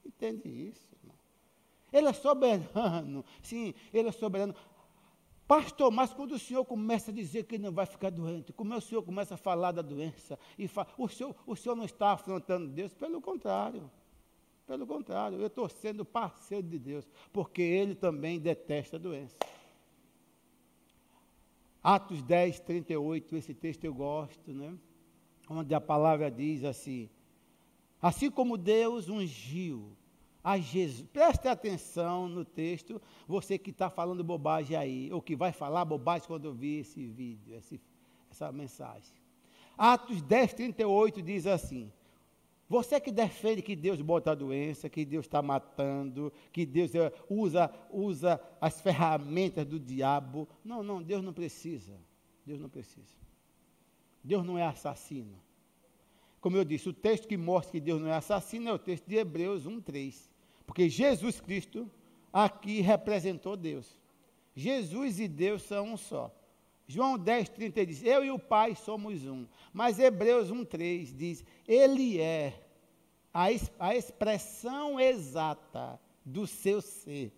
Entende 0.05 0.49
isso, 0.49 0.89
irmão? 1.03 1.17
Ele 1.93 2.09
é 2.09 2.13
soberano. 2.15 3.23
Sim, 3.43 3.75
ele 3.93 4.09
é 4.09 4.13
soberano. 4.13 4.55
Pastor, 5.47 5.91
mas 5.91 6.15
quando 6.15 6.33
o 6.33 6.39
senhor 6.39 6.65
começa 6.65 7.11
a 7.11 7.15
dizer 7.15 7.45
que 7.45 7.59
não 7.59 7.73
vai 7.73 7.85
ficar 7.85 8.11
doente, 8.11 8.53
como 8.53 8.75
o 8.75 8.81
senhor 8.81 9.03
começa 9.03 9.35
a 9.35 9.37
falar 9.37 9.73
da 9.73 9.83
doença, 9.83 10.39
e 10.57 10.69
fala, 10.69 10.89
o, 10.97 11.09
senhor, 11.09 11.35
o 11.47 11.57
senhor 11.57 11.75
não 11.75 11.85
está 11.85 12.13
afrontando 12.13 12.69
Deus, 12.69 12.95
pelo 12.95 13.21
contrário. 13.21 13.91
Pelo 14.67 14.87
contrário, 14.87 15.41
eu 15.41 15.49
estou 15.49 15.69
sendo 15.69 16.05
parceiro 16.05 16.67
de 16.67 16.79
Deus, 16.79 17.05
porque 17.33 17.61
ele 17.61 17.97
também 17.97 18.39
detesta 18.39 18.97
a 18.97 19.01
doença. 19.01 19.37
Atos 21.83 22.23
10, 22.23 22.61
38, 22.61 23.37
esse 23.37 23.55
texto 23.55 23.85
eu 23.85 23.95
gosto, 23.95 24.53
né? 24.53 24.77
Onde 25.49 25.75
a 25.75 25.81
palavra 25.81 26.31
diz 26.31 26.63
assim: 26.65 27.09
Assim 28.01 28.31
como 28.31 28.57
Deus 28.57 29.09
ungiu 29.09 29.91
a 30.43 30.59
Jesus. 30.59 31.07
Preste 31.13 31.49
atenção 31.49 32.29
no 32.29 32.45
texto, 32.45 33.01
você 33.27 33.59
que 33.59 33.71
está 33.71 33.91
falando 33.91 34.25
bobagem 34.25 34.77
aí, 34.77 35.13
ou 35.13 35.21
que 35.21 35.37
vai 35.37 35.53
falar 35.53 35.85
bobagem 35.85 36.27
quando 36.27 36.47
ouvir 36.47 36.81
esse 36.81 37.07
vídeo, 37.07 37.57
esse, 37.57 37.81
essa 38.31 38.51
mensagem. 38.53 39.15
Atos 39.77 40.21
10, 40.23 40.55
38 40.55 41.23
diz 41.23 41.47
assim: 41.47 41.93
você 42.71 43.01
que 43.01 43.11
defende 43.11 43.63
que 43.63 43.75
Deus 43.75 44.01
bota 44.01 44.31
a 44.31 44.35
doença, 44.37 44.89
que 44.89 45.05
Deus 45.05 45.27
está 45.27 45.43
matando, 45.43 46.33
que 46.53 46.65
Deus 46.65 46.95
eh, 46.95 47.13
usa, 47.29 47.69
usa 47.91 48.41
as 48.61 48.81
ferramentas 48.81 49.67
do 49.67 49.77
diabo. 49.77 50.49
Não, 50.65 50.81
não, 50.81 51.03
Deus 51.03 51.21
não 51.21 51.33
precisa. 51.33 51.93
Deus 52.47 52.61
não 52.61 52.69
precisa. 52.69 53.13
Deus 54.23 54.45
não 54.47 54.57
é 54.57 54.65
assassino. 54.65 55.37
Como 56.41 56.57
eu 56.57 56.65
disse, 56.65 56.89
o 56.89 56.93
texto 56.93 57.27
que 57.27 57.37
mostra 57.37 57.73
que 57.73 57.81
Deus 57.81 58.01
não 58.01 58.07
é 58.07 58.13
assassino 58.13 58.69
é 58.69 58.73
o 58.73 58.79
texto 58.79 59.05
de 59.05 59.17
Hebreus 59.17 59.67
1,3. 59.67 60.31
Porque 60.65 60.89
Jesus 60.89 61.41
Cristo 61.41 61.91
aqui 62.33 62.81
representou 62.83 63.57
Deus. 63.57 63.99
Jesus 64.55 65.19
e 65.19 65.27
Deus 65.27 65.63
são 65.63 65.95
um 65.95 65.97
só. 65.97 66.33
João 66.91 67.17
10, 67.17 67.51
30 67.51 67.87
diz: 67.87 68.03
Eu 68.03 68.25
e 68.25 68.33
o 68.33 68.39
Pai 68.39 68.75
somos 68.75 69.25
um. 69.25 69.47
Mas 69.73 70.01
Hebreus 70.01 70.51
1, 70.51 70.65
3 70.65 71.17
diz: 71.17 71.45
Ele 71.67 72.21
é 72.21 72.53
a, 73.33 73.47
a 73.79 73.95
expressão 73.95 74.99
exata 74.99 76.01
do 76.25 76.49
seu 76.49 76.83
ser. 76.83 77.33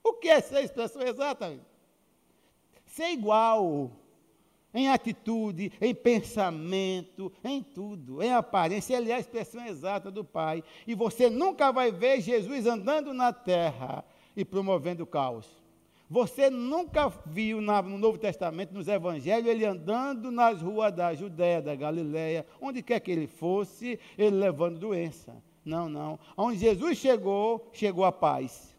O 0.00 0.12
que 0.12 0.28
é 0.28 0.40
ser 0.40 0.58
a 0.58 0.62
expressão 0.62 1.02
exata? 1.02 1.58
Ser 2.86 3.08
igual 3.08 3.90
em 4.72 4.88
atitude, 4.88 5.72
em 5.80 5.92
pensamento, 5.92 7.32
em 7.42 7.64
tudo, 7.64 8.22
em 8.22 8.32
aparência. 8.32 8.96
Ele 8.96 9.10
é 9.10 9.16
a 9.16 9.20
expressão 9.20 9.66
exata 9.66 10.08
do 10.08 10.24
Pai. 10.24 10.62
E 10.86 10.94
você 10.94 11.28
nunca 11.28 11.72
vai 11.72 11.90
ver 11.90 12.20
Jesus 12.20 12.64
andando 12.64 13.12
na 13.12 13.32
terra 13.32 14.04
e 14.36 14.44
promovendo 14.44 15.04
caos. 15.04 15.63
Você 16.08 16.50
nunca 16.50 17.08
viu 17.24 17.60
no 17.60 17.98
Novo 17.98 18.18
Testamento, 18.18 18.74
nos 18.74 18.88
Evangelhos, 18.88 19.48
ele 19.48 19.64
andando 19.64 20.30
nas 20.30 20.60
ruas 20.60 20.92
da 20.92 21.14
Judéia, 21.14 21.62
da 21.62 21.74
Galiléia, 21.74 22.46
onde 22.60 22.82
quer 22.82 23.00
que 23.00 23.10
ele 23.10 23.26
fosse, 23.26 23.98
ele 24.18 24.36
levando 24.36 24.78
doença. 24.78 25.34
Não, 25.64 25.88
não. 25.88 26.18
Onde 26.36 26.58
Jesus 26.58 26.98
chegou, 26.98 27.70
chegou 27.72 28.04
a 28.04 28.12
paz. 28.12 28.76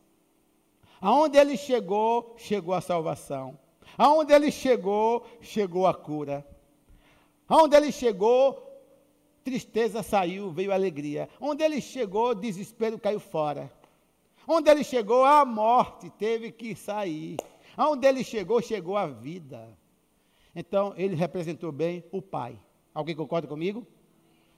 Aonde 1.01 1.38
ele 1.38 1.57
chegou, 1.57 2.36
chegou 2.38 2.73
a 2.73 2.82
salvação. 2.82 3.57
Aonde 3.97 4.32
ele 4.32 4.51
chegou, 4.51 5.26
chegou 5.41 5.88
a 5.88 5.93
cura. 5.93 6.45
Aonde 7.47 7.76
ele 7.76 7.91
chegou, 7.91 8.61
tristeza 9.43 10.03
saiu, 10.03 10.51
veio 10.51 10.71
alegria. 10.71 11.28
Onde 11.39 11.63
ele 11.63 11.82
chegou, 11.82 12.36
desespero 12.36 12.99
caiu 12.99 13.19
fora. 13.19 13.71
Onde 14.48 14.70
ele 14.70 14.84
chegou, 14.84 15.24
a 15.24 15.43
morte 15.43 16.10
teve 16.12 16.52
que 16.52 16.76
sair. 16.76 17.38
Onde 17.78 18.08
ele 18.08 18.24
chegou, 18.24 18.62
chegou 18.62 18.96
a 18.96 19.08
vida. 19.08 19.78
Então, 20.56 20.93
ele 20.96 21.16
representou 21.16 21.72
bem 21.72 22.04
o 22.12 22.22
Pai. 22.22 22.58
Alguém 22.93 23.16
concorda 23.16 23.48
comigo? 23.48 23.86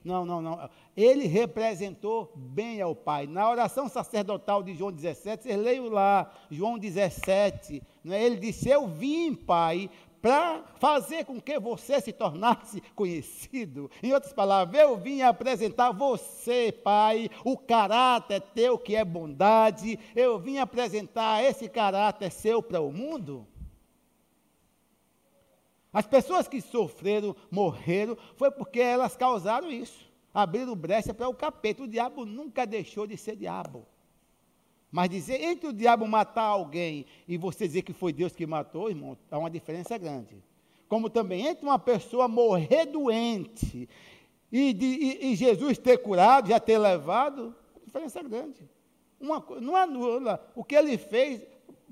Não, 0.04 0.24
não, 0.24 0.40
não. 0.40 0.70
Ele 0.96 1.26
representou 1.26 2.32
bem 2.36 2.80
ao 2.80 2.94
Pai. 2.94 3.26
Na 3.26 3.50
oração 3.50 3.88
sacerdotal 3.88 4.62
de 4.62 4.74
João 4.74 4.92
17, 4.92 5.42
vocês 5.42 5.58
leiam 5.58 5.88
lá, 5.88 6.32
João 6.50 6.78
17, 6.78 7.82
é? 8.06 8.22
ele 8.22 8.36
disse: 8.36 8.68
Eu 8.68 8.86
vim, 8.86 9.34
Pai, 9.34 9.90
para 10.20 10.64
fazer 10.78 11.24
com 11.24 11.40
que 11.40 11.58
você 11.58 12.00
se 12.00 12.12
tornasse 12.12 12.80
conhecido. 12.94 13.90
Em 14.02 14.12
outras 14.12 14.32
palavras, 14.32 14.80
eu 14.80 14.96
vim 14.96 15.22
apresentar 15.22 15.92
você, 15.92 16.72
Pai, 16.72 17.30
o 17.44 17.56
caráter 17.56 18.40
teu 18.54 18.78
que 18.78 18.96
é 18.96 19.04
bondade. 19.04 19.98
Eu 20.14 20.38
vim 20.38 20.58
apresentar 20.58 21.42
esse 21.44 21.68
caráter 21.68 22.30
seu 22.30 22.62
para 22.62 22.80
o 22.80 22.92
mundo. 22.92 23.46
As 25.92 26.06
pessoas 26.06 26.46
que 26.46 26.60
sofreram, 26.60 27.34
morreram, 27.50 28.16
foi 28.36 28.50
porque 28.50 28.80
elas 28.80 29.16
causaram 29.16 29.70
isso. 29.70 30.06
Abriram 30.34 30.76
brecha 30.76 31.14
para 31.14 31.28
o 31.28 31.34
capeta. 31.34 31.82
O 31.82 31.88
diabo 31.88 32.24
nunca 32.24 32.66
deixou 32.66 33.06
de 33.06 33.16
ser 33.16 33.36
diabo. 33.36 33.86
Mas 34.90 35.10
dizer, 35.10 35.42
entre 35.42 35.68
o 35.68 35.72
diabo 35.72 36.06
matar 36.06 36.44
alguém 36.44 37.04
e 37.26 37.36
você 37.36 37.66
dizer 37.66 37.82
que 37.82 37.92
foi 37.92 38.12
Deus 38.12 38.34
que 38.34 38.46
matou, 38.46 38.88
irmão, 38.88 39.18
há 39.30 39.38
uma 39.38 39.50
diferença 39.50 39.98
grande. 39.98 40.42
Como 40.88 41.10
também 41.10 41.46
entre 41.46 41.66
uma 41.66 41.78
pessoa 41.78 42.26
morrer 42.26 42.86
doente 42.86 43.88
e, 44.50 44.72
de, 44.72 44.86
e, 44.86 45.32
e 45.32 45.36
Jesus 45.36 45.76
ter 45.76 45.98
curado, 45.98 46.48
já 46.48 46.58
ter 46.58 46.78
levado, 46.78 47.54
a 47.76 47.84
diferença 47.84 48.20
é 48.20 48.22
grande. 48.22 48.68
Uma, 49.20 49.44
não 49.60 49.76
anula 49.76 50.50
o 50.54 50.64
que 50.64 50.74
ele 50.74 50.96
fez, 50.96 51.46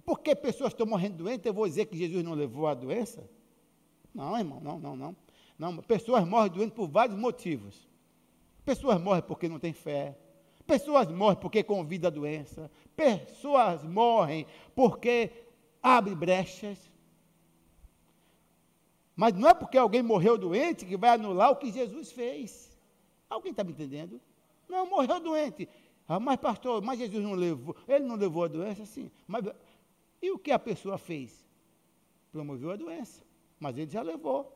porque 0.05 0.35
pessoas 0.35 0.73
estão 0.73 0.87
morrendo 0.87 1.25
doentes, 1.25 1.45
eu 1.45 1.53
vou 1.53 1.67
dizer 1.67 1.87
que 1.87 1.97
Jesus 1.97 2.25
não 2.25 2.33
levou 2.33 2.67
a 2.67 2.75
doença? 2.75 3.29
Não, 4.15 4.39
irmão, 4.39 4.61
não, 4.61 4.79
não, 4.79 4.97
não. 4.97 5.17
não 5.59 5.77
pessoas 5.79 6.27
morrem 6.27 6.51
doentes 6.51 6.75
por 6.75 6.89
vários 6.89 7.19
motivos. 7.19 7.87
Pessoas 8.65 8.99
morrem 8.99 9.23
porque 9.23 9.49
não 9.49 9.59
têm 9.59 9.75
fé. 9.75 10.17
Pessoas 10.67 11.09
morrem 11.11 11.39
porque 11.39 11.63
convida 11.63 12.09
a 12.09 12.11
doença. 12.11 12.71
Pessoas 12.95 13.85
morrem 13.85 14.47
porque 14.75 15.31
abre 15.83 16.15
brechas. 16.15 16.91
Mas 19.15 19.33
não 19.35 19.49
é 19.49 19.55
porque 19.55 19.79
alguém 19.79 20.03
morreu 20.03 20.37
doente 20.37 20.85
que 20.85 20.97
vai 20.97 21.11
anular 21.11 21.51
o 21.51 21.57
que 21.57 21.71
Jesus 21.71 22.13
fez. 22.13 22.77
Alguém 23.31 23.53
está 23.53 23.65
me 23.65 23.73
entendendo? 23.73 24.21
Não, 24.69 24.89
morreu 24.89 25.21
doente. 25.21 25.69
Ah, 26.09 26.21
mas 26.21 26.37
pastor, 26.37 26.83
mas 26.83 26.99
Jesus 26.99 27.23
não 27.23 27.35
levou, 27.35 27.75
ele 27.89 28.05
não 28.05 28.15
levou 28.15 28.45
a 28.45 28.49
doença, 28.49 28.85
sim. 28.85 29.11
Mas 29.27 29.45
e 30.23 30.31
o 30.31 30.39
que 30.39 30.53
a 30.53 30.59
pessoa 30.59 30.99
fez? 30.99 31.45
Promoveu 32.31 32.71
a 32.71 32.77
doença, 32.77 33.23
mas 33.59 33.77
ele 33.77 33.91
já 33.91 34.03
levou. 34.03 34.53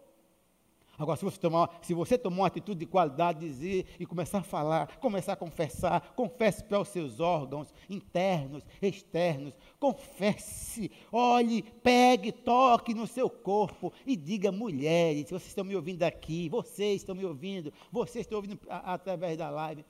Agora, 1.01 1.17
se 1.17 1.25
você 1.25 1.39
tomar, 1.39 1.79
se 1.81 1.95
você 1.95 2.19
tomar 2.19 2.37
uma 2.37 2.47
atitude 2.47 2.81
de 2.81 2.85
qualidade, 2.85 3.41
dizer 3.41 3.87
e 3.99 4.05
começar 4.05 4.41
a 4.41 4.43
falar, 4.43 4.99
começar 4.99 5.33
a 5.33 5.37
confessar, 5.37 6.13
confesse 6.15 6.63
para 6.63 6.79
os 6.79 6.89
seus 6.89 7.21
órgãos 7.21 7.73
internos, 7.89 8.63
externos, 8.83 9.55
confesse, 9.79 10.91
olhe, 11.11 11.63
pegue, 11.63 12.31
toque 12.31 12.93
no 12.93 13.07
seu 13.07 13.31
corpo 13.31 13.91
e 14.05 14.15
diga, 14.15 14.53
mulheres, 14.53 15.31
vocês 15.31 15.47
estão 15.47 15.65
me 15.65 15.75
ouvindo 15.75 16.03
aqui, 16.03 16.51
vocês 16.51 17.01
estão 17.01 17.15
me 17.15 17.25
ouvindo, 17.25 17.73
vocês 17.91 18.27
estão 18.27 18.37
ouvindo 18.37 18.61
a, 18.69 18.93
através 18.93 19.39
da 19.39 19.49
live, 19.49 19.83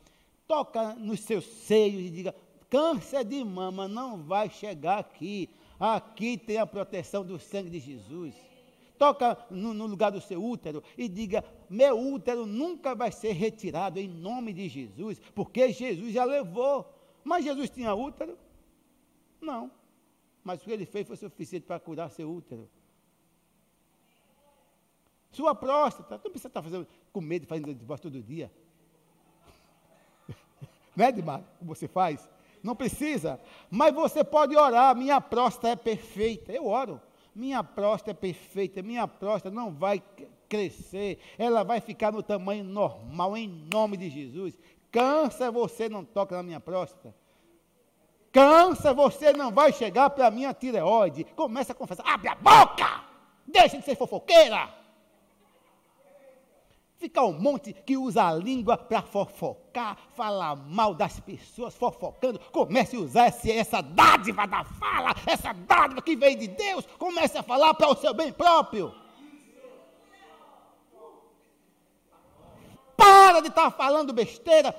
toca 0.47 0.95
nos 0.95 1.19
seus 1.23 1.45
seios 1.45 2.03
e 2.03 2.11
diga, 2.11 2.33
câncer 2.69 3.25
de 3.25 3.43
mama 3.43 3.89
não 3.89 4.23
vai 4.23 4.49
chegar 4.49 5.01
aqui, 5.01 5.51
aqui 5.77 6.39
tem 6.39 6.59
a 6.59 6.67
proteção 6.67 7.27
do 7.27 7.37
sangue 7.37 7.69
de 7.69 7.81
Jesus 7.81 8.50
toca 9.01 9.39
no, 9.51 9.73
no, 9.73 9.87
lugar 9.87 10.13
do 10.13 10.21
seu 10.21 10.45
útero 10.45 10.85
e 10.97 11.09
diga: 11.09 11.43
Meu 11.71 11.99
útero 11.99 12.45
nunca 12.45 12.95
vai 12.95 13.11
ser 13.11 13.33
retirado 13.33 13.99
em 13.99 14.07
nome 14.07 14.53
de 14.53 14.69
Jesus, 14.69 15.19
porque 15.35 15.73
Jesus 15.73 16.13
já 16.13 16.23
levou. 16.23 16.87
Mas 17.25 17.43
Jesus 17.43 17.71
tinha 17.71 17.95
útero? 17.95 18.37
Não. 19.41 19.71
Mas 20.45 20.61
o 20.61 20.65
que 20.65 20.71
ele 20.71 20.85
fez 20.85 21.07
foi 21.07 21.17
suficiente 21.17 21.65
para 21.65 21.81
curar 21.81 22.11
seu 22.11 22.31
útero. 22.31 22.69
Sua 25.33 25.55
próstata, 25.55 26.21
não 26.23 26.31
precisa 26.31 26.49
estar 26.49 26.63
fazendo, 26.63 26.87
com 27.11 27.23
medo 27.23 27.43
de 27.43 27.49
fazer 27.49 27.75
divórcio 27.75 28.11
todo 28.11 28.23
dia. 28.23 28.53
Não 30.95 31.07
é, 31.07 31.13
demais 31.13 31.43
Como 31.59 31.75
você 31.75 31.89
faz? 31.89 32.29
Não 32.63 32.77
precisa. 32.77 33.41
Mas 33.71 33.95
você 33.95 34.23
pode 34.23 34.55
orar. 34.55 34.95
Minha 34.95 35.21
próstata 35.23 35.69
é 35.69 35.77
perfeita. 35.77 36.53
Eu 36.53 36.67
oro. 36.67 37.01
Minha 37.35 37.63
próstata 37.63 38.11
é 38.11 38.15
perfeita, 38.15 38.83
minha 38.83 39.07
próstata 39.07 39.55
não 39.55 39.71
vai 39.71 40.03
crescer, 40.49 41.19
ela 41.39 41.63
vai 41.63 41.81
ficar 41.81 42.13
no 42.13 42.23
tamanho 42.23 42.65
normal, 42.65 43.37
em 43.37 43.49
nome 43.73 43.97
de 43.97 44.11
Jesus. 44.11 44.59
Cansa, 44.91 45.51
você 45.51 45.89
não 45.89 46.05
toca 46.05 46.37
na 46.37 46.43
minha 46.43 46.61
próstata. 46.61 47.15
Cansa, 48.33 48.93
você 48.93 49.33
não 49.33 49.53
vai 49.53 49.73
chegar 49.73 50.11
para 50.11 50.27
a 50.27 50.31
minha 50.31 50.53
tireoide. 50.53 51.25
Começa 51.37 51.73
a 51.73 51.75
confessar, 51.75 52.05
abre 52.07 52.29
a 52.29 52.35
boca! 52.35 53.05
Deixa 53.47 53.79
de 53.79 53.85
ser 53.85 53.97
fofoqueira! 53.97 54.80
Fica 57.01 57.23
um 57.23 57.33
monte 57.33 57.73
que 57.73 57.97
usa 57.97 58.23
a 58.25 58.35
língua 58.35 58.77
para 58.77 59.01
fofocar, 59.01 59.97
falar 60.15 60.55
mal 60.55 60.95
das 60.95 61.19
pessoas, 61.19 61.75
fofocando. 61.75 62.39
Comece 62.53 62.95
a 62.95 63.01
usar 63.01 63.25
essa, 63.25 63.51
essa 63.51 63.81
dádiva 63.81 64.47
da 64.47 64.63
fala, 64.65 65.15
essa 65.27 65.51
dádiva 65.55 66.03
que 66.03 66.15
vem 66.15 66.37
de 66.37 66.47
Deus. 66.47 66.85
Comece 66.99 67.39
a 67.39 67.43
falar 67.43 67.73
para 67.73 67.89
o 67.89 67.97
seu 67.97 68.13
bem 68.13 68.31
próprio. 68.31 68.95
Para 72.95 73.41
de 73.41 73.49
estar 73.49 73.71
tá 73.71 73.71
falando 73.71 74.13
besteira. 74.13 74.71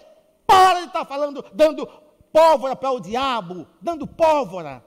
Para 0.46 0.82
de 0.82 0.88
estar 0.90 1.00
tá 1.00 1.06
falando, 1.06 1.44
dando 1.52 1.88
pólvora 2.32 2.76
para 2.76 2.92
o 2.92 3.00
diabo, 3.00 3.66
dando 3.82 4.06
pólvora, 4.06 4.86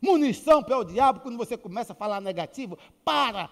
munição 0.00 0.62
para 0.62 0.78
o 0.78 0.84
diabo 0.84 1.20
quando 1.20 1.36
você 1.36 1.58
começa 1.58 1.92
a 1.92 1.96
falar 1.96 2.22
negativo. 2.22 2.78
Para. 3.04 3.50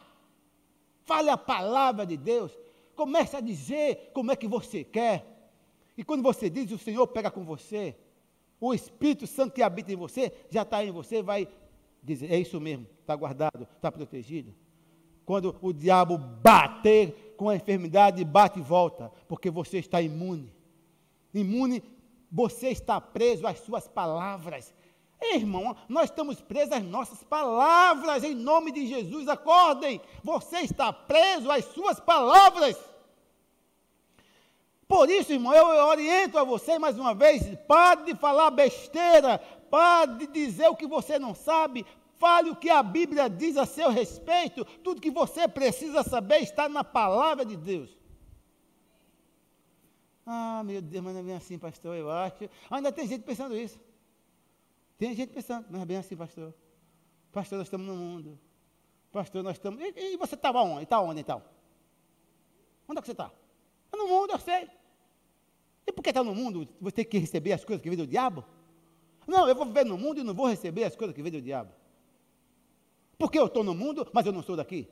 Fale 1.05 1.29
a 1.29 1.37
palavra 1.37 2.07
de 2.07 2.17
Deus. 2.17 2.59
Comece 3.01 3.35
a 3.35 3.41
dizer 3.41 4.11
como 4.13 4.31
é 4.31 4.37
que 4.37 4.47
você 4.47 4.85
quer. 4.85 5.25
E 5.97 6.05
quando 6.05 6.23
você 6.23 6.51
diz, 6.51 6.71
o 6.71 6.77
Senhor 6.77 7.07
pega 7.07 7.31
com 7.31 7.43
você. 7.43 7.97
O 8.61 8.75
Espírito 8.75 9.27
Santo 9.27 9.55
que 9.55 9.63
habita 9.63 9.91
em 9.91 9.97
você, 9.97 10.31
já 10.51 10.61
está 10.61 10.85
em 10.85 10.91
você, 10.91 11.23
vai 11.23 11.49
dizer, 12.03 12.31
é 12.31 12.39
isso 12.39 12.61
mesmo, 12.61 12.87
está 13.01 13.17
guardado, 13.17 13.67
está 13.75 13.91
protegido. 13.91 14.55
Quando 15.25 15.57
o 15.63 15.73
diabo 15.73 16.19
bater 16.19 17.35
com 17.39 17.49
a 17.49 17.57
enfermidade, 17.57 18.23
bate 18.23 18.59
e 18.59 18.63
volta, 18.63 19.11
porque 19.27 19.51
você 19.51 19.79
está 19.79 20.03
imune. 20.03 20.53
Imune, 21.33 21.83
você 22.31 22.69
está 22.69 23.01
preso 23.01 23.47
às 23.47 23.61
suas 23.61 23.89
palavras. 23.89 24.75
Ei, 25.19 25.37
irmão, 25.37 25.75
nós 25.89 26.11
estamos 26.11 26.43
presos 26.43 26.73
às 26.73 26.83
nossas 26.83 27.25
palavras, 27.25 28.25
em 28.25 28.35
nome 28.35 28.71
de 28.73 28.87
Jesus, 28.87 29.27
acordem. 29.27 30.03
Você 30.23 30.59
está 30.59 30.93
preso 30.93 31.51
às 31.51 31.65
suas 31.65 31.99
palavras. 31.99 32.90
Por 34.91 35.09
isso, 35.09 35.33
irmão, 35.33 35.55
eu 35.55 35.87
oriento 35.87 36.37
a 36.37 36.43
você 36.43 36.77
mais 36.77 36.99
uma 36.99 37.15
vez: 37.15 37.45
pare 37.69 38.07
de 38.07 38.17
falar 38.17 38.51
besteira, 38.51 39.39
pare 39.71 40.17
de 40.17 40.27
dizer 40.27 40.67
o 40.67 40.75
que 40.75 40.85
você 40.85 41.17
não 41.17 41.33
sabe, 41.33 41.87
fale 42.17 42.51
o 42.51 42.57
que 42.57 42.69
a 42.69 42.83
Bíblia 42.83 43.31
diz 43.31 43.57
a 43.57 43.65
seu 43.65 43.89
respeito. 43.89 44.65
Tudo 44.83 45.01
que 45.01 45.13
você 45.13 45.47
precisa 45.47 46.03
saber 46.03 46.39
está 46.39 46.69
na 46.69 46.83
palavra 46.83 47.45
de 47.45 47.57
Deus. 47.57 47.97
Ah, 50.27 50.65
meu 50.65 50.83
Deus, 50.83 51.05
mas 51.05 51.15
não 51.15 51.21
é 51.21 51.25
bem 51.25 51.37
assim, 51.37 51.57
pastor, 51.57 51.97
eu 51.97 52.11
acho. 52.11 52.51
Ainda 52.69 52.91
tem 52.91 53.07
gente 53.07 53.23
pensando 53.23 53.57
isso. 53.57 53.79
Tem 54.99 55.15
gente 55.15 55.33
pensando, 55.33 55.67
não 55.71 55.83
é 55.83 55.85
bem 55.85 55.99
assim, 55.99 56.17
pastor. 56.17 56.53
Pastor, 57.31 57.59
nós 57.59 57.69
estamos 57.69 57.87
no 57.87 57.95
mundo. 57.95 58.37
Pastor, 59.13 59.45
nós 59.45 59.53
estamos. 59.55 59.81
E, 59.81 60.15
e 60.15 60.17
você 60.17 60.35
estava 60.35 60.61
onde? 60.63 60.83
Está 60.83 61.01
onde 61.01 61.21
então? 61.21 61.41
Onde 62.89 62.99
é 62.99 63.03
que 63.03 63.07
você 63.07 63.13
está? 63.13 63.31
No 63.93 64.09
mundo, 64.09 64.33
eu 64.33 64.39
sei. 64.41 64.80
E 65.87 65.93
porque 65.93 66.11
está 66.11 66.23
no 66.23 66.35
mundo, 66.35 66.69
você 66.81 66.97
tem 66.97 67.05
que 67.05 67.19
receber 67.19 67.53
as 67.53 67.65
coisas 67.65 67.83
que 67.83 67.89
vêm 67.89 67.99
do 67.99 68.07
diabo? 68.07 68.45
Não, 69.27 69.49
eu 69.49 69.55
vou 69.55 69.67
viver 69.67 69.85
no 69.85 69.97
mundo 69.97 70.21
e 70.21 70.25
não 70.25 70.35
vou 70.35 70.47
receber 70.47 70.85
as 70.85 70.97
coisas 70.97 71.15
que 71.15 71.23
vêm 71.23 71.33
do 71.33 71.41
diabo. 71.41 71.73
Porque 73.19 73.39
eu 73.39 73.47
estou 73.47 73.63
no 73.63 73.75
mundo, 73.75 74.09
mas 74.13 74.25
eu 74.27 74.33
não 74.33 74.43
sou 74.43 74.57
daqui. 74.57 74.89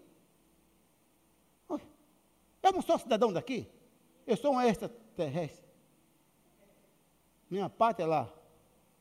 Eu 2.63 2.73
não 2.73 2.83
sou 2.83 2.99
cidadão 2.99 3.33
daqui. 3.33 3.67
Eu 4.27 4.37
sou 4.37 4.55
um 4.55 4.61
extraterrestre. 4.61 5.67
Minha 7.51 7.69
pátria 7.69 8.05
é 8.05 8.07
lá. 8.07 8.33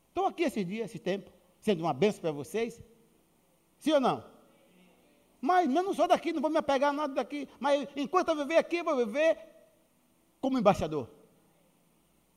Estou 0.10 0.26
aqui 0.26 0.44
esses 0.44 0.66
dias, 0.66 0.90
esse 0.90 1.00
tempo, 1.00 1.30
sendo 1.60 1.82
uma 1.84 1.94
benção 1.94 2.22
para 2.22 2.32
vocês. 2.32 2.82
Sim 3.78 3.94
ou 3.94 4.00
não? 4.00 4.24
Mas 5.42 5.68
eu 5.68 5.84
não 5.84 5.94
sou 5.94 6.08
daqui, 6.08 6.32
não 6.32 6.42
vou 6.42 6.50
me 6.50 6.58
apegar 6.58 6.92
a 6.92 6.94
nada 6.94 7.14
daqui. 7.14 7.48
Mas 7.60 7.88
enquanto 7.96 8.30
eu 8.30 8.36
viver 8.38 8.58
aqui, 8.58 8.78
eu 8.78 8.86
vou 8.86 8.96
viver 8.96 9.38
como 10.40 10.58
embaixador. 10.58 11.10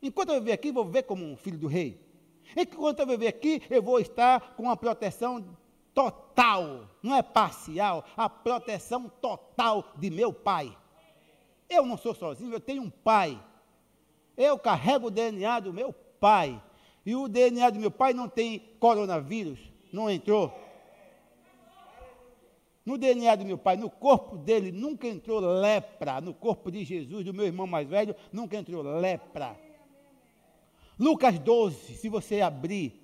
Enquanto 0.02 0.30
eu 0.30 0.40
viver 0.40 0.52
aqui, 0.52 0.72
vou 0.72 0.84
viver 0.84 1.02
como 1.02 1.24
um 1.24 1.36
filho 1.36 1.58
do 1.58 1.66
rei. 1.66 2.00
Enquanto 2.56 3.00
eu 3.00 3.06
viver 3.06 3.28
aqui, 3.28 3.62
eu 3.70 3.82
vou 3.82 4.00
estar 4.00 4.54
com 4.56 4.70
a 4.70 4.76
proteção 4.76 5.56
total, 5.94 6.88
não 7.02 7.14
é 7.14 7.22
parcial, 7.22 8.04
a 8.16 8.28
proteção 8.28 9.08
total 9.20 9.92
de 9.96 10.10
meu 10.10 10.32
pai. 10.32 10.76
Eu 11.68 11.84
não 11.84 11.96
sou 11.96 12.14
sozinho, 12.14 12.52
eu 12.52 12.60
tenho 12.60 12.82
um 12.82 12.90
pai. 12.90 13.40
Eu 14.36 14.58
carrego 14.58 15.08
o 15.08 15.10
DNA 15.10 15.60
do 15.60 15.72
meu 15.72 15.92
pai. 15.92 16.60
E 17.04 17.14
o 17.14 17.28
DNA 17.28 17.70
do 17.70 17.78
meu 17.78 17.90
pai 17.90 18.12
não 18.12 18.28
tem 18.28 18.58
coronavírus, 18.78 19.58
não 19.92 20.10
entrou. 20.10 20.52
No 22.84 22.96
DNA 22.98 23.36
do 23.36 23.44
meu 23.44 23.58
pai, 23.58 23.76
no 23.76 23.90
corpo 23.90 24.36
dele, 24.36 24.72
nunca 24.72 25.06
entrou 25.06 25.38
lepra. 25.38 26.20
No 26.20 26.34
corpo 26.34 26.70
de 26.70 26.84
Jesus, 26.84 27.24
do 27.24 27.32
meu 27.32 27.46
irmão 27.46 27.66
mais 27.66 27.88
velho, 27.88 28.16
nunca 28.32 28.56
entrou 28.56 28.82
lepra. 28.82 29.56
Lucas 31.00 31.38
12, 31.38 31.94
se 31.94 32.10
você 32.10 32.42
abrir, 32.42 33.00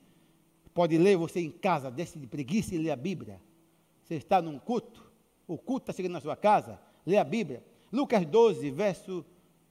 pode 0.75 0.99
ler 0.99 1.17
você 1.17 1.41
em 1.41 1.51
casa, 1.51 1.91
desce 1.91 2.19
de 2.19 2.27
preguiça 2.27 2.75
e 2.75 2.79
lê 2.79 2.91
a 2.91 2.97
Bíblia. 2.97 3.41
Você 4.05 4.17
está 4.17 4.43
num 4.43 4.59
culto, 4.59 5.11
o 5.49 5.57
culto 5.57 5.85
está 5.85 5.95
chegando 5.95 6.13
na 6.13 6.21
sua 6.21 6.37
casa, 6.37 6.79
lê 7.07 7.17
a 7.17 7.25
Bíblia. 7.25 7.65
Lucas 7.91 8.27
12, 8.27 8.71
verso. 8.71 9.25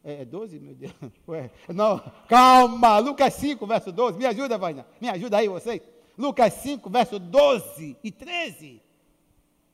É 0.03 0.25
12, 0.25 0.57
é 0.57 0.59
meu 0.59 0.73
Deus? 0.73 0.93
Ué, 1.27 1.51
não, 1.69 1.99
calma, 2.27 2.97
Lucas 2.97 3.31
5, 3.35 3.63
verso 3.67 3.91
12. 3.91 4.17
Me 4.17 4.25
ajuda, 4.25 4.57
Vaina. 4.57 4.87
Me 4.99 5.07
ajuda 5.07 5.37
aí, 5.37 5.47
vocês. 5.47 5.83
Lucas 6.17 6.51
5, 6.53 6.89
verso 6.89 7.19
12 7.19 7.95
e 8.03 8.11
13. 8.11 8.81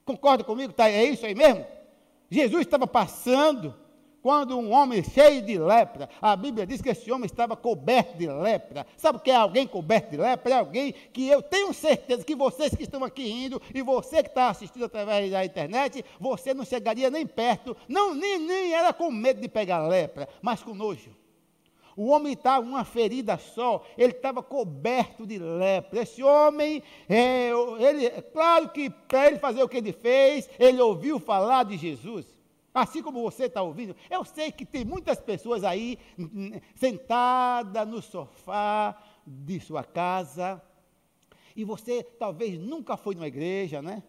Concorda 0.03 0.43
comigo? 0.43 0.73
Tá, 0.73 0.89
é 0.89 1.05
isso 1.05 1.25
aí 1.25 1.33
mesmo? 1.33 1.65
Jesus 2.29 2.61
estava 2.61 2.85
passando 2.85 3.73
quando 4.21 4.57
um 4.57 4.71
homem 4.71 5.03
cheio 5.03 5.41
de 5.41 5.57
lepra, 5.57 6.07
a 6.21 6.35
Bíblia 6.35 6.65
diz 6.65 6.81
que 6.81 6.89
esse 6.89 7.11
homem 7.11 7.25
estava 7.25 7.55
coberto 7.55 8.17
de 8.17 8.27
lepra. 8.27 8.85
Sabe 8.95 9.17
o 9.17 9.21
que 9.21 9.31
é 9.31 9.35
alguém 9.35 9.65
coberto 9.67 10.11
de 10.11 10.17
lepra? 10.17 10.53
É 10.53 10.57
alguém 10.57 10.93
que 11.11 11.27
eu 11.27 11.41
tenho 11.41 11.73
certeza 11.73 12.23
que 12.23 12.35
vocês 12.35 12.75
que 12.75 12.83
estão 12.83 13.03
aqui 13.03 13.29
indo 13.29 13.61
e 13.73 13.81
você 13.81 14.21
que 14.21 14.29
está 14.29 14.49
assistindo 14.49 14.85
através 14.85 15.31
da 15.31 15.43
internet, 15.43 16.05
você 16.19 16.53
não 16.53 16.63
chegaria 16.63 17.09
nem 17.09 17.25
perto, 17.25 17.75
não, 17.87 18.13
nem, 18.13 18.37
nem 18.37 18.73
era 18.73 18.93
com 18.93 19.09
medo 19.09 19.41
de 19.41 19.47
pegar 19.47 19.87
lepra, 19.87 20.29
mas 20.41 20.61
com 20.61 20.73
nojo. 20.73 21.21
O 21.95 22.07
homem 22.07 22.33
estava 22.33 22.65
uma 22.65 22.85
ferida 22.85 23.37
só, 23.37 23.83
ele 23.97 24.13
estava 24.13 24.41
coberto 24.41 25.25
de 25.25 25.37
lepra. 25.37 26.01
Esse 26.01 26.23
homem, 26.23 26.81
é, 27.09 27.49
ele, 27.79 28.09
claro 28.33 28.69
que 28.69 28.89
para 28.89 29.27
ele 29.27 29.39
fazer 29.39 29.61
o 29.61 29.67
que 29.67 29.77
ele 29.77 29.91
fez, 29.91 30.49
ele 30.57 30.81
ouviu 30.81 31.19
falar 31.19 31.63
de 31.63 31.77
Jesus. 31.77 32.25
Assim 32.73 33.03
como 33.03 33.21
você 33.21 33.45
está 33.45 33.61
ouvindo, 33.61 33.95
eu 34.09 34.23
sei 34.23 34.51
que 34.51 34.65
tem 34.65 34.85
muitas 34.85 35.19
pessoas 35.19 35.63
aí 35.63 35.99
sentadas 36.75 37.87
no 37.87 38.01
sofá 38.01 38.97
de 39.27 39.59
sua 39.59 39.83
casa, 39.83 40.61
e 41.55 41.63
você 41.63 42.03
talvez 42.03 42.57
nunca 42.57 42.95
foi 42.95 43.15
numa 43.15 43.27
igreja, 43.27 43.81
né? 43.81 44.03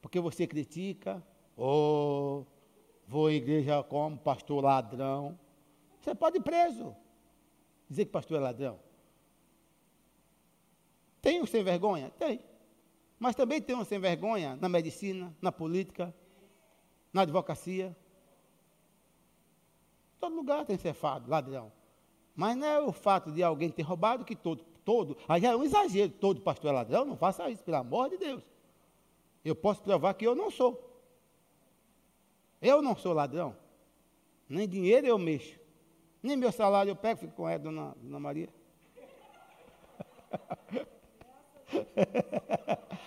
Porque 0.00 0.18
você 0.18 0.46
critica, 0.46 1.22
ou 1.56 2.40
oh, 2.40 2.46
vou 3.06 3.26
à 3.26 3.32
igreja 3.32 3.82
como 3.82 4.16
pastor 4.16 4.64
ladrão. 4.64 5.38
Você 6.00 6.14
pode 6.14 6.38
ir 6.38 6.42
preso. 6.42 6.94
Dizer 7.88 8.06
que 8.06 8.12
pastor 8.12 8.38
é 8.38 8.40
ladrão. 8.40 8.78
Tem 11.20 11.42
um 11.42 11.46
sem 11.46 11.62
vergonha? 11.62 12.10
Tem. 12.18 12.40
Mas 13.18 13.34
também 13.34 13.60
tem 13.60 13.74
um 13.74 13.84
sem 13.84 13.98
vergonha 13.98 14.56
na 14.56 14.68
medicina, 14.68 15.34
na 15.40 15.50
política, 15.50 16.14
na 17.12 17.22
advocacia. 17.22 17.96
Todo 20.26 20.34
lugar 20.34 20.64
tem 20.64 20.76
cefado, 20.76 21.30
ladrão. 21.30 21.70
Mas 22.34 22.56
não 22.56 22.66
é 22.66 22.80
o 22.80 22.90
fato 22.90 23.30
de 23.30 23.44
alguém 23.44 23.70
ter 23.70 23.82
roubado 23.82 24.24
que 24.24 24.34
todo, 24.34 24.64
todo, 24.84 25.16
aí 25.28 25.46
é 25.46 25.54
um 25.54 25.62
exagero, 25.62 26.10
todo 26.10 26.40
pastor 26.40 26.70
é 26.70 26.74
ladrão, 26.74 27.04
não 27.04 27.16
faça 27.16 27.48
isso, 27.48 27.62
pelo 27.62 27.76
amor 27.76 28.10
de 28.10 28.18
Deus. 28.18 28.42
Eu 29.44 29.54
posso 29.54 29.80
provar 29.82 30.14
que 30.14 30.26
eu 30.26 30.34
não 30.34 30.50
sou. 30.50 30.82
Eu 32.60 32.82
não 32.82 32.96
sou 32.96 33.12
ladrão. 33.12 33.56
Nem 34.48 34.68
dinheiro 34.68 35.06
eu 35.06 35.16
mexo. 35.16 35.60
Nem 36.20 36.36
meu 36.36 36.50
salário 36.50 36.90
eu 36.90 36.96
pego, 36.96 37.20
fico 37.20 37.32
com 37.32 37.48
ela, 37.48 37.60
dona, 37.60 37.94
dona 38.02 38.18
Maria. 38.18 38.48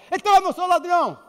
então 0.09 0.35
eu 0.35 0.41
não 0.41 0.53
sou 0.53 0.67
ladrão. 0.67 1.19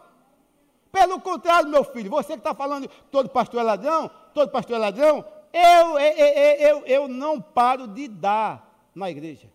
Pelo 0.93 1.20
contrário, 1.20 1.68
meu 1.68 1.82
filho, 1.82 2.09
você 2.09 2.34
que 2.34 2.38
está 2.38 2.55
falando 2.55 2.88
todo 3.11 3.28
pastor 3.28 3.62
é 3.62 3.64
ladrão, 3.64 4.09
todo 4.32 4.53
pastor 4.53 4.76
é 4.76 4.78
ladrão, 4.78 5.39
eu, 5.53 5.99
eu, 5.99 6.57
eu, 6.59 6.87
eu 6.87 7.09
não 7.09 7.41
paro 7.41 7.87
de 7.87 8.09
dar 8.09 8.89
na 8.95 9.11
igreja. 9.11 9.51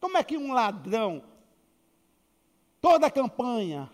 Como 0.00 0.18
é 0.18 0.22
que 0.22 0.36
um 0.36 0.52
ladrão, 0.52 1.22
toda 2.80 3.06
a 3.06 3.10
campanha, 3.10 3.90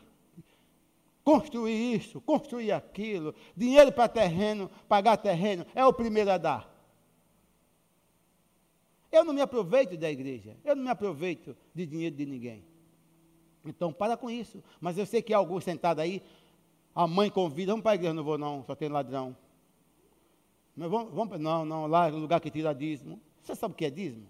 construir 1.23 1.95
isso, 1.95 2.21
construir 2.21 2.73
aquilo, 2.73 3.35
dinheiro 3.57 3.93
para 3.93 4.09
terreno, 4.09 4.71
pagar 4.89 5.17
terreno, 5.17 5.65
é 5.75 5.85
o 5.85 5.93
primeiro 5.93 6.31
a 6.31 6.39
dar? 6.39 6.69
Eu 9.13 9.25
não 9.25 9.33
me 9.33 9.41
aproveito 9.41 9.97
da 9.97 10.11
igreja, 10.11 10.57
eu 10.65 10.75
não 10.75 10.85
me 10.85 10.91
aproveito 10.91 11.57
de 11.75 11.87
dinheiro 11.87 12.17
de 12.17 12.27
ninguém. 12.27 12.65
Então, 13.65 13.93
para 13.93 14.17
com 14.17 14.31
isso. 14.31 14.63
Mas 14.81 14.97
eu 14.97 15.05
sei 15.05 15.21
que 15.21 15.35
há 15.35 15.37
alguns 15.37 15.65
sentados 15.65 16.03
aí, 16.03 16.23
a 16.95 17.07
mãe 17.07 17.31
convida, 17.31 17.73
vamos 17.73 17.83
para 17.83 17.93
a 17.93 17.95
igreja, 17.95 18.15
não 18.15 18.25
vou 18.25 18.39
não, 18.39 18.65
só 18.65 18.75
tem 18.75 18.89
ladrão. 18.89 19.37
Mas 20.81 20.91
vamos, 20.91 21.13
vamos, 21.13 21.39
não, 21.39 21.63
não, 21.67 21.87
lá 21.87 22.09
é 22.09 22.11
lugar 22.11 22.41
que 22.41 22.51
tira 22.51 22.75
dízimo. 22.75 23.21
Você 23.43 23.55
sabe 23.55 23.75
o 23.75 23.77
que 23.77 23.85
é 23.85 23.91
dízimo? 23.91 24.27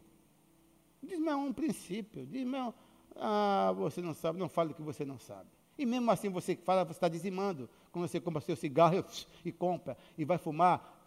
Dízimo 1.00 1.30
é 1.30 1.36
um 1.36 1.52
princípio. 1.52 2.26
Dízimo 2.26 2.56
é 2.56 2.64
um, 2.64 2.72
ah, 3.14 3.72
você 3.76 4.02
não 4.02 4.12
sabe, 4.12 4.36
não 4.36 4.48
fale 4.48 4.72
o 4.72 4.74
que 4.74 4.82
você 4.82 5.04
não 5.04 5.16
sabe. 5.16 5.48
E 5.78 5.86
mesmo 5.86 6.10
assim 6.10 6.28
você 6.28 6.56
fala, 6.56 6.84
você 6.84 6.94
está 6.94 7.08
dizimando. 7.08 7.70
Quando 7.92 8.08
você 8.08 8.18
compra 8.18 8.40
seu 8.40 8.56
cigarro 8.56 9.04
e 9.44 9.52
compra, 9.52 9.96
e 10.18 10.24
vai 10.24 10.38
fumar 10.38 11.00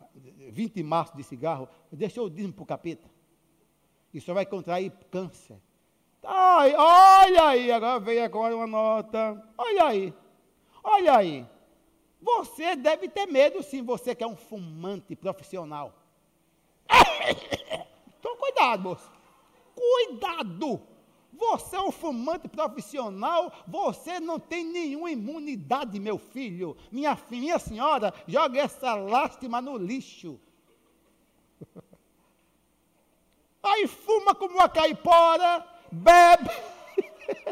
20 0.50 0.82
maços 0.82 1.14
de 1.14 1.24
cigarro, 1.24 1.68
deixou 1.92 2.28
o 2.28 2.30
dízimo 2.30 2.54
para 2.54 2.64
o 2.64 2.66
capeta. 2.66 3.12
E 4.14 4.22
só 4.22 4.34
vai 4.34 4.46
contrair 4.46 4.94
câncer. 5.12 5.58
Ai, 6.24 6.74
olha 6.74 7.48
aí, 7.48 7.70
agora 7.70 8.00
veio 8.00 8.24
agora 8.24 8.56
uma 8.56 8.66
nota. 8.66 9.46
Olha 9.58 9.88
aí, 9.88 10.14
olha 10.82 11.18
aí. 11.18 11.53
Você 12.24 12.76
deve 12.76 13.10
ter 13.10 13.26
medo 13.26 13.62
sim, 13.62 13.82
você 13.84 14.16
que 14.16 14.24
é 14.24 14.28
um 14.28 14.36
fumante 14.36 15.16
profissional. 15.16 15.94
Então 18.20 18.38
cuidado, 18.38 18.84
moço. 18.84 19.12
Cuidado! 19.76 20.82
Você 21.34 21.76
é 21.76 21.82
um 21.82 21.92
fumante 21.92 22.48
profissional, 22.48 23.52
você 23.68 24.18
não 24.18 24.40
tem 24.40 24.64
nenhuma 24.64 25.12
imunidade, 25.12 26.00
meu 26.00 26.18
filho. 26.18 26.78
Minha, 26.90 27.18
minha 27.30 27.60
senhora, 27.60 28.14
joga 28.26 28.62
essa 28.62 28.96
lástima 28.96 29.62
no 29.62 29.76
lixo. 29.76 30.40
Aí 33.62 33.86
fuma 33.88 34.34
como 34.34 34.56
uma 34.56 34.70
caipora, 34.70 35.68
bebe. 35.92 36.50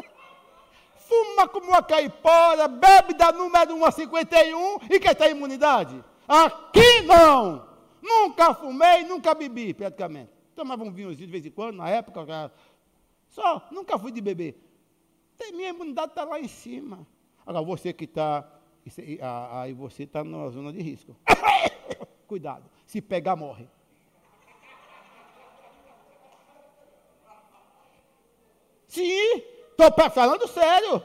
fuma 1.12 1.46
como 1.46 1.68
uma 1.68 1.82
caipora, 1.82 2.66
bebe 2.66 3.12
da 3.12 3.30
número 3.30 3.74
1 3.76 3.84
a 3.84 3.90
51 3.90 4.78
e 4.90 4.98
quer 4.98 5.14
ter 5.14 5.30
imunidade. 5.30 6.02
Aqui 6.26 7.02
não! 7.02 7.68
Nunca 8.00 8.54
fumei, 8.54 9.04
nunca 9.04 9.34
bebi, 9.34 9.74
praticamente. 9.74 10.32
Tomava 10.56 10.82
um 10.82 10.90
vinhozinho 10.90 11.26
de 11.26 11.32
vez 11.32 11.44
em 11.44 11.50
quando, 11.50 11.76
na 11.76 11.88
época, 11.88 12.50
só, 13.28 13.68
nunca 13.70 13.98
fui 13.98 14.10
de 14.10 14.20
beber. 14.20 14.58
Minha 15.52 15.70
imunidade 15.70 16.12
está 16.12 16.24
lá 16.24 16.40
em 16.40 16.48
cima. 16.48 17.06
Agora, 17.44 17.64
você 17.64 17.92
que 17.92 18.04
está, 18.04 18.48
aí 19.60 19.72
você 19.72 20.04
está 20.04 20.24
na 20.24 20.48
zona 20.48 20.72
de 20.72 20.80
risco. 20.80 21.16
Cuidado, 22.26 22.64
se 22.86 23.02
pegar, 23.02 23.36
morre. 23.36 23.68
Sim, 28.86 29.42
Estou 29.78 30.10
falando 30.10 30.46
sério. 30.48 31.02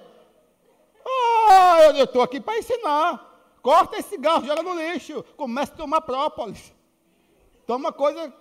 Ah, 1.50 1.92
eu 1.96 2.04
estou 2.04 2.22
aqui 2.22 2.40
para 2.40 2.58
ensinar. 2.58 3.28
Corta 3.62 3.98
esse 3.98 4.10
cigarro, 4.10 4.46
joga 4.46 4.62
no 4.62 4.76
lixo. 4.76 5.24
Começa 5.36 5.74
a 5.74 5.78
tomar 5.78 6.02
própolis. 6.02 6.74
Toma 7.66 7.92
coisa. 7.92 8.34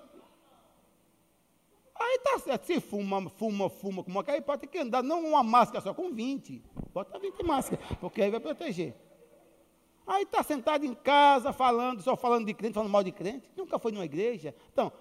Aí 1.98 2.18
tá 2.18 2.38
certo. 2.38 2.66
Se 2.66 2.80
fuma, 2.80 3.28
fuma, 3.30 3.70
fuma 3.70 4.04
com 4.04 4.10
uma 4.10 4.24
aí 4.26 4.40
pode 4.40 4.66
que 4.66 4.78
andar, 4.78 5.02
não 5.02 5.24
uma 5.24 5.42
máscara 5.42 5.80
só, 5.80 5.94
com 5.94 6.12
20. 6.12 6.62
Bota 6.92 7.18
20 7.18 7.42
máscaras, 7.42 7.84
porque 8.00 8.22
aí 8.22 8.30
vai 8.30 8.40
proteger. 8.40 8.94
Aí 10.06 10.22
está 10.22 10.42
sentado 10.42 10.84
em 10.84 10.94
casa, 10.94 11.52
falando, 11.52 12.00
só 12.02 12.16
falando 12.16 12.46
de 12.46 12.54
crente, 12.54 12.74
falando 12.74 12.92
mal 12.92 13.02
de 13.02 13.10
crente. 13.10 13.50
Nunca 13.56 13.78
foi 13.78 13.90
numa 13.90 14.04
igreja. 14.04 14.54
Então, 14.72 14.92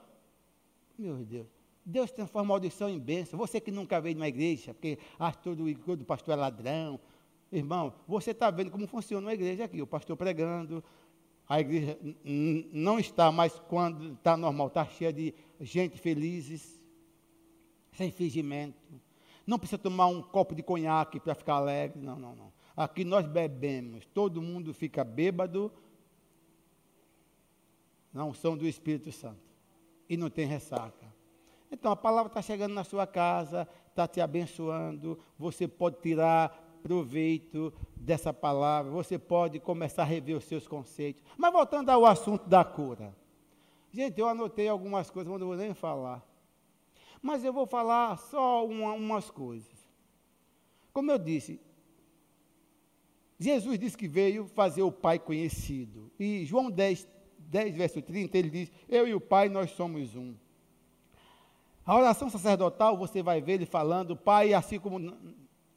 meu 0.98 1.18
Deus. 1.18 1.55
Deus 1.86 2.12
transforma 2.12 2.50
maldição 2.50 2.90
em 2.90 3.00
bênção. 3.00 3.38
Você 3.38 3.62
que 3.62 3.70
nunca 3.70 4.02
veio 4.02 4.16
numa 4.16 4.28
igreja, 4.28 4.74
porque 4.74 4.98
acha 5.20 5.38
todo 5.38 5.64
o 5.64 6.06
pastor 6.06 6.34
é 6.34 6.38
ladrão. 6.38 7.00
Irmão, 7.52 7.94
você 8.08 8.32
está 8.32 8.50
vendo 8.50 8.72
como 8.72 8.88
funciona 8.88 9.28
uma 9.28 9.34
igreja 9.34 9.66
aqui. 9.66 9.82
O 9.82 9.88
pastor 9.88 10.18
pregando, 10.18 10.84
a 11.48 11.60
igreja 11.60 11.98
não 12.74 13.00
está 13.00 13.32
mais 13.32 13.60
quando 13.70 14.14
está 14.14 14.36
normal, 14.36 14.68
está 14.68 14.84
cheia 14.86 15.14
de 15.14 15.34
gente 15.62 16.00
felizes, 16.00 16.82
sem 17.94 18.10
fingimento. 18.12 18.82
Não 19.46 19.60
precisa 19.60 19.78
tomar 19.78 20.08
um 20.08 20.24
copo 20.24 20.56
de 20.56 20.64
conhaque 20.64 21.20
para 21.20 21.36
ficar 21.36 21.56
alegre. 21.56 22.02
Não, 22.02 22.18
não, 22.18 22.36
não. 22.36 22.52
Aqui 22.76 23.06
nós 23.06 23.28
bebemos, 23.28 24.08
todo 24.08 24.42
mundo 24.42 24.74
fica 24.74 25.04
bêbado 25.04 25.72
na 28.12 28.26
unção 28.26 28.58
do 28.58 28.68
Espírito 28.68 29.12
Santo. 29.12 29.46
E 30.10 30.18
não 30.18 30.32
tem 30.32 30.48
ressaca. 30.48 31.15
Então 31.76 31.92
a 31.92 31.96
palavra 31.96 32.30
está 32.30 32.42
chegando 32.42 32.74
na 32.74 32.86
sua 32.86 33.06
casa, 33.06 33.68
está 33.90 34.08
te 34.08 34.22
abençoando, 34.22 35.20
você 35.38 35.68
pode 35.68 35.98
tirar 35.98 36.80
proveito 36.82 37.74
dessa 37.94 38.34
palavra, 38.34 38.90
você 38.90 39.20
pode 39.20 39.60
começar 39.60 40.04
a 40.04 40.06
rever 40.06 40.38
os 40.38 40.46
seus 40.46 40.66
conceitos. 40.70 41.22
Mas 41.38 41.52
voltando 41.52 41.90
ao 41.90 42.06
assunto 42.06 42.48
da 42.48 42.64
cura. 42.64 43.14
Gente, 43.92 44.18
eu 44.18 44.30
anotei 44.30 44.70
algumas 44.70 45.10
coisas, 45.10 45.30
mas 45.30 45.42
não 45.42 45.48
vou 45.48 45.58
nem 45.58 45.74
falar. 45.74 46.26
Mas 47.22 47.44
eu 47.44 47.52
vou 47.52 47.68
falar 47.68 48.18
só 48.20 48.66
uma, 48.66 48.94
umas 48.94 49.30
coisas. 49.30 49.86
Como 50.94 51.12
eu 51.12 51.20
disse, 51.20 51.60
Jesus 53.38 53.78
disse 53.78 53.98
que 53.98 54.08
veio 54.08 54.48
fazer 54.48 54.82
o 54.82 54.92
Pai 54.94 55.20
conhecido. 55.20 56.10
E 56.18 56.46
João 56.46 56.72
10, 56.72 57.06
10 57.38 57.76
verso 57.76 58.02
30, 58.02 58.38
ele 58.38 58.50
diz: 58.50 58.72
Eu 58.88 59.06
e 59.06 59.14
o 59.14 59.20
Pai, 59.20 59.50
nós 59.50 59.72
somos 59.72 60.16
um. 60.16 60.36
A 61.86 61.96
oração 61.96 62.30
sacerdotal, 62.30 62.98
você 62.98 63.22
vai 63.22 63.42
ver 63.42 63.54
ele 63.54 63.66
falando, 63.66 64.16
Pai, 64.16 64.54
assim 64.54 64.80
como 64.80 65.16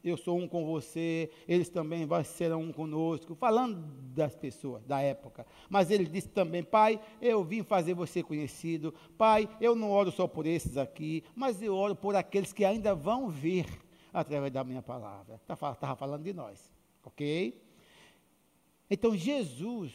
eu 0.03 0.17
sou 0.17 0.37
um 0.37 0.47
com 0.47 0.65
você, 0.65 1.29
eles 1.47 1.69
também 1.69 2.07
serão 2.23 2.61
um 2.61 2.71
conosco, 2.71 3.35
falando 3.35 3.75
das 4.13 4.35
pessoas 4.35 4.83
da 4.85 5.01
época. 5.01 5.45
Mas 5.69 5.91
ele 5.91 6.05
disse 6.05 6.29
também: 6.29 6.63
Pai, 6.63 6.99
eu 7.21 7.43
vim 7.43 7.63
fazer 7.63 7.93
você 7.93 8.23
conhecido. 8.23 8.93
Pai, 9.17 9.47
eu 9.59 9.75
não 9.75 9.91
oro 9.91 10.11
só 10.11 10.27
por 10.27 10.45
esses 10.45 10.77
aqui, 10.77 11.23
mas 11.35 11.61
eu 11.61 11.75
oro 11.75 11.95
por 11.95 12.15
aqueles 12.15 12.53
que 12.53 12.65
ainda 12.65 12.95
vão 12.95 13.29
vir 13.29 13.67
através 14.13 14.51
da 14.51 14.63
minha 14.63 14.81
palavra. 14.81 15.35
Estava 15.35 15.75
tá, 15.75 15.95
falando 15.95 16.23
de 16.23 16.33
nós, 16.33 16.71
ok? 17.03 17.61
Então, 18.89 19.15
Jesus 19.15 19.93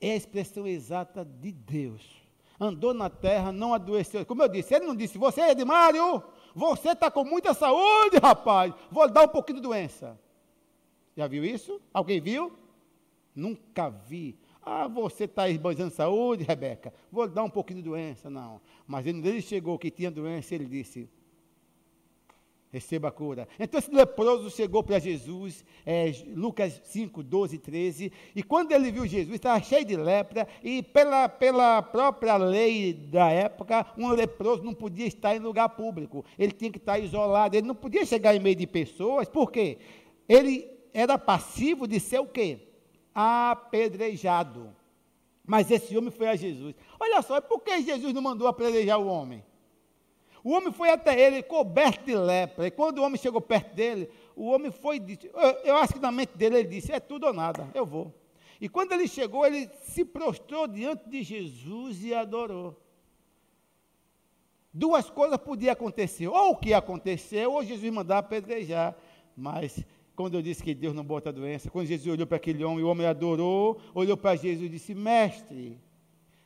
é 0.00 0.10
a 0.12 0.16
expressão 0.16 0.66
exata 0.66 1.24
de 1.24 1.50
Deus. 1.50 2.23
Andou 2.58 2.94
na 2.94 3.10
terra, 3.10 3.50
não 3.50 3.74
adoeceu. 3.74 4.24
Como 4.24 4.42
eu 4.42 4.48
disse, 4.48 4.74
ele 4.74 4.86
não 4.86 4.94
disse, 4.94 5.18
você 5.18 5.40
é 5.40 5.54
de 5.54 5.64
Mário, 5.64 6.22
você 6.54 6.90
está 6.90 7.10
com 7.10 7.24
muita 7.24 7.52
saúde, 7.52 8.18
rapaz. 8.22 8.72
Vou 8.90 9.10
dar 9.10 9.24
um 9.24 9.28
pouquinho 9.28 9.56
de 9.56 9.62
doença. 9.62 10.18
Já 11.16 11.26
viu 11.26 11.44
isso? 11.44 11.80
Alguém 11.92 12.20
viu? 12.20 12.52
Nunca 13.34 13.88
vi. 13.88 14.38
Ah, 14.62 14.88
você 14.88 15.24
está 15.24 15.48
esbanjando 15.48 15.92
saúde, 15.92 16.44
Rebeca. 16.44 16.94
Vou 17.10 17.28
dar 17.28 17.42
um 17.42 17.50
pouquinho 17.50 17.82
de 17.82 17.88
doença. 17.88 18.30
Não. 18.30 18.60
Mas 18.86 19.06
ele 19.06 19.42
chegou 19.42 19.78
que 19.78 19.90
tinha 19.90 20.10
doença, 20.10 20.54
ele 20.54 20.64
disse: 20.64 21.08
receba 22.74 23.08
a 23.08 23.12
cura. 23.12 23.46
Então 23.58 23.78
esse 23.78 23.90
leproso 23.90 24.50
chegou 24.50 24.82
para 24.82 24.98
Jesus, 24.98 25.64
é, 25.86 26.12
Lucas 26.34 26.80
5, 26.84 27.22
12, 27.22 27.58
13, 27.58 28.12
e 28.34 28.42
quando 28.42 28.72
ele 28.72 28.90
viu 28.90 29.06
Jesus, 29.06 29.36
estava 29.36 29.62
cheio 29.62 29.84
de 29.84 29.96
lepra, 29.96 30.46
e 30.62 30.82
pela, 30.82 31.28
pela 31.28 31.80
própria 31.82 32.36
lei 32.36 32.92
da 32.92 33.30
época, 33.30 33.86
um 33.96 34.08
leproso 34.08 34.64
não 34.64 34.74
podia 34.74 35.06
estar 35.06 35.36
em 35.36 35.38
lugar 35.38 35.68
público, 35.68 36.24
ele 36.36 36.50
tinha 36.50 36.70
que 36.70 36.78
estar 36.78 36.98
isolado, 36.98 37.56
ele 37.56 37.66
não 37.66 37.76
podia 37.76 38.04
chegar 38.04 38.34
em 38.34 38.40
meio 38.40 38.56
de 38.56 38.66
pessoas, 38.66 39.28
por 39.28 39.52
quê? 39.52 39.78
Ele 40.28 40.68
era 40.92 41.16
passivo 41.16 41.86
de 41.86 42.00
ser 42.00 42.18
o 42.18 42.26
quê? 42.26 42.58
Apedrejado. 43.14 44.74
Mas 45.46 45.70
esse 45.70 45.96
homem 45.96 46.10
foi 46.10 46.26
a 46.26 46.34
Jesus. 46.34 46.74
Olha 46.98 47.22
só, 47.22 47.40
por 47.40 47.60
que 47.60 47.82
Jesus 47.82 48.12
não 48.12 48.22
mandou 48.22 48.48
apedrejar 48.48 48.98
o 48.98 49.06
homem? 49.06 49.44
O 50.44 50.52
homem 50.52 50.70
foi 50.70 50.90
até 50.90 51.18
ele 51.18 51.42
coberto 51.42 52.04
de 52.04 52.14
lepra. 52.14 52.66
E 52.66 52.70
quando 52.70 52.98
o 52.98 53.02
homem 53.02 53.18
chegou 53.18 53.40
perto 53.40 53.74
dele, 53.74 54.10
o 54.36 54.44
homem 54.44 54.70
foi 54.70 55.02
eu 55.64 55.76
acho 55.76 55.94
que 55.94 55.98
na 55.98 56.12
mente 56.12 56.36
dele 56.36 56.58
ele 56.58 56.68
disse: 56.68 56.92
é 56.92 57.00
tudo 57.00 57.26
ou 57.26 57.32
nada, 57.32 57.66
eu 57.74 57.86
vou. 57.86 58.12
E 58.60 58.68
quando 58.68 58.92
ele 58.92 59.08
chegou, 59.08 59.46
ele 59.46 59.70
se 59.84 60.04
prostrou 60.04 60.68
diante 60.68 61.08
de 61.08 61.22
Jesus 61.22 62.04
e 62.04 62.12
adorou. 62.14 62.78
Duas 64.72 65.08
coisas 65.08 65.38
podiam 65.38 65.72
acontecer. 65.72 66.28
Ou 66.28 66.50
o 66.50 66.56
que 66.56 66.74
aconteceu, 66.74 67.52
ou 67.52 67.64
Jesus 67.64 67.90
mandar 67.92 68.18
apedrejar. 68.18 68.94
Mas 69.34 69.82
quando 70.14 70.34
eu 70.34 70.42
disse 70.42 70.62
que 70.62 70.74
Deus 70.74 70.94
não 70.94 71.04
bota 71.04 71.32
doença, 71.32 71.70
quando 71.70 71.86
Jesus 71.86 72.12
olhou 72.12 72.26
para 72.26 72.36
aquele 72.36 72.62
homem, 72.62 72.84
o 72.84 72.88
homem 72.88 73.06
adorou, 73.06 73.80
olhou 73.94 74.16
para 74.16 74.36
Jesus 74.36 74.66
e 74.66 74.68
disse: 74.68 74.94
Mestre, 74.94 75.80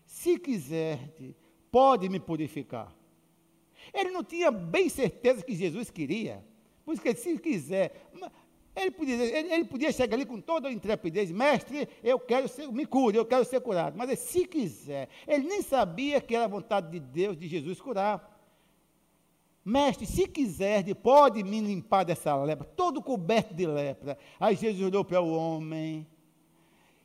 se 0.07 0.38
quiser, 0.38 1.01
pode 1.70 2.09
me 2.09 2.20
purificar. 2.20 2.97
Ele 3.93 4.11
não 4.11 4.24
tinha 4.24 4.51
bem 4.51 4.89
certeza 4.89 5.45
que 5.45 5.55
Jesus 5.55 5.91
queria. 5.91 6.45
Por 6.84 6.95
isso 6.95 7.03
que 7.03 7.14
se 7.14 7.39
quiser, 7.39 8.09
ele 8.74 8.91
podia, 8.91 9.14
ele, 9.14 9.53
ele 9.53 9.64
podia 9.64 9.93
chegar 9.93 10.16
ali 10.16 10.24
com 10.24 10.41
toda 10.41 10.68
a 10.68 10.72
intrepidez, 10.72 11.30
mestre, 11.30 11.89
eu 12.03 12.18
quero 12.18 12.49
ser, 12.49 12.70
me 12.72 12.86
cure, 12.86 13.16
eu 13.16 13.26
quero 13.26 13.45
ser 13.45 13.61
curado. 13.61 13.97
Mas 13.97 14.09
ele, 14.09 14.16
se 14.16 14.47
quiser, 14.47 15.09
ele 15.26 15.47
nem 15.47 15.62
sabia 15.62 16.20
que 16.20 16.34
era 16.34 16.45
a 16.45 16.49
vontade 16.49 16.91
de 16.91 17.01
Deus, 17.01 17.36
de 17.36 17.49
Jesus 17.49 17.80
curar. 17.80 18.36
Mestre, 19.64 20.07
se 20.07 20.26
quiser, 20.26 20.82
pode 20.95 21.43
me 21.43 21.61
limpar 21.61 22.05
dessa 22.05 22.34
lepra, 22.43 22.64
todo 22.64 23.03
coberto 23.03 23.53
de 23.53 23.66
lepra. 23.66 24.16
Aí 24.41 24.57
Jesus 24.57 24.82
olhou 24.82 25.05
para 25.05 25.20
o 25.20 25.30
homem 25.30 26.07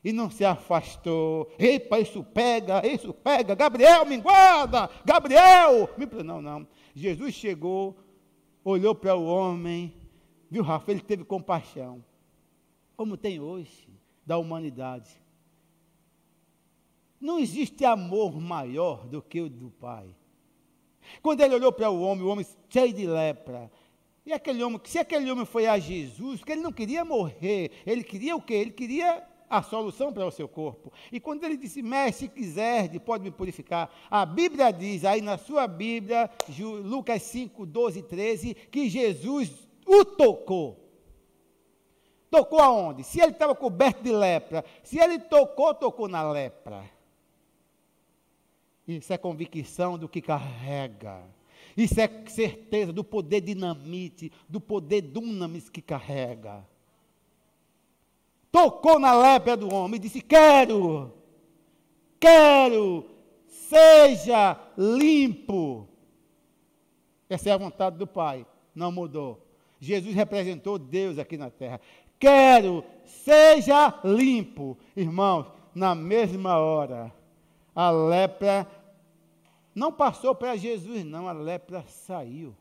e 0.03 0.11
não 0.11 0.29
se 0.29 0.43
afastou. 0.43 1.49
Epa, 1.57 1.99
isso 1.99 2.23
pega, 2.23 2.85
isso 2.85 3.13
pega. 3.13 3.55
Gabriel, 3.55 4.05
me 4.05 4.17
guarda. 4.17 4.89
Gabriel. 5.05 5.89
Me... 5.97 6.05
Não, 6.23 6.41
não. 6.41 6.67
Jesus 6.93 7.33
chegou, 7.33 7.97
olhou 8.63 8.93
para 8.93 9.15
o 9.15 9.25
homem, 9.25 9.95
viu, 10.49 10.63
Rafa? 10.63 10.91
Ele 10.91 11.01
teve 11.01 11.23
compaixão. 11.23 12.03
Como 12.97 13.15
tem 13.15 13.39
hoje 13.39 13.87
da 14.25 14.37
humanidade. 14.37 15.21
Não 17.19 17.39
existe 17.39 17.85
amor 17.85 18.39
maior 18.39 19.07
do 19.07 19.21
que 19.21 19.39
o 19.39 19.49
do 19.49 19.71
Pai. 19.71 20.13
Quando 21.21 21.41
ele 21.41 21.55
olhou 21.55 21.71
para 21.71 21.89
o 21.89 22.01
homem, 22.01 22.23
o 22.23 22.27
homem 22.27 22.45
cheio 22.69 22.93
de 22.93 23.05
lepra, 23.05 23.71
e 24.25 24.31
aquele 24.31 24.63
homem, 24.63 24.79
se 24.85 24.99
aquele 24.99 25.29
homem 25.29 25.45
foi 25.45 25.67
a 25.67 25.77
Jesus, 25.77 26.39
porque 26.39 26.53
ele 26.53 26.61
não 26.61 26.71
queria 26.71 27.03
morrer, 27.03 27.71
ele 27.85 28.03
queria 28.03 28.35
o 28.35 28.41
quê? 28.41 28.53
Ele 28.53 28.71
queria 28.71 29.25
a 29.49 29.61
solução 29.61 30.11
para 30.11 30.25
o 30.25 30.31
seu 30.31 30.47
corpo. 30.47 30.91
E 31.11 31.19
quando 31.19 31.43
ele 31.43 31.57
disse, 31.57 31.81
mestre, 31.81 32.27
se 32.27 32.33
quiser, 32.33 32.99
pode 32.99 33.23
me 33.23 33.31
purificar, 33.31 33.89
a 34.09 34.25
Bíblia 34.25 34.71
diz, 34.71 35.05
aí 35.05 35.21
na 35.21 35.37
sua 35.37 35.67
Bíblia, 35.67 36.29
Lucas 36.83 37.21
5, 37.23 37.65
12 37.65 37.99
e 37.99 38.03
13, 38.03 38.53
que 38.53 38.89
Jesus 38.89 39.51
o 39.85 40.03
tocou. 40.05 40.79
Tocou 42.29 42.59
aonde? 42.59 43.03
Se 43.03 43.21
ele 43.21 43.31
estava 43.31 43.53
coberto 43.53 44.01
de 44.01 44.11
lepra, 44.11 44.65
se 44.83 44.99
ele 44.99 45.19
tocou, 45.19 45.73
tocou 45.75 46.07
na 46.07 46.29
lepra. 46.31 46.83
Isso 48.87 49.13
é 49.13 49.17
convicção 49.17 49.97
do 49.97 50.09
que 50.09 50.21
carrega. 50.21 51.23
Isso 51.77 51.99
é 51.99 52.07
certeza 52.27 52.91
do 52.91 53.03
poder 53.03 53.41
dinamite, 53.41 54.31
do 54.49 54.59
poder 54.59 55.01
dunamis 55.01 55.69
que 55.69 55.81
carrega 55.81 56.65
tocou 58.53 58.99
na 58.99 59.15
lepra 59.15 59.57
do 59.57 59.73
homem 59.73 59.97
e 59.97 59.99
disse: 59.99 60.21
Quero, 60.21 61.11
quero, 62.19 63.03
seja 63.47 64.57
limpo. 64.77 65.89
Essa 67.27 67.49
é 67.49 67.51
a 67.53 67.57
vontade 67.57 67.97
do 67.97 68.05
Pai, 68.05 68.45
não 68.75 68.91
mudou. 68.91 69.43
Jesus 69.79 70.13
representou 70.13 70.77
Deus 70.77 71.17
aqui 71.17 71.35
na 71.35 71.49
terra. 71.49 71.81
Quero, 72.19 72.85
seja 73.03 73.99
limpo. 74.03 74.77
Irmãos, 74.95 75.47
na 75.73 75.95
mesma 75.95 76.59
hora, 76.59 77.11
a 77.73 77.89
lepra 77.89 78.67
não 79.73 79.91
passou 79.91 80.35
para 80.35 80.55
Jesus, 80.55 81.03
não, 81.03 81.27
a 81.27 81.31
lepra 81.31 81.83
saiu. 81.87 82.55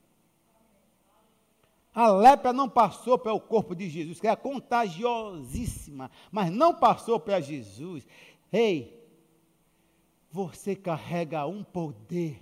A 1.95 2.11
lepra 2.11 2.53
não 2.53 2.69
passou 2.69 3.19
para 3.19 3.35
o 3.35 3.41
corpo 3.41 3.75
de 3.75 3.89
Jesus, 3.89 4.19
que 4.19 4.27
era 4.27 4.37
contagiosíssima, 4.37 6.11
mas 6.31 6.51
não 6.51 6.75
passou 6.75 7.21
para 7.21 7.41
Jesus. 7.41 8.07
Ei, 8.51 8.99
você 10.31 10.75
carrega 10.75 11.47
um 11.47 11.63
poder 11.63 12.41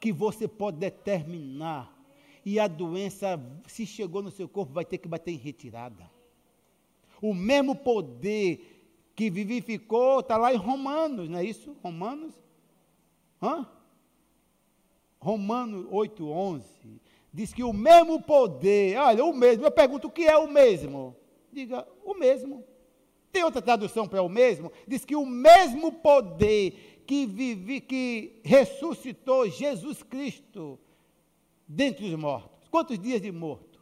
que 0.00 0.12
você 0.12 0.48
pode 0.48 0.78
determinar, 0.78 1.96
e 2.44 2.58
a 2.58 2.66
doença, 2.66 3.40
se 3.66 3.86
chegou 3.86 4.22
no 4.22 4.30
seu 4.30 4.48
corpo, 4.48 4.72
vai 4.72 4.84
ter 4.84 4.98
que 4.98 5.08
bater 5.08 5.32
em 5.32 5.36
retirada. 5.36 6.10
O 7.22 7.34
mesmo 7.34 7.76
poder 7.76 9.10
que 9.14 9.30
vivificou 9.30 10.20
está 10.20 10.36
lá 10.36 10.52
em 10.52 10.56
Romanos, 10.56 11.28
não 11.28 11.38
é 11.38 11.44
isso? 11.44 11.76
Romanos? 11.82 12.34
Hã? 13.40 13.68
Romanos 15.20 15.86
8, 15.90 16.28
11 16.28 16.98
diz 17.32 17.52
que 17.52 17.62
o 17.62 17.72
mesmo 17.72 18.22
poder, 18.22 18.96
olha, 18.98 19.24
o 19.24 19.32
mesmo, 19.32 19.64
eu 19.64 19.70
pergunto 19.70 20.08
o 20.08 20.10
que 20.10 20.24
é 20.24 20.36
o 20.36 20.48
mesmo? 20.48 21.16
Diga, 21.52 21.86
o 22.04 22.14
mesmo. 22.14 22.64
Tem 23.30 23.44
outra 23.44 23.60
tradução 23.60 24.08
para 24.08 24.22
o 24.22 24.28
mesmo? 24.28 24.72
Diz 24.86 25.04
que 25.04 25.14
o 25.14 25.26
mesmo 25.26 25.92
poder 25.92 27.02
que 27.06 27.26
vive, 27.26 27.80
que 27.80 28.40
ressuscitou 28.44 29.48
Jesus 29.48 30.02
Cristo 30.02 30.78
dentre 31.66 32.06
os 32.06 32.14
mortos. 32.18 32.68
Quantos 32.68 32.98
dias 32.98 33.20
de 33.20 33.30
morto? 33.30 33.80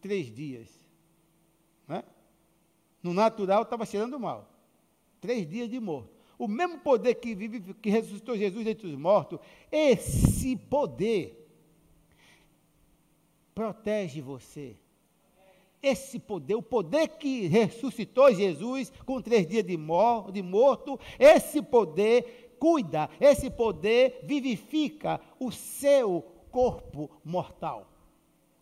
Três 0.00 0.32
dias. 0.32 0.68
Né? 1.86 2.02
No 3.02 3.12
natural 3.12 3.62
estava 3.62 3.84
cheirando 3.84 4.18
mal. 4.18 4.48
Três 5.20 5.48
dias 5.48 5.68
de 5.68 5.78
morto. 5.78 6.10
O 6.38 6.48
mesmo 6.48 6.78
poder 6.78 7.14
que 7.14 7.34
vive, 7.34 7.74
que 7.74 7.90
ressuscitou 7.90 8.36
Jesus 8.36 8.64
dentre 8.64 8.88
os 8.88 8.96
mortos, 8.96 9.38
esse 9.70 10.56
poder 10.56 11.41
protege 13.62 14.20
você. 14.20 14.76
Esse 15.80 16.18
poder, 16.18 16.56
o 16.56 16.62
poder 16.62 17.06
que 17.08 17.46
ressuscitou 17.46 18.32
Jesus 18.34 18.92
com 19.06 19.22
três 19.22 19.46
dias 19.46 19.64
de, 19.64 19.76
mor 19.76 20.32
de 20.32 20.42
morto, 20.42 20.98
esse 21.18 21.62
poder 21.62 22.56
cuida, 22.58 23.08
esse 23.20 23.50
poder 23.50 24.20
vivifica 24.24 25.20
o 25.38 25.52
seu 25.52 26.24
corpo 26.50 27.08
mortal. 27.24 27.86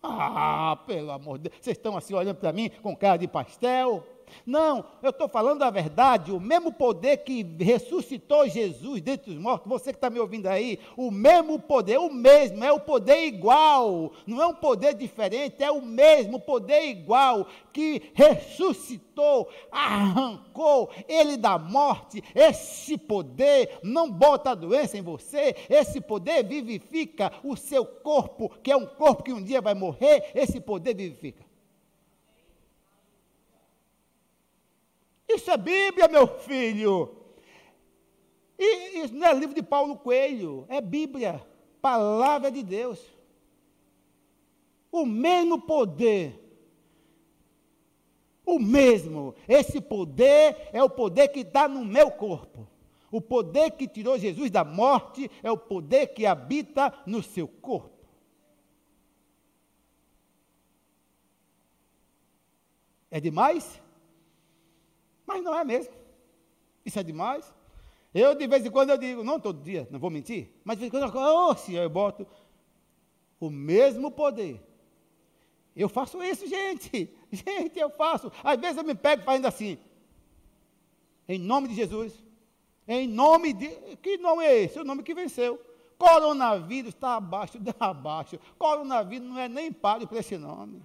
Ah, 0.03 0.83
pelo 0.87 1.11
amor 1.11 1.39
de 1.39 1.49
Deus, 1.49 1.57
vocês 1.61 1.77
estão 1.77 1.97
assim 1.97 2.15
olhando 2.15 2.37
para 2.37 2.53
mim 2.53 2.71
com 2.83 2.97
cara 2.97 3.17
de 3.17 3.29
pastel? 3.29 4.07
Não, 4.47 4.85
eu 5.03 5.11
estou 5.11 5.29
falando 5.29 5.63
a 5.63 5.71
verdade, 5.71 6.33
o 6.33 6.41
mesmo 6.41 6.73
poder 6.73 7.19
que 7.19 7.43
ressuscitou 7.59 8.49
Jesus 8.49 9.01
dentre 9.01 9.31
os 9.31 9.39
mortos, 9.39 9.69
você 9.69 9.93
que 9.93 9.97
está 9.99 10.11
me 10.11 10.19
ouvindo 10.19 10.47
aí, 10.47 10.79
o 10.97 11.11
mesmo 11.11 11.59
poder, 11.59 11.99
o 11.99 12.13
mesmo, 12.13 12.65
é 12.65 12.73
o 12.73 12.81
poder 12.81 13.27
igual, 13.27 14.13
não 14.27 14.41
é 14.43 14.47
um 14.47 14.55
poder 14.55 14.95
diferente, 14.95 15.63
é 15.63 15.71
o 15.71 15.83
mesmo 15.83 16.41
poder 16.41 16.89
igual 16.89 17.47
que 17.73 18.11
ressuscitou, 18.15 19.49
arrancou 19.71 20.91
ele 21.09 21.37
da 21.37 21.59
morte. 21.59 22.23
Esse 22.35 22.97
poder 22.97 23.79
não 23.83 24.11
bota 24.11 24.51
a 24.51 24.55
doença 24.55 24.97
em 24.97 25.03
você, 25.03 25.55
esse 25.69 26.01
poder 26.01 26.45
vivifica 26.45 27.33
o 27.45 27.57
seu 27.57 27.85
corpo, 27.85 28.51
que 28.63 28.71
é 28.71 28.77
um 28.77 28.87
corpo 28.87 29.23
que 29.23 29.33
um 29.33 29.43
dia 29.43 29.61
vai 29.61 29.75
morrer, 29.75 30.31
esse 30.35 30.61
poder 30.61 30.95
vivifica. 30.95 31.50
Isso 35.35 35.51
é 35.51 35.57
Bíblia, 35.57 36.09
meu 36.09 36.27
filho. 36.27 37.17
E 38.59 38.99
isso 38.99 39.15
não 39.15 39.27
é 39.27 39.33
livro 39.33 39.55
de 39.55 39.63
Paulo 39.63 39.97
Coelho, 39.97 40.67
é 40.69 40.81
Bíblia, 40.81 41.47
palavra 41.81 42.51
de 42.51 42.63
Deus. 42.63 43.01
O 44.91 45.07
mesmo 45.07 45.61
poder, 45.61 46.39
o 48.45 48.59
mesmo, 48.59 49.35
esse 49.49 49.81
poder 49.81 50.69
é 50.73 50.83
o 50.83 50.91
poder 50.91 51.29
que 51.29 51.41
está 51.41 51.69
no 51.69 51.85
meu 51.85 52.11
corpo. 52.11 52.69
O 53.11 53.21
poder 53.21 53.71
que 53.73 53.89
tirou 53.89 54.19
Jesus 54.19 54.51
da 54.51 54.65
morte 54.65 55.31
é 55.43 55.51
o 55.51 55.57
poder 55.57 56.09
que 56.09 56.27
habita 56.27 56.93
no 57.07 57.23
seu 57.23 57.47
corpo. 57.47 57.99
É 63.11 63.21
demais? 63.21 63.81
Mas 65.31 65.45
não 65.45 65.57
é 65.57 65.63
mesmo. 65.63 65.95
Isso 66.85 66.99
é 66.99 67.05
demais. 67.05 67.55
Eu, 68.13 68.35
de 68.35 68.45
vez 68.49 68.67
em 68.67 68.71
quando, 68.71 68.91
eu 68.91 68.99
digo, 68.99 69.23
não 69.23 69.39
todo 69.39 69.63
dia, 69.63 69.87
não 69.93 70.01
vou 70.01 70.11
mentir, 70.11 70.51
mas 70.65 70.77
de 70.77 70.81
vez 70.81 70.89
em 70.89 70.91
quando 70.91 71.17
eu, 71.17 71.49
oh, 71.49 71.55
Senhor, 71.55 71.83
eu 71.85 71.89
boto 71.89 72.27
o 73.39 73.49
mesmo 73.49 74.11
poder. 74.11 74.61
Eu 75.77 75.89
faço 75.89 76.21
isso, 76.21 76.49
gente. 76.49 77.09
Gente, 77.31 77.79
eu 77.79 77.89
faço. 77.91 78.31
Às 78.43 78.59
vezes 78.59 78.77
eu 78.77 78.83
me 78.83 78.93
pego 78.93 79.23
fazendo 79.23 79.47
assim. 79.47 79.79
Em 81.29 81.39
nome 81.39 81.69
de 81.69 81.77
Jesus. 81.77 82.13
Em 82.89 83.07
nome 83.07 83.53
de. 83.53 83.69
Que 84.03 84.19
nome 84.19 84.45
é 84.45 84.65
esse? 84.65 84.81
O 84.81 84.85
nome 84.85 85.05
que 85.05 85.15
venceu. 85.15 85.65
Coronavírus 85.97 86.93
está 86.93 87.15
abaixo, 87.15 87.57
está 87.57 87.73
abaixo. 87.87 88.37
Coronavírus 88.59 89.29
não 89.29 89.39
é 89.39 89.49
nem 89.49 89.73
páreo 89.73 90.09
para 90.09 90.19
esse 90.19 90.37
nome. 90.37 90.83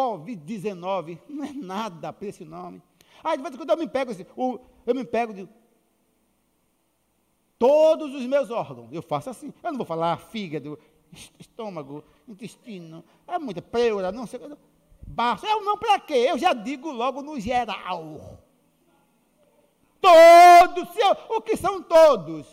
Covid-19, 0.00 1.18
não 1.28 1.44
é 1.44 1.52
nada 1.52 2.12
para 2.12 2.26
esse 2.26 2.44
nome. 2.44 2.82
Aí 3.22 3.36
de 3.36 3.42
vez 3.42 3.54
em 3.54 3.58
quando 3.58 3.70
eu 3.70 3.76
me 3.76 3.86
pego 3.86 4.10
assim, 4.10 4.24
eu 4.86 4.94
me 4.94 5.04
pego 5.04 5.34
de 5.34 5.48
todos 7.58 8.14
os 8.14 8.24
meus 8.24 8.50
órgãos. 8.50 8.88
Eu 8.90 9.02
faço 9.02 9.28
assim. 9.28 9.52
Eu 9.62 9.70
não 9.70 9.76
vou 9.76 9.86
falar 9.86 10.16
fígado, 10.16 10.78
estômago, 11.38 12.02
intestino, 12.26 13.04
é 13.26 13.38
muita 13.38 13.60
pleura, 13.60 14.10
não 14.10 14.26
sei. 14.26 14.40
Baixo. 15.06 15.44
Eu 15.44 15.62
não 15.62 15.76
para 15.76 16.00
quê? 16.00 16.26
Eu 16.30 16.38
já 16.38 16.54
digo 16.54 16.90
logo 16.90 17.20
no 17.20 17.38
geral. 17.38 18.38
Todos, 20.00 20.88
o 21.28 21.42
que 21.42 21.56
são 21.58 21.82
todos? 21.82 22.46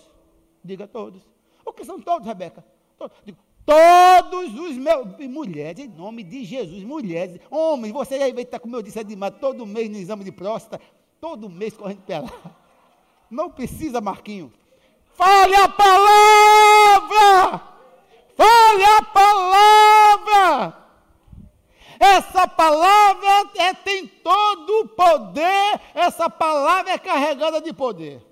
Diga 0.61 0.85
todos. 0.85 1.21
O 1.63 1.71
que 1.71 1.85
são 1.85 2.01
todos, 2.01 2.27
Rebeca? 2.27 2.65
Todos. 2.97 3.15
Digo, 3.23 3.37
Todos 3.67 4.57
os 4.57 4.77
meus. 4.77 5.05
Mulheres, 5.29 5.85
em 5.85 5.89
nome 5.89 6.23
de 6.23 6.45
Jesus, 6.45 6.83
mulheres, 6.83 7.41
homens, 7.51 7.91
você 7.91 8.15
aí 8.15 8.31
vai 8.31 8.43
estar, 8.43 8.59
como 8.59 8.77
eu 8.77 8.81
disse, 8.81 8.97
é 8.97 9.03
demais, 9.03 9.33
todo 9.41 9.65
mês 9.65 9.89
no 9.89 9.97
exame 9.97 10.23
de 10.23 10.31
próstata, 10.31 10.81
todo 11.19 11.49
mês 11.49 11.75
correndo 11.75 12.01
pela. 12.03 12.31
Não 13.29 13.49
precisa, 13.49 13.99
Marquinho. 13.99 14.53
Fale 15.15 15.53
a 15.53 15.67
palavra! 15.67 17.61
Fale 18.37 18.83
a 18.85 19.01
palavra! 19.01 20.77
Essa 21.99 22.47
palavra 22.47 23.49
é, 23.57 23.73
tem 23.73 24.07
todo 24.07 24.81
o 24.81 24.87
poder, 24.87 25.81
essa 25.93 26.29
palavra 26.29 26.93
é 26.93 26.97
carregada 26.97 27.59
de 27.59 27.73
poder. 27.73 28.26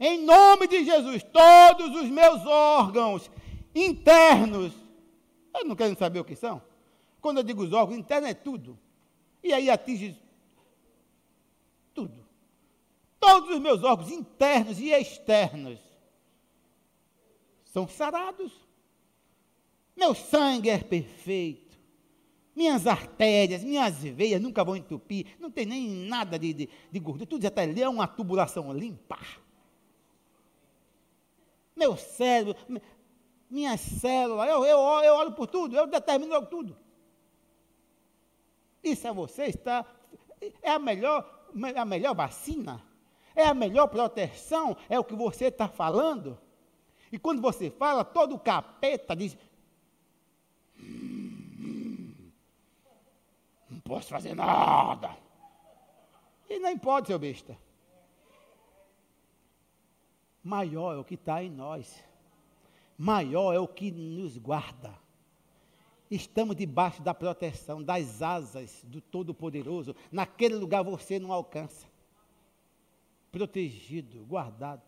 Em 0.00 0.24
nome 0.24 0.68
de 0.68 0.84
Jesus, 0.84 1.24
todos 1.24 2.00
os 2.00 2.08
meus 2.08 2.46
órgãos 2.46 3.28
internos, 3.74 4.72
eu 5.52 5.64
não 5.64 5.74
quero 5.74 5.96
saber 5.98 6.20
o 6.20 6.24
que 6.24 6.36
são. 6.36 6.62
Quando 7.20 7.38
eu 7.38 7.42
digo 7.42 7.64
os 7.64 7.72
órgãos 7.72 7.98
internos, 7.98 8.30
é 8.30 8.34
tudo. 8.34 8.78
E 9.42 9.52
aí 9.52 9.68
atinge 9.68 10.16
tudo. 11.92 12.24
Todos 13.18 13.50
os 13.50 13.60
meus 13.60 13.82
órgãos 13.82 14.12
internos 14.12 14.78
e 14.78 14.90
externos 14.90 15.80
são 17.64 17.88
sarados. 17.88 18.52
Meu 19.96 20.14
sangue 20.14 20.70
é 20.70 20.78
perfeito. 20.78 21.76
Minhas 22.54 22.86
artérias, 22.86 23.64
minhas 23.64 23.96
veias 23.96 24.40
nunca 24.40 24.62
vão 24.62 24.76
entupir. 24.76 25.26
Não 25.40 25.50
tem 25.50 25.66
nem 25.66 25.88
nada 25.88 26.38
de, 26.38 26.52
de, 26.52 26.68
de 26.90 27.00
gordura. 27.00 27.26
Tudo 27.26 27.42
já 27.42 27.48
está 27.48 27.62
ali. 27.62 27.82
É 27.82 27.88
uma 27.88 28.06
tubulação 28.06 28.72
limpa 28.72 29.18
meu 31.78 31.96
cérebro, 31.96 32.56
minhas 33.48 33.80
células, 33.80 34.48
eu, 34.48 34.64
eu, 34.66 34.78
eu 34.78 35.14
olho 35.14 35.32
por 35.32 35.46
tudo, 35.46 35.76
eu 35.76 35.86
determino 35.86 36.32
logo 36.32 36.46
tudo. 36.46 36.76
Isso 38.82 39.06
é 39.06 39.12
você, 39.12 39.44
está. 39.44 39.86
É 40.62 40.70
a 40.70 40.78
melhor, 40.78 41.48
a 41.76 41.84
melhor 41.84 42.14
vacina, 42.14 42.82
é 43.34 43.44
a 43.44 43.54
melhor 43.54 43.86
proteção, 43.86 44.76
é 44.88 44.98
o 44.98 45.04
que 45.04 45.14
você 45.14 45.46
está 45.46 45.68
falando. 45.68 46.38
E 47.10 47.18
quando 47.18 47.40
você 47.40 47.70
fala, 47.70 48.04
todo 48.04 48.38
capeta 48.38 49.16
diz: 49.16 49.36
hum, 50.78 52.12
Não 53.70 53.80
posso 53.80 54.08
fazer 54.08 54.34
nada. 54.34 55.16
E 56.48 56.58
nem 56.58 56.76
pode, 56.76 57.06
seu 57.06 57.18
besta 57.18 57.56
maior 60.48 60.94
é 60.94 60.98
o 60.98 61.04
que 61.04 61.14
está 61.14 61.44
em 61.44 61.50
nós, 61.50 62.02
maior 62.96 63.52
é 63.52 63.58
o 63.58 63.68
que 63.68 63.90
nos 63.92 64.38
guarda. 64.38 64.94
Estamos 66.10 66.56
debaixo 66.56 67.02
da 67.02 67.12
proteção, 67.12 67.82
das 67.82 68.22
asas 68.22 68.82
do 68.84 68.98
Todo-Poderoso. 68.98 69.94
Naquele 70.10 70.54
lugar 70.54 70.82
você 70.82 71.18
não 71.18 71.34
alcança. 71.34 71.86
Protegido, 73.30 74.24
guardado. 74.24 74.80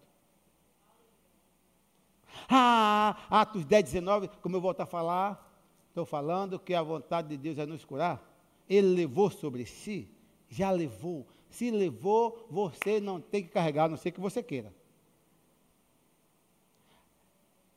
Ah, 2.49 3.19
Atos 3.29 3.67
10, 3.67 3.85
19, 3.85 4.29
como 4.41 4.57
eu 4.57 4.63
volto 4.63 4.81
a 4.81 4.87
falar, 4.87 5.47
estou 5.89 6.07
falando 6.07 6.59
que 6.59 6.73
a 6.73 6.83
vontade 6.83 7.29
de 7.29 7.37
Deus 7.37 7.59
é 7.59 7.67
nos 7.67 7.85
curar. 7.85 8.27
Ele 8.67 8.95
levou 8.95 9.31
sobre 9.31 9.67
si, 9.67 10.09
já 10.49 10.71
levou. 10.71 11.27
Se 11.51 11.71
levou, 11.71 12.47
você 12.49 12.99
não 12.99 13.21
tem 13.21 13.43
que 13.43 13.51
carregar, 13.51 13.85
a 13.85 13.89
não 13.91 13.97
ser 13.99 14.13
que 14.13 14.21
você 14.21 14.43
queira. 14.43 14.80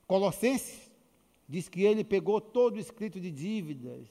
Colossenses 0.06 0.90
diz 1.48 1.68
que 1.68 1.82
ele 1.82 2.04
pegou 2.04 2.40
todo 2.40 2.76
o 2.76 2.78
escrito 2.78 3.20
de 3.20 3.30
dívidas. 3.30 4.08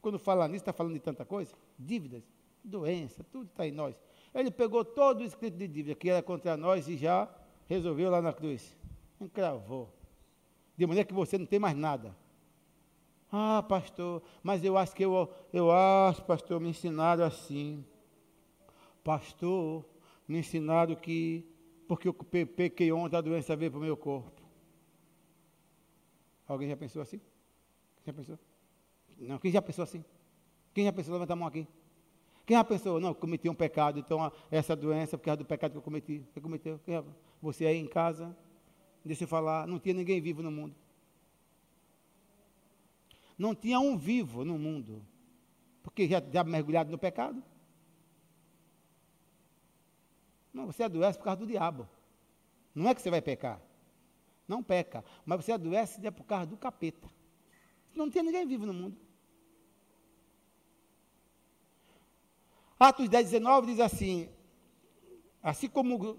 Quando 0.00 0.18
fala 0.18 0.46
nisso, 0.48 0.62
está 0.62 0.72
falando 0.72 0.94
de 0.94 1.00
tanta 1.00 1.24
coisa? 1.24 1.54
Dívidas, 1.78 2.22
doença, 2.64 3.24
tudo 3.30 3.46
está 3.46 3.66
em 3.66 3.72
nós. 3.72 3.94
Ele 4.34 4.50
pegou 4.50 4.84
todo 4.84 5.20
o 5.20 5.24
escrito 5.24 5.56
de 5.56 5.66
dívida 5.66 5.94
que 5.94 6.08
era 6.08 6.22
contra 6.22 6.56
nós 6.56 6.88
e 6.88 6.96
já 6.96 7.28
resolveu 7.68 8.10
lá 8.10 8.22
na 8.22 8.32
cruz. 8.32 8.76
Encravou. 9.20 9.92
De 10.76 10.86
maneira 10.86 11.06
que 11.06 11.12
você 11.12 11.36
não 11.36 11.46
tem 11.46 11.58
mais 11.58 11.76
nada. 11.76 12.16
Ah, 13.30 13.62
pastor, 13.62 14.22
mas 14.42 14.64
eu 14.64 14.76
acho 14.76 14.94
que 14.94 15.04
eu, 15.04 15.30
eu 15.52 15.70
acho, 15.70 16.24
pastor, 16.24 16.60
me 16.60 16.70
ensinaram 16.70 17.24
assim. 17.24 17.84
Pastor, 19.04 19.84
me 20.26 20.38
ensinaram 20.38 20.96
que, 20.96 21.46
porque 21.86 22.08
eu 22.08 22.14
pequei 22.14 22.90
ontem, 22.90 23.16
a 23.16 23.20
doença 23.20 23.54
veio 23.54 23.70
para 23.70 23.78
o 23.78 23.82
meu 23.82 23.96
corpo. 23.96 24.39
Alguém 26.50 26.68
já 26.68 26.76
pensou 26.76 27.00
assim? 27.00 27.20
Já 28.04 28.12
pensou? 28.12 28.36
Não, 29.20 29.38
quem 29.38 29.52
já 29.52 29.62
pensou 29.62 29.84
assim? 29.84 30.04
Quem 30.74 30.84
já 30.84 30.92
pensou? 30.92 31.12
Levanta 31.12 31.32
a 31.32 31.36
mão 31.36 31.46
aqui. 31.46 31.64
Quem 32.44 32.56
já 32.56 32.64
pensou? 32.64 32.98
Não, 32.98 33.14
cometi 33.14 33.48
um 33.48 33.54
pecado, 33.54 34.00
então 34.00 34.32
essa 34.50 34.74
doença, 34.74 35.16
por 35.16 35.26
causa 35.26 35.36
do 35.36 35.44
pecado 35.44 35.70
que 35.70 35.78
eu 35.78 35.82
cometi. 35.82 36.26
Você 36.28 36.40
cometeu? 36.40 36.80
Você 37.40 37.66
aí 37.66 37.76
em 37.76 37.86
casa, 37.86 38.36
deixa 39.04 39.22
eu 39.22 39.28
falar, 39.28 39.64
não 39.68 39.78
tinha 39.78 39.94
ninguém 39.94 40.20
vivo 40.20 40.42
no 40.42 40.50
mundo. 40.50 40.74
Não 43.38 43.54
tinha 43.54 43.78
um 43.78 43.96
vivo 43.96 44.44
no 44.44 44.58
mundo. 44.58 45.06
Porque 45.84 46.08
já, 46.08 46.20
já 46.32 46.42
mergulhado 46.42 46.90
no 46.90 46.98
pecado. 46.98 47.40
Não, 50.52 50.66
você 50.66 50.82
adoece 50.82 51.16
por 51.16 51.26
causa 51.26 51.38
do 51.38 51.46
diabo. 51.46 51.88
Não 52.74 52.88
é 52.88 52.94
que 52.94 53.00
você 53.00 53.08
vai 53.08 53.22
pecar 53.22 53.62
não 54.50 54.64
peca, 54.64 55.04
mas 55.24 55.44
você 55.44 55.52
adoece 55.52 56.04
é 56.04 56.10
por 56.10 56.24
causa 56.24 56.46
do 56.46 56.56
capeta. 56.56 57.08
Não 57.94 58.10
tem 58.10 58.22
ninguém 58.22 58.44
vivo 58.44 58.66
no 58.66 58.74
mundo. 58.74 58.96
Atos 62.78 63.08
10, 63.08 63.30
19 63.30 63.68
diz 63.68 63.80
assim: 63.80 64.28
assim 65.40 65.68
como 65.68 66.18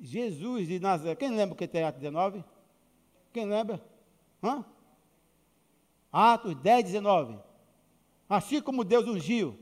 Jesus 0.00 0.66
de 0.66 0.80
Nazaré. 0.80 1.14
Quem 1.14 1.30
lembra 1.30 1.54
o 1.54 1.56
que 1.56 1.68
tem 1.68 1.82
Atos 1.82 2.00
19? 2.00 2.42
Quem 3.32 3.44
lembra? 3.44 3.84
Hã? 4.42 4.64
Atos 6.10 6.54
10, 6.54 6.84
19. 6.84 7.38
Assim 8.28 8.62
como 8.62 8.82
Deus 8.82 9.06
ungiu, 9.06 9.58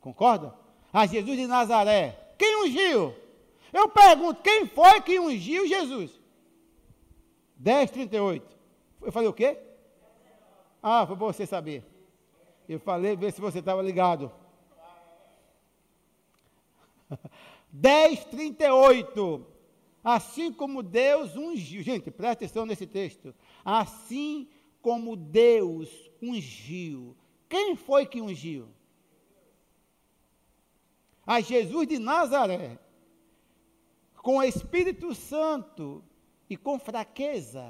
concorda? 0.00 0.54
A 0.92 1.04
Jesus 1.04 1.36
de 1.36 1.48
Nazaré. 1.48 2.34
Quem 2.38 2.64
ungiu? 2.64 3.12
Eu 3.72 3.88
pergunto, 3.88 4.40
quem 4.40 4.66
foi 4.66 5.00
que 5.00 5.18
ungiu 5.18 5.66
Jesus? 5.66 6.23
10, 7.64 7.90
38. 7.92 8.58
Eu 9.00 9.10
falei 9.10 9.26
o 9.26 9.32
quê? 9.32 9.58
Ah, 10.82 11.06
foi 11.06 11.16
para 11.16 11.26
você 11.26 11.46
saber. 11.46 11.82
Eu 12.68 12.78
falei, 12.78 13.16
ver 13.16 13.32
se 13.32 13.40
você 13.40 13.60
estava 13.60 13.80
ligado. 13.80 14.30
10, 17.72 18.26
38. 18.26 19.46
Assim 20.04 20.52
como 20.52 20.82
Deus 20.82 21.36
ungiu. 21.36 21.82
Gente, 21.82 22.10
presta 22.10 22.44
atenção 22.44 22.66
nesse 22.66 22.86
texto. 22.86 23.34
Assim 23.64 24.46
como 24.82 25.16
Deus 25.16 25.88
ungiu. 26.20 27.16
Quem 27.48 27.74
foi 27.74 28.04
que 28.04 28.20
ungiu? 28.20 28.68
A 31.26 31.40
Jesus 31.40 31.88
de 31.88 31.98
Nazaré. 31.98 32.78
Com 34.18 34.36
o 34.36 34.42
Espírito 34.42 35.14
Santo 35.14 36.04
e 36.54 36.56
com 36.56 36.78
fraqueza. 36.78 37.64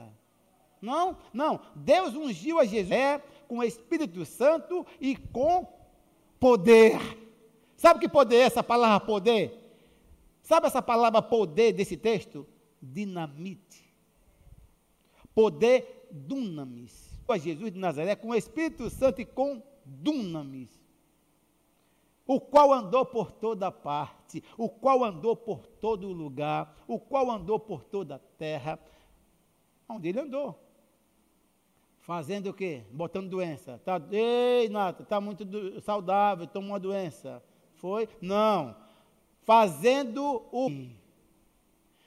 Não, 0.80 1.16
não. 1.32 1.60
Deus 1.74 2.14
ungiu 2.14 2.60
a 2.60 2.66
Jesus 2.66 2.92
é, 2.92 3.18
com 3.48 3.58
o 3.58 3.64
Espírito 3.64 4.24
Santo 4.26 4.86
e 5.00 5.16
com 5.16 5.66
poder. 6.38 6.98
Sabe 7.76 8.00
que 8.00 8.08
poder 8.08 8.36
é 8.36 8.40
essa 8.40 8.62
palavra 8.62 9.00
poder? 9.00 9.58
Sabe 10.42 10.66
essa 10.66 10.82
palavra 10.82 11.22
poder 11.22 11.72
desse 11.72 11.96
texto? 11.96 12.46
Dinamite. 12.80 13.82
Poder 15.34 16.06
dunamis. 16.10 17.18
A 17.26 17.38
Jesus 17.38 17.72
de 17.72 17.78
Nazaré 17.78 18.14
com 18.14 18.28
o 18.28 18.34
Espírito 18.34 18.90
Santo 18.90 19.22
e 19.22 19.24
com 19.24 19.62
dunamis. 19.82 20.83
O 22.26 22.40
qual 22.40 22.72
andou 22.72 23.04
por 23.04 23.32
toda 23.32 23.70
parte, 23.70 24.42
o 24.56 24.68
qual 24.68 25.04
andou 25.04 25.36
por 25.36 25.66
todo 25.66 26.12
lugar, 26.12 26.74
o 26.88 26.98
qual 26.98 27.30
andou 27.30 27.58
por 27.58 27.84
toda 27.84 28.16
a 28.16 28.20
terra. 28.38 28.78
Onde 29.88 30.08
ele 30.08 30.20
andou? 30.20 30.58
Fazendo 32.00 32.50
o 32.50 32.54
quê? 32.54 32.84
Botando 32.90 33.28
doença. 33.28 33.80
Tá, 33.84 34.00
ei, 34.10 34.68
Nata, 34.68 35.02
está 35.02 35.20
muito 35.20 35.44
saudável, 35.82 36.46
tomou 36.46 36.70
uma 36.70 36.80
doença. 36.80 37.42
Foi? 37.74 38.08
Não 38.20 38.84
fazendo 39.44 40.42
o 40.50 40.70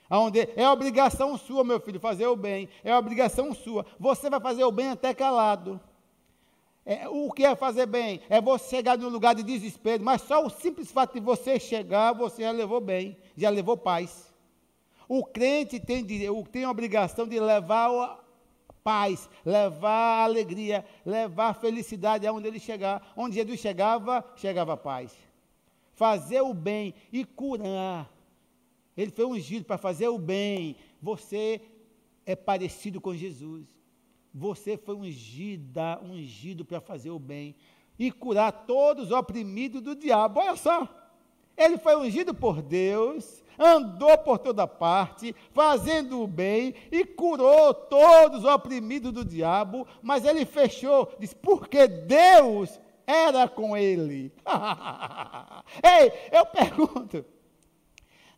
Onde 0.10 0.48
é 0.56 0.70
obrigação 0.70 1.38
sua, 1.38 1.66
meu 1.66 1.82
filho, 1.82 2.00
fazer 2.00 2.28
o 2.28 2.36
bem. 2.36 2.70
É 2.82 2.96
obrigação 2.96 3.54
sua. 3.54 3.86
Você 4.00 4.30
vai 4.30 4.40
fazer 4.40 4.64
o 4.64 4.72
bem 4.72 4.92
até 4.92 5.14
calado. 5.14 5.82
É, 6.90 7.08
o 7.08 7.30
que 7.32 7.46
é 7.46 7.54
fazer 7.56 7.86
bem? 7.86 8.22
É 8.30 8.40
você 8.40 8.78
chegar 8.78 8.98
num 8.98 9.10
lugar 9.10 9.36
de 9.36 9.44
desespero, 9.44 10.04
mas 10.04 10.22
só 10.22 10.46
o 10.46 10.50
simples 10.50 10.90
fato 10.90 11.14
de 11.14 11.20
você 11.20 11.60
chegar, 11.60 12.14
você 12.14 12.44
já 12.44 12.52
levou 12.52 12.80
bem, 12.80 13.18
já 13.36 13.50
levou 13.50 13.76
paz. 13.76 14.34
O 15.08 15.24
crente 15.26 15.80
tem, 15.80 16.06
tem 16.06 16.64
a 16.64 16.72
obrigação 16.72 17.28
de 17.28 17.40
levar 17.40 18.24
paz, 18.84 19.30
levar 19.46 20.22
a 20.22 20.24
alegria, 20.24 20.86
levar 21.06 21.54
felicidade 21.54 22.26
aonde 22.26 22.48
ele 22.48 22.60
chegar. 22.60 23.14
Onde 23.18 23.36
Jesus 23.36 23.60
chegava, 23.60 24.24
chegava 24.38 24.78
paz 24.78 25.28
fazer 25.98 26.42
o 26.42 26.54
bem 26.54 26.94
e 27.12 27.26
curar. 27.26 28.10
Ele 28.96 29.12
foi 29.12 29.26
ungido 29.26 29.66
para 29.66 29.80
fazer 29.80 30.08
o 30.08 30.20
bem. 30.20 30.78
Você 31.02 31.60
é 32.24 32.36
parecido 32.36 33.02
com 33.02 33.16
Jesus. 33.16 33.68
Você 34.38 34.78
foi 34.78 34.96
ungida, 34.96 36.00
ungido 36.04 36.64
para 36.64 36.80
fazer 36.80 37.10
o 37.10 37.18
bem 37.18 37.56
e 37.98 38.12
curar 38.12 38.52
todos 38.52 39.06
os 39.06 39.12
oprimidos 39.12 39.82
do 39.82 39.96
diabo. 39.96 40.40
Olha 40.40 40.56
só. 40.56 40.88
Ele 41.58 41.80
foi 41.80 41.96
ungido 41.96 42.36
por 42.36 42.62
Deus, 42.62 43.44
andou 43.58 44.16
por 44.20 44.38
toda 44.38 44.68
parte, 44.68 45.36
fazendo 45.54 46.22
o 46.22 46.28
bem 46.28 46.76
e 46.92 47.04
curou 47.04 47.74
todos 47.74 48.44
os 48.44 48.46
oprimidos 48.46 49.12
do 49.12 49.26
diabo, 49.26 49.88
mas 50.04 50.24
ele 50.24 50.46
fechou, 50.46 51.12
disse: 51.20 51.36
porque 51.36 51.88
Deus 51.88 52.80
era 53.08 53.48
com 53.48 53.76
ele. 53.76 54.32
Ei, 55.84 56.12
eu 56.32 56.46
pergunto. 56.46 57.26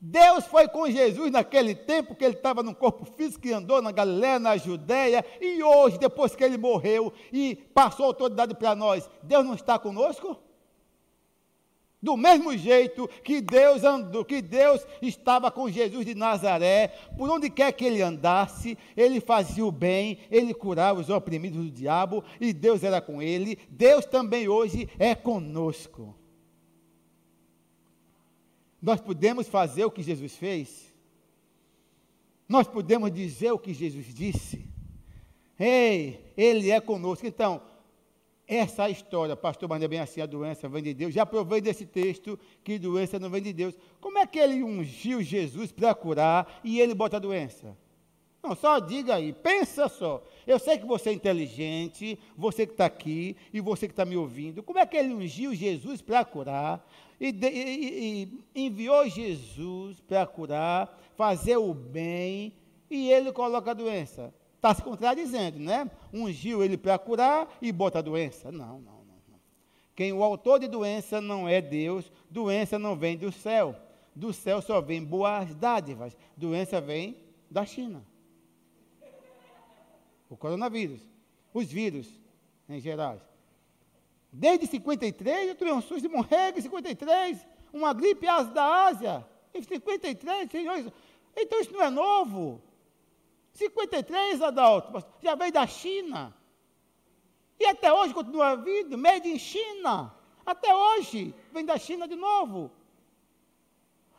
Deus 0.01 0.45
foi 0.45 0.67
com 0.67 0.89
Jesus 0.89 1.29
naquele 1.29 1.75
tempo 1.75 2.15
que 2.15 2.23
ele 2.23 2.35
estava 2.35 2.63
no 2.63 2.73
corpo 2.73 3.03
físico 3.03 3.45
e 3.45 3.51
andou 3.51 3.81
na 3.81 3.91
Galiléia, 3.91 4.39
na 4.39 4.55
Judéia, 4.55 5.25
e 5.41 5.61
hoje, 5.61 5.97
depois 5.97 6.35
que 6.35 6.43
ele 6.43 6.57
morreu 6.57 7.11
e 7.33 7.55
passou 7.73 8.05
autoridade 8.05 8.55
para 8.55 8.75
nós, 8.75 9.09
Deus 9.21 9.45
não 9.45 9.55
está 9.55 9.77
conosco? 9.77 10.37
Do 12.01 12.15
mesmo 12.15 12.57
jeito 12.57 13.09
que 13.25 13.41
Deus 13.41 13.83
andou, 13.83 14.23
que 14.23 14.41
Deus 14.41 14.87
estava 15.01 15.51
com 15.51 15.69
Jesus 15.69 16.05
de 16.05 16.15
Nazaré, 16.15 16.93
por 17.17 17.29
onde 17.29 17.49
quer 17.49 17.73
que 17.73 17.83
ele 17.83 18.01
andasse, 18.01 18.77
ele 18.95 19.19
fazia 19.19 19.65
o 19.65 19.71
bem, 19.71 20.19
ele 20.31 20.53
curava 20.53 21.01
os 21.01 21.09
oprimidos 21.09 21.61
do 21.61 21.69
diabo, 21.69 22.23
e 22.39 22.53
Deus 22.53 22.85
era 22.85 23.01
com 23.01 23.21
ele. 23.21 23.59
Deus 23.69 24.05
também 24.05 24.47
hoje 24.47 24.87
é 24.97 25.13
conosco. 25.13 26.18
Nós 28.81 29.01
podemos 29.01 29.47
fazer 29.47 29.85
o 29.85 29.91
que 29.91 30.01
Jesus 30.01 30.35
fez? 30.35 30.93
Nós 32.47 32.67
podemos 32.67 33.11
dizer 33.11 33.51
o 33.51 33.59
que 33.59 33.73
Jesus 33.73 34.13
disse? 34.13 34.65
Ei, 35.59 36.33
Ele 36.37 36.71
é 36.71 36.79
conosco. 36.79 37.27
Então, 37.27 37.61
essa 38.47 38.87
é 38.87 38.91
história, 38.91 39.35
pastor, 39.35 39.69
mas 39.69 39.83
é 39.83 39.87
bem 39.87 39.99
assim, 39.99 40.21
a 40.21 40.25
doença 40.25 40.67
vem 40.67 40.81
de 40.81 40.93
Deus. 40.93 41.13
Já 41.13 41.23
provei 41.25 41.61
desse 41.61 41.85
texto 41.85 42.39
que 42.63 42.79
doença 42.79 43.19
não 43.19 43.29
vem 43.29 43.43
de 43.43 43.53
Deus. 43.53 43.75
Como 44.01 44.17
é 44.17 44.25
que 44.25 44.39
ele 44.39 44.63
ungiu 44.63 45.21
Jesus 45.21 45.71
para 45.71 45.93
curar 45.93 46.59
e 46.63 46.79
ele 46.79 46.95
bota 46.95 47.17
a 47.17 47.19
doença? 47.19 47.77
Não, 48.41 48.55
só 48.55 48.79
diga 48.79 49.15
aí, 49.15 49.33
pensa 49.33 49.89
só. 49.89 50.23
Eu 50.47 50.57
sei 50.57 50.77
que 50.77 50.85
você 50.85 51.09
é 51.09 51.13
inteligente, 51.13 52.17
você 52.37 52.65
que 52.65 52.71
está 52.71 52.85
aqui 52.85 53.35
e 53.53 53.59
você 53.59 53.85
que 53.87 53.93
está 53.93 54.05
me 54.05 54.15
ouvindo. 54.15 54.63
Como 54.63 54.79
é 54.79 54.85
que 54.85 54.95
ele 54.95 55.13
ungiu 55.13 55.53
Jesus 55.53 56.01
para 56.01 56.23
curar 56.23 56.87
e, 57.19 57.31
de, 57.31 57.49
e, 57.49 58.41
e 58.55 58.65
enviou 58.65 59.07
Jesus 59.09 59.99
para 59.99 60.25
curar, 60.25 60.97
fazer 61.15 61.57
o 61.57 61.73
bem 61.73 62.53
e 62.89 63.11
ele 63.11 63.31
coloca 63.33 63.71
a 63.71 63.73
doença? 63.73 64.33
Está 64.55 64.73
se 64.73 64.81
contradizendo, 64.81 65.59
né? 65.59 65.89
Ungiu 66.13 66.63
ele 66.63 66.77
para 66.77 66.97
curar 66.97 67.57
e 67.61 67.71
bota 67.71 67.99
a 67.99 68.01
doença. 68.01 68.51
Não, 68.51 68.79
não, 68.79 69.03
não, 69.05 69.21
não. 69.29 69.39
Quem 69.95 70.13
o 70.13 70.23
autor 70.23 70.59
de 70.59 70.67
doença 70.67 71.19
não 71.19 71.47
é 71.47 71.61
Deus, 71.61 72.09
doença 72.29 72.79
não 72.79 72.95
vem 72.95 73.17
do 73.17 73.31
céu. 73.31 73.75
Do 74.15 74.33
céu 74.33 74.61
só 74.61 74.79
vem 74.79 75.03
boas 75.03 75.53
dádivas. 75.55 76.17
Doença 76.35 76.79
vem 76.81 77.17
da 77.49 77.65
China. 77.65 78.08
O 80.29 80.37
coronavírus. 80.37 81.01
Os 81.53 81.65
vírus, 81.65 82.07
em 82.67 82.79
geral. 82.79 83.19
Desde 84.31 84.67
53, 84.67 85.49
eu 85.49 85.55
tive 85.55 85.71
um 85.71 85.81
susto 85.81 86.01
de 86.01 86.07
morrer 86.07 86.55
em 86.55 86.61
53. 86.61 87.45
Uma 87.73 87.93
gripe 87.93 88.27
da 88.53 88.85
Ásia. 88.85 89.25
Em 89.53 89.61
53, 89.61 90.51
senhores. 90.51 90.91
Então 91.35 91.59
isso 91.59 91.73
não 91.73 91.81
é 91.81 91.89
novo. 91.89 92.61
53, 93.53 94.41
Adalto, 94.41 95.03
já 95.21 95.35
veio 95.35 95.51
da 95.51 95.65
China. 95.65 96.33
E 97.59 97.65
até 97.65 97.91
hoje 97.91 98.13
continua 98.13 98.55
vindo, 98.55 98.97
made 98.97 99.27
in 99.27 99.39
China. 99.39 100.13
Até 100.45 100.73
hoje, 100.73 101.33
vem 101.51 101.65
da 101.65 101.77
China 101.77 102.07
de 102.07 102.15
novo. 102.15 102.71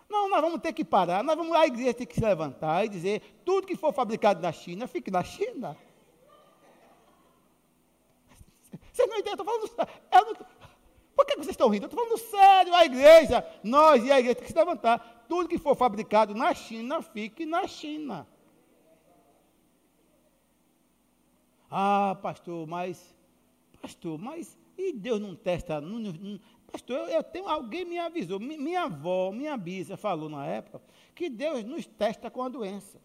Não, 0.08 0.28
nós 0.28 0.40
vamos 0.40 0.60
ter 0.60 0.72
que 0.72 0.84
parar, 0.84 1.22
nós 1.22 1.36
vamos, 1.36 1.56
a 1.56 1.66
igreja 1.66 1.94
tem 1.94 2.06
que 2.06 2.16
se 2.16 2.20
levantar 2.20 2.84
e 2.84 2.88
dizer, 2.88 3.40
tudo 3.44 3.66
que 3.66 3.76
for 3.76 3.92
fabricado 3.92 4.42
na 4.42 4.50
China, 4.50 4.88
fique 4.88 5.10
na 5.10 5.22
China. 5.22 5.76
Vocês 8.92 9.08
não 9.08 9.18
entendem, 9.18 9.44
eu 9.46 9.54
estou 9.56 9.76
falando 9.76 10.38
não, 10.38 10.46
Por 11.16 11.26
que 11.26 11.36
vocês 11.36 11.50
estão 11.50 11.68
rindo? 11.68 11.84
Eu 11.84 11.88
estou 11.88 12.04
falando 12.04 12.18
sério, 12.18 12.74
a 12.74 12.84
igreja, 12.84 13.46
nós 13.62 14.04
e 14.04 14.10
a 14.10 14.18
igreja 14.18 14.36
tem 14.36 14.46
que 14.46 14.52
se 14.52 14.58
levantar. 14.58 15.24
Tudo 15.28 15.48
que 15.48 15.58
for 15.58 15.76
fabricado 15.76 16.34
na 16.34 16.54
China, 16.54 17.02
fique 17.02 17.46
na 17.46 17.66
China. 17.66 18.26
Ah, 21.70 22.18
pastor, 22.20 22.66
mas, 22.66 23.14
pastor, 23.80 24.18
mas 24.18 24.58
e 24.76 24.92
Deus 24.92 25.20
não 25.20 25.36
testa? 25.36 25.80
Não, 25.80 25.98
não, 25.98 26.40
pastor, 26.72 26.96
eu, 26.96 27.06
eu, 27.08 27.22
tenho, 27.22 27.48
alguém 27.48 27.84
me 27.84 27.98
avisou, 27.98 28.40
minha 28.40 28.84
avó, 28.84 29.30
minha 29.30 29.56
bisa 29.56 29.96
falou 29.96 30.28
na 30.28 30.46
época 30.46 30.80
que 31.14 31.28
Deus 31.28 31.62
nos 31.64 31.86
testa 31.86 32.30
com 32.30 32.42
a 32.42 32.48
doença. 32.48 32.98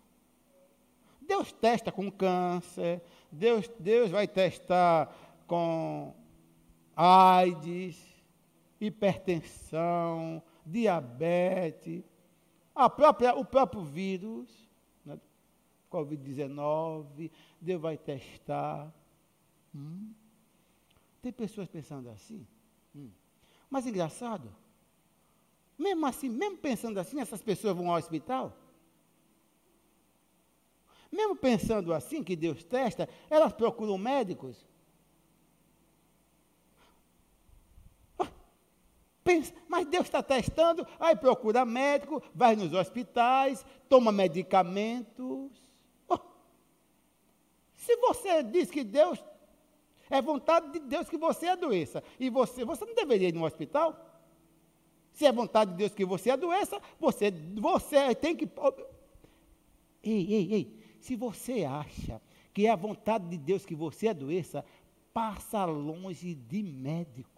Deus 1.22 1.52
testa 1.52 1.92
com 1.92 2.12
câncer, 2.12 3.02
Deus, 3.32 3.70
Deus 3.80 4.12
vai 4.12 4.28
testar 4.28 5.14
com 5.48 6.14
AIDS. 6.96 8.16
hipertensão, 8.80 10.44
diabetes, 10.66 12.04
a 12.76 12.90
própria, 12.90 13.34
o 13.36 13.46
próprio 13.46 13.84
vírus, 13.84 14.50
né, 15.06 15.18
Covid-19, 15.90 17.32
Deus 17.62 17.82
vai 17.82 17.98
testar. 17.98 18.94
Hum. 19.74 20.14
Tem 21.22 21.32
pessoas 21.32 21.70
pensando 21.70 22.10
assim. 22.10 22.46
Hum. 22.94 23.10
Mas 23.70 23.88
engraçado, 23.88 24.54
mesmo 25.78 26.06
assim, 26.06 26.30
mesmo 26.30 26.58
pensando 26.58 27.00
assim, 27.00 27.20
essas 27.20 27.42
pessoas 27.42 27.76
vão 27.76 27.90
ao 27.90 27.98
hospital? 27.98 28.56
Mesmo 31.12 31.36
pensando 31.36 31.94
assim, 31.94 32.24
que 32.24 32.36
Deus 32.36 32.64
testa, 32.64 33.08
elas 33.30 33.54
procuram 33.54 33.98
médicos? 33.98 34.68
Mas 39.68 39.88
Deus 39.88 40.06
está 40.06 40.22
testando, 40.22 40.86
aí 41.00 41.16
procura 41.16 41.66
médico, 41.66 42.22
vai 42.34 42.56
nos 42.56 42.74
hospitais, 42.74 43.66
toma 43.90 44.12
medicamentos. 44.12 45.52
Se 47.74 47.96
você 47.98 48.44
diz 48.44 48.70
que 48.70 48.84
Deus 48.84 49.24
é 50.10 50.22
vontade 50.22 50.72
de 50.74 50.80
Deus 50.80 51.10
que 51.10 51.18
você 51.18 51.48
adoeça, 51.48 52.04
e 52.20 52.30
você, 52.30 52.64
você 52.64 52.86
não 52.86 52.94
deveria 52.94 53.30
ir 53.30 53.34
no 53.34 53.46
hospital? 53.46 54.00
Se 55.12 55.26
é 55.26 55.32
vontade 55.32 55.72
de 55.72 55.78
Deus 55.78 55.94
que 55.94 56.06
você 56.06 56.30
adoeça, 56.30 56.80
você, 57.00 57.32
você 57.56 58.14
tem 58.14 58.36
que. 58.36 58.48
Ei, 60.04 60.34
ei, 60.34 60.54
ei. 60.54 60.80
Se 61.00 61.16
você 61.16 61.64
acha 61.64 62.22
que 62.54 62.68
é 62.68 62.70
a 62.70 62.76
vontade 62.76 63.28
de 63.28 63.38
Deus 63.38 63.66
que 63.66 63.74
você 63.74 64.10
adoeça, 64.10 64.64
passa 65.14 65.66
longe 65.66 66.36
de 66.36 66.62
médico. 66.62 67.35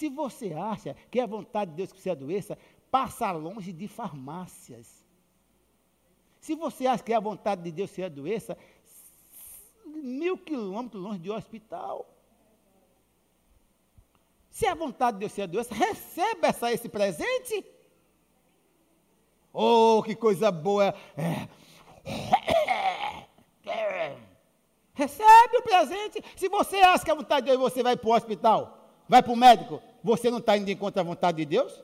Se 0.00 0.08
você 0.08 0.54
acha 0.54 0.96
que 1.10 1.20
é 1.20 1.24
a 1.24 1.26
vontade 1.26 1.72
de 1.72 1.76
Deus 1.76 1.92
que 1.92 2.00
você 2.00 2.08
adoeça, 2.08 2.56
passa 2.90 3.30
longe 3.32 3.70
de 3.70 3.86
farmácias. 3.86 5.04
Se 6.40 6.54
você 6.54 6.86
acha 6.86 7.02
que 7.02 7.12
é 7.12 7.16
a 7.16 7.20
vontade 7.20 7.62
de 7.62 7.70
Deus 7.70 7.90
que 7.90 7.96
você 7.96 8.04
adoeça, 8.04 8.56
mil 9.84 10.38
quilômetros 10.38 11.02
longe 11.02 11.18
de 11.18 11.30
hospital. 11.30 12.08
Se 14.48 14.64
é 14.64 14.70
a 14.70 14.74
vontade 14.74 15.18
de 15.18 15.20
Deus 15.20 15.32
que 15.32 15.36
você 15.36 15.42
adoeça, 15.42 15.74
receba 15.74 16.46
essa, 16.46 16.72
esse 16.72 16.88
presente. 16.88 17.62
Oh, 19.52 20.02
que 20.02 20.16
coisa 20.16 20.50
boa! 20.50 20.94
É. 21.14 21.46
Recebe 24.94 25.58
o 25.58 25.62
presente. 25.62 26.24
Se 26.36 26.48
você 26.48 26.78
acha 26.78 27.04
que 27.04 27.10
é 27.10 27.12
a 27.12 27.16
vontade 27.16 27.44
de 27.44 27.52
Deus, 27.52 27.60
você 27.60 27.82
vai 27.82 27.98
para 27.98 28.08
o 28.08 28.14
hospital 28.14 28.79
vai 29.10 29.24
para 29.24 29.32
o 29.32 29.36
médico, 29.36 29.82
você 30.04 30.30
não 30.30 30.38
está 30.38 30.56
indo 30.56 30.70
em 30.70 30.76
contra 30.76 31.02
a 31.02 31.04
vontade 31.04 31.38
de 31.38 31.44
Deus? 31.44 31.82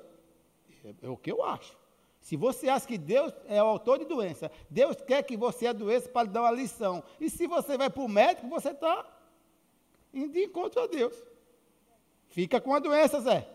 É, 0.85 0.95
é, 1.03 1.09
o 1.09 1.16
que 1.16 1.33
eu 1.33 1.43
acho. 1.43 1.77
Se 2.20 2.37
você 2.37 2.68
acha 2.68 2.87
que 2.87 2.97
Deus 2.97 3.33
é 3.49 3.61
o 3.61 3.66
autor 3.66 3.99
de 3.99 4.05
doença, 4.05 4.49
Deus 4.70 4.97
quer 5.01 5.24
que 5.24 5.37
você 5.37 5.66
adoeça 5.66 6.09
para 6.09 6.22
lhe 6.22 6.29
dar 6.29 6.43
uma 6.43 6.53
lição. 6.53 7.03
E 7.20 7.29
se 7.29 7.49
você 7.49 7.77
vai 7.77 7.91
para 7.91 8.01
o 8.01 8.09
médico, 8.09 8.49
você 8.49 8.70
está 8.70 9.05
indo 10.14 10.39
em 10.39 10.49
contra 10.49 10.85
a 10.85 10.87
Deus. 10.87 11.20
Fica 12.29 12.61
com 12.61 12.72
a 12.72 12.79
doença, 12.79 13.20
Zé. 13.20 13.49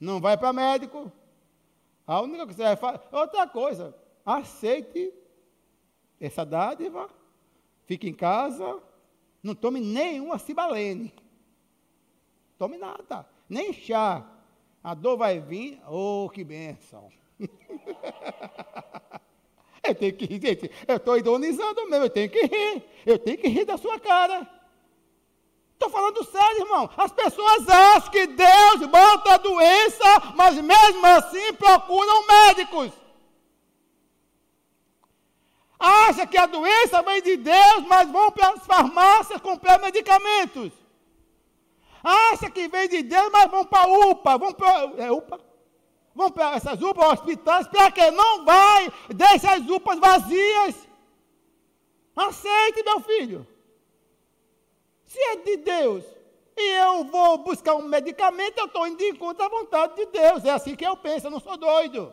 Não 0.00 0.20
vai 0.20 0.36
para 0.36 0.52
médico. 0.52 1.12
A 2.04 2.20
única 2.22 2.44
coisa 2.44 2.48
que 2.48 2.56
você 2.56 2.62
vai 2.64 2.76
fazer. 2.76 3.00
Outra 3.12 3.46
coisa, 3.46 3.94
aceite 4.26 5.14
essa 6.20 6.44
dádiva. 6.44 7.08
Fique 7.86 8.08
em 8.08 8.14
casa. 8.14 8.82
Não 9.40 9.54
tome 9.54 9.78
nenhuma 9.78 10.40
cibalene. 10.40 11.14
Tome 12.58 12.78
nada, 12.78 13.26
nem 13.48 13.72
chá. 13.72 14.24
A 14.82 14.94
dor 14.94 15.16
vai 15.16 15.40
vir, 15.40 15.80
oh, 15.88 16.28
que 16.32 16.44
benção. 16.44 17.10
eu 19.82 19.94
tenho 19.94 20.14
que 20.14 20.26
rir, 20.26 20.40
gente. 20.40 20.70
Eu 20.86 20.96
estou 20.96 21.16
ironizando 21.16 21.88
mesmo, 21.88 22.04
eu 22.04 22.10
tenho 22.10 22.28
que 22.28 22.46
rir. 22.46 22.82
Eu 23.06 23.18
tenho 23.18 23.38
que 23.38 23.48
rir 23.48 23.64
da 23.64 23.78
sua 23.78 23.98
cara. 23.98 24.46
Estou 25.72 25.88
falando 25.90 26.24
sério, 26.24 26.62
irmão. 26.62 26.90
As 26.96 27.12
pessoas 27.12 27.68
acham 27.68 28.10
que 28.10 28.26
Deus 28.26 28.86
bota 28.90 29.34
a 29.34 29.38
doença, 29.38 30.32
mas 30.36 30.54
mesmo 30.54 31.06
assim 31.06 31.52
procuram 31.54 32.26
médicos. 32.26 32.92
Acha 35.78 36.26
que 36.26 36.38
a 36.38 36.46
doença 36.46 37.02
vem 37.02 37.22
de 37.22 37.36
Deus, 37.36 37.84
mas 37.88 38.10
vão 38.10 38.30
para 38.30 38.50
as 38.50 38.66
farmácias 38.66 39.40
comprar 39.40 39.80
medicamentos. 39.80 40.83
Acha 42.04 42.50
que 42.50 42.68
vem 42.68 42.86
de 42.86 43.02
Deus, 43.02 43.30
mas 43.32 43.50
vão 43.50 43.64
para 43.64 43.84
a 43.84 44.10
UPA, 44.10 44.36
vão 44.36 44.52
para. 44.52 45.02
É 45.02 45.10
UPA? 45.10 45.40
Vão 46.14 46.30
para 46.30 46.54
essas 46.54 46.80
UPAs, 46.80 47.12
hospitais, 47.14 47.66
para 47.66 47.90
que 47.90 48.10
não 48.10 48.44
vai, 48.44 48.92
deixa 49.08 49.54
as 49.54 49.66
UPAs 49.66 49.98
vazias. 49.98 50.88
Aceite, 52.14 52.82
meu 52.84 53.00
filho. 53.00 53.46
Se 55.06 55.18
é 55.18 55.36
de 55.36 55.56
Deus 55.56 56.04
e 56.56 56.70
eu 56.84 57.04
vou 57.04 57.38
buscar 57.38 57.74
um 57.74 57.82
medicamento, 57.82 58.58
eu 58.58 58.66
estou 58.66 58.86
indo 58.86 58.98
de 58.98 59.14
conta 59.14 59.46
à 59.46 59.48
vontade 59.48 59.96
de 59.96 60.06
Deus. 60.06 60.44
É 60.44 60.50
assim 60.50 60.76
que 60.76 60.86
eu 60.86 60.96
penso, 60.96 61.26
eu 61.26 61.30
não 61.30 61.40
sou 61.40 61.56
doido. 61.56 62.12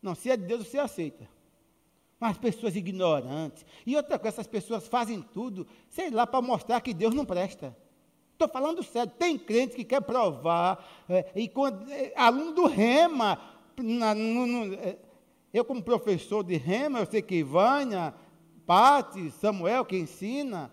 Não, 0.00 0.14
se 0.14 0.30
é 0.30 0.36
de 0.36 0.44
Deus, 0.44 0.66
você 0.66 0.78
aceita. 0.78 1.35
Mas 2.18 2.38
pessoas 2.38 2.74
ignorantes. 2.74 3.64
E 3.86 3.94
outra 3.94 4.18
coisa, 4.18 4.36
essas 4.36 4.46
pessoas 4.46 4.88
fazem 4.88 5.20
tudo, 5.20 5.66
sei 5.88 6.10
lá, 6.10 6.26
para 6.26 6.40
mostrar 6.40 6.80
que 6.80 6.94
Deus 6.94 7.14
não 7.14 7.26
presta. 7.26 7.76
Estou 8.32 8.48
falando 8.48 8.82
sério. 8.82 9.12
Tem 9.18 9.38
crente 9.38 9.76
que 9.76 9.84
quer 9.84 10.02
provar. 10.02 10.84
É, 11.08 11.32
e 11.34 11.48
quando, 11.48 11.90
é, 11.90 12.12
aluno 12.16 12.52
do 12.52 12.66
Rema, 12.66 13.40
na, 13.78 14.14
no, 14.14 14.46
no, 14.46 14.74
é, 14.74 14.96
eu 15.52 15.64
como 15.64 15.82
professor 15.82 16.44
de 16.44 16.56
Rema, 16.56 17.00
eu 17.00 17.06
sei 17.06 17.22
que 17.22 17.42
Vânia, 17.42 18.14
Pati, 18.66 19.30
Samuel, 19.30 19.84
que 19.84 19.96
ensina. 19.96 20.70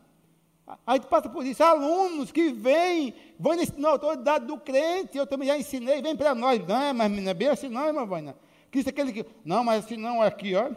A 0.86 0.94
gente 0.94 1.08
passa 1.08 1.30
por 1.30 1.46
isso. 1.46 1.64
Alunos 1.64 2.32
que 2.32 2.52
vêm, 2.52 3.14
vão 3.39 3.54
ensinar 3.54 3.89
a 3.89 3.91
autoridade 3.91 4.46
do 4.46 4.58
crente. 4.58 5.18
Eu 5.18 5.28
também 5.28 5.48
já 5.48 5.58
ensinei, 5.58 6.02
vem 6.02 6.16
para 6.16 6.34
nós. 6.34 6.66
Não, 6.66 6.82
é, 6.82 6.94
mas 6.94 7.12
não 7.12 7.30
é 7.30 7.34
bem 7.34 7.50
assim, 7.50 7.70
não, 7.70 7.86
irmã 7.86 8.06
Vânia. 8.06 8.36
Que 8.72 8.80
isso 8.80 8.89
aquele 8.89 9.14
que. 9.14 9.26
Não, 9.46 9.64
mas 9.64 9.86
assim 9.86 9.98
não, 9.98 10.22
aqui, 10.22 10.56
ó. 10.56 10.70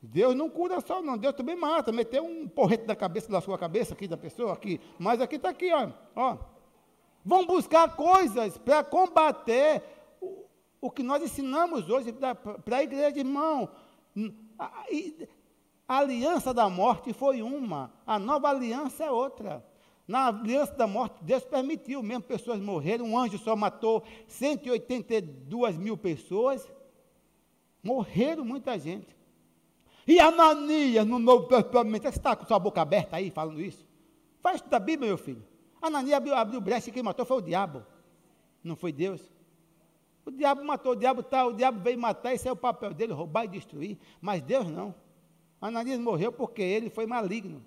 Deus 0.00 0.34
não 0.34 0.48
cura 0.48 0.80
só, 0.80 1.02
não. 1.02 1.18
Deus 1.18 1.34
também 1.34 1.56
mata. 1.56 1.90
Meteu 1.90 2.24
um 2.24 2.48
porrete 2.48 2.86
na 2.86 2.94
cabeça 2.94 3.30
da 3.30 3.40
sua 3.40 3.58
cabeça 3.58 3.94
aqui 3.94 4.06
da 4.06 4.16
pessoa 4.16 4.52
aqui. 4.52 4.80
Mas 4.98 5.20
aqui 5.20 5.36
está 5.36 5.50
aqui, 5.50 5.72
ó. 5.72 5.90
ó. 6.14 6.38
Vão 7.24 7.44
buscar 7.44 7.96
coisas 7.96 8.56
para 8.58 8.84
combater 8.84 9.82
o, 10.20 10.44
o, 10.80 10.90
que 10.90 11.02
nós 11.02 11.22
ensinamos 11.22 11.90
hoje 11.90 12.12
para 12.12 12.76
a 12.76 12.82
igreja, 12.82 13.18
irmão. 13.18 13.68
A, 14.58 14.84
a 15.88 15.98
aliança 15.98 16.54
da 16.54 16.68
morte 16.68 17.12
foi 17.12 17.42
uma, 17.42 17.92
a 18.06 18.18
nova 18.18 18.48
aliança 18.48 19.04
é 19.04 19.10
outra. 19.10 19.64
Na 20.06 20.28
aliança 20.28 20.72
da 20.74 20.86
morte, 20.86 21.22
Deus 21.22 21.44
permitiu 21.44 22.02
mesmo 22.02 22.22
pessoas 22.22 22.58
morrerem. 22.60 23.04
Um 23.04 23.18
anjo 23.18 23.36
só 23.36 23.54
matou 23.54 24.02
182 24.26 25.76
mil 25.76 25.98
pessoas. 25.98 26.66
Morreram 27.82 28.44
muita 28.44 28.78
gente. 28.78 29.17
E 30.08 30.18
Ananias, 30.18 31.06
no 31.06 31.18
Novo 31.18 31.46
Testamento, 31.48 32.04
você 32.04 32.08
está 32.08 32.34
com 32.34 32.46
sua 32.46 32.58
boca 32.58 32.80
aberta 32.80 33.16
aí 33.16 33.30
falando 33.30 33.60
isso? 33.60 33.86
Faz 34.40 34.62
da 34.62 34.78
Bíblia, 34.78 35.10
meu 35.10 35.18
filho. 35.18 35.44
Ananias 35.82 36.16
abriu, 36.16 36.34
abriu 36.34 36.60
brecha 36.62 36.88
e 36.88 36.92
quem 36.92 37.02
matou 37.02 37.26
foi 37.26 37.36
o 37.36 37.42
diabo. 37.42 37.84
Não 38.64 38.74
foi 38.74 38.90
Deus. 38.90 39.30
O 40.24 40.30
diabo 40.30 40.64
matou, 40.64 40.92
o 40.92 40.96
diabo 40.96 41.22
tá, 41.22 41.44
o 41.46 41.52
diabo 41.52 41.80
veio 41.80 41.98
matar, 41.98 42.32
esse 42.32 42.48
é 42.48 42.52
o 42.52 42.56
papel 42.56 42.94
dele, 42.94 43.12
roubar 43.12 43.44
e 43.44 43.48
destruir. 43.48 43.98
Mas 44.18 44.40
Deus 44.40 44.66
não. 44.66 44.94
Ananias 45.60 46.00
morreu 46.00 46.32
porque 46.32 46.62
ele 46.62 46.88
foi 46.88 47.06
maligno. 47.06 47.62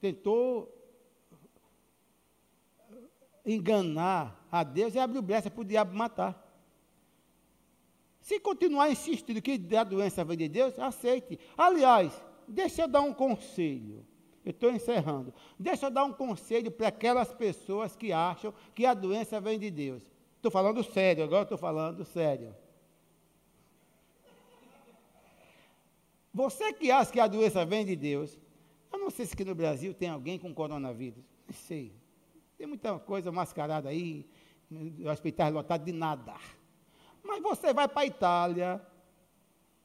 Tentou 0.00 0.76
enganar 3.46 4.44
a 4.50 4.64
Deus 4.64 4.96
e 4.96 4.98
abriu 4.98 5.22
brecha 5.22 5.48
para 5.48 5.60
o 5.60 5.64
diabo 5.64 5.96
matar. 5.96 6.49
Se 8.30 8.38
continuar 8.38 8.88
insistindo 8.88 9.42
que 9.42 9.60
a 9.76 9.82
doença 9.82 10.24
vem 10.24 10.36
de 10.36 10.48
Deus, 10.48 10.78
aceite. 10.78 11.36
Aliás, 11.58 12.12
deixa 12.46 12.82
eu 12.82 12.86
dar 12.86 13.00
um 13.00 13.12
conselho. 13.12 14.06
Eu 14.44 14.52
estou 14.52 14.70
encerrando. 14.70 15.34
Deixa 15.58 15.86
eu 15.86 15.90
dar 15.90 16.04
um 16.04 16.12
conselho 16.12 16.70
para 16.70 16.86
aquelas 16.86 17.34
pessoas 17.34 17.96
que 17.96 18.12
acham 18.12 18.54
que 18.72 18.86
a 18.86 18.94
doença 18.94 19.40
vem 19.40 19.58
de 19.58 19.68
Deus. 19.68 20.08
Estou 20.36 20.48
falando 20.48 20.80
sério, 20.84 21.24
agora 21.24 21.42
estou 21.42 21.58
falando 21.58 22.04
sério. 22.04 22.54
Você 26.32 26.72
que 26.72 26.88
acha 26.88 27.10
que 27.10 27.18
a 27.18 27.26
doença 27.26 27.66
vem 27.66 27.84
de 27.84 27.96
Deus, 27.96 28.38
eu 28.92 29.00
não 29.00 29.10
sei 29.10 29.26
se 29.26 29.34
aqui 29.34 29.44
no 29.44 29.56
Brasil 29.56 29.92
tem 29.92 30.08
alguém 30.08 30.38
com 30.38 30.54
coronavírus. 30.54 31.24
Não 31.48 31.54
sei. 31.54 31.92
Tem 32.56 32.64
muita 32.64 32.96
coisa 32.96 33.32
mascarada 33.32 33.88
aí, 33.88 34.24
hospitais 35.04 35.52
lotados 35.52 35.84
de 35.84 35.90
nada. 35.90 36.36
Mas 37.22 37.42
você 37.42 37.72
vai 37.72 37.86
para 37.86 38.02
a 38.02 38.06
Itália, 38.06 38.80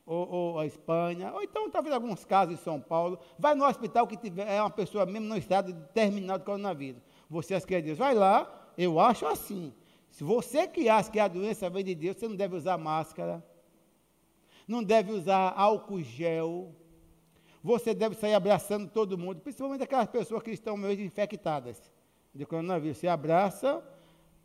ou, 0.06 0.30
ou, 0.30 0.60
a 0.60 0.66
Espanha, 0.66 1.34
ou 1.34 1.42
então 1.42 1.70
talvez 1.70 1.94
alguns 1.94 2.24
casos 2.24 2.54
em 2.54 2.64
São 2.64 2.80
Paulo, 2.80 3.20
vai 3.40 3.56
no 3.56 3.66
hospital 3.66 4.06
que 4.06 4.16
tiver, 4.16 4.48
é 4.48 4.62
uma 4.62 4.70
pessoa 4.70 5.06
mesmo 5.06 5.28
no 5.28 5.38
estado 5.38 5.74
terminal 5.94 6.38
de 6.38 6.46
coronavírus. 6.46 7.02
Você 7.30 7.56
acha 7.56 7.66
que 7.66 7.74
é 7.74 7.82
Deus? 7.82 7.98
Vai 7.98 8.14
lá, 8.14 8.70
eu 8.78 9.00
acho 9.00 9.26
assim. 9.26 9.74
Se 10.12 10.24
você 10.24 10.68
que 10.68 10.88
acha 10.88 11.10
que 11.10 11.20
a 11.20 11.28
doença 11.28 11.70
vem 11.70 11.84
de 11.84 11.96
Deus, 11.96 12.18
você 12.18 12.28
não 12.28 12.36
deve 12.36 12.56
usar 12.56 12.78
máscara, 12.78 13.44
não 14.68 14.84
deve 14.84 15.12
usar 15.12 15.54
álcool 15.58 16.02
gel, 16.02 16.72
você 17.64 17.96
deve 17.96 18.16
sair 18.16 18.36
abraçando 18.36 18.88
todo 18.88 19.18
mundo, 19.18 19.42
principalmente 19.42 19.84
aquelas 19.84 20.08
pessoas 20.08 20.44
que 20.44 20.52
estão 20.52 20.78
meio 20.78 21.02
infectadas 21.02 21.82
de 22.34 22.46
coronavírus. 22.46 22.98
Você 22.98 23.08
abraça, 23.08 23.84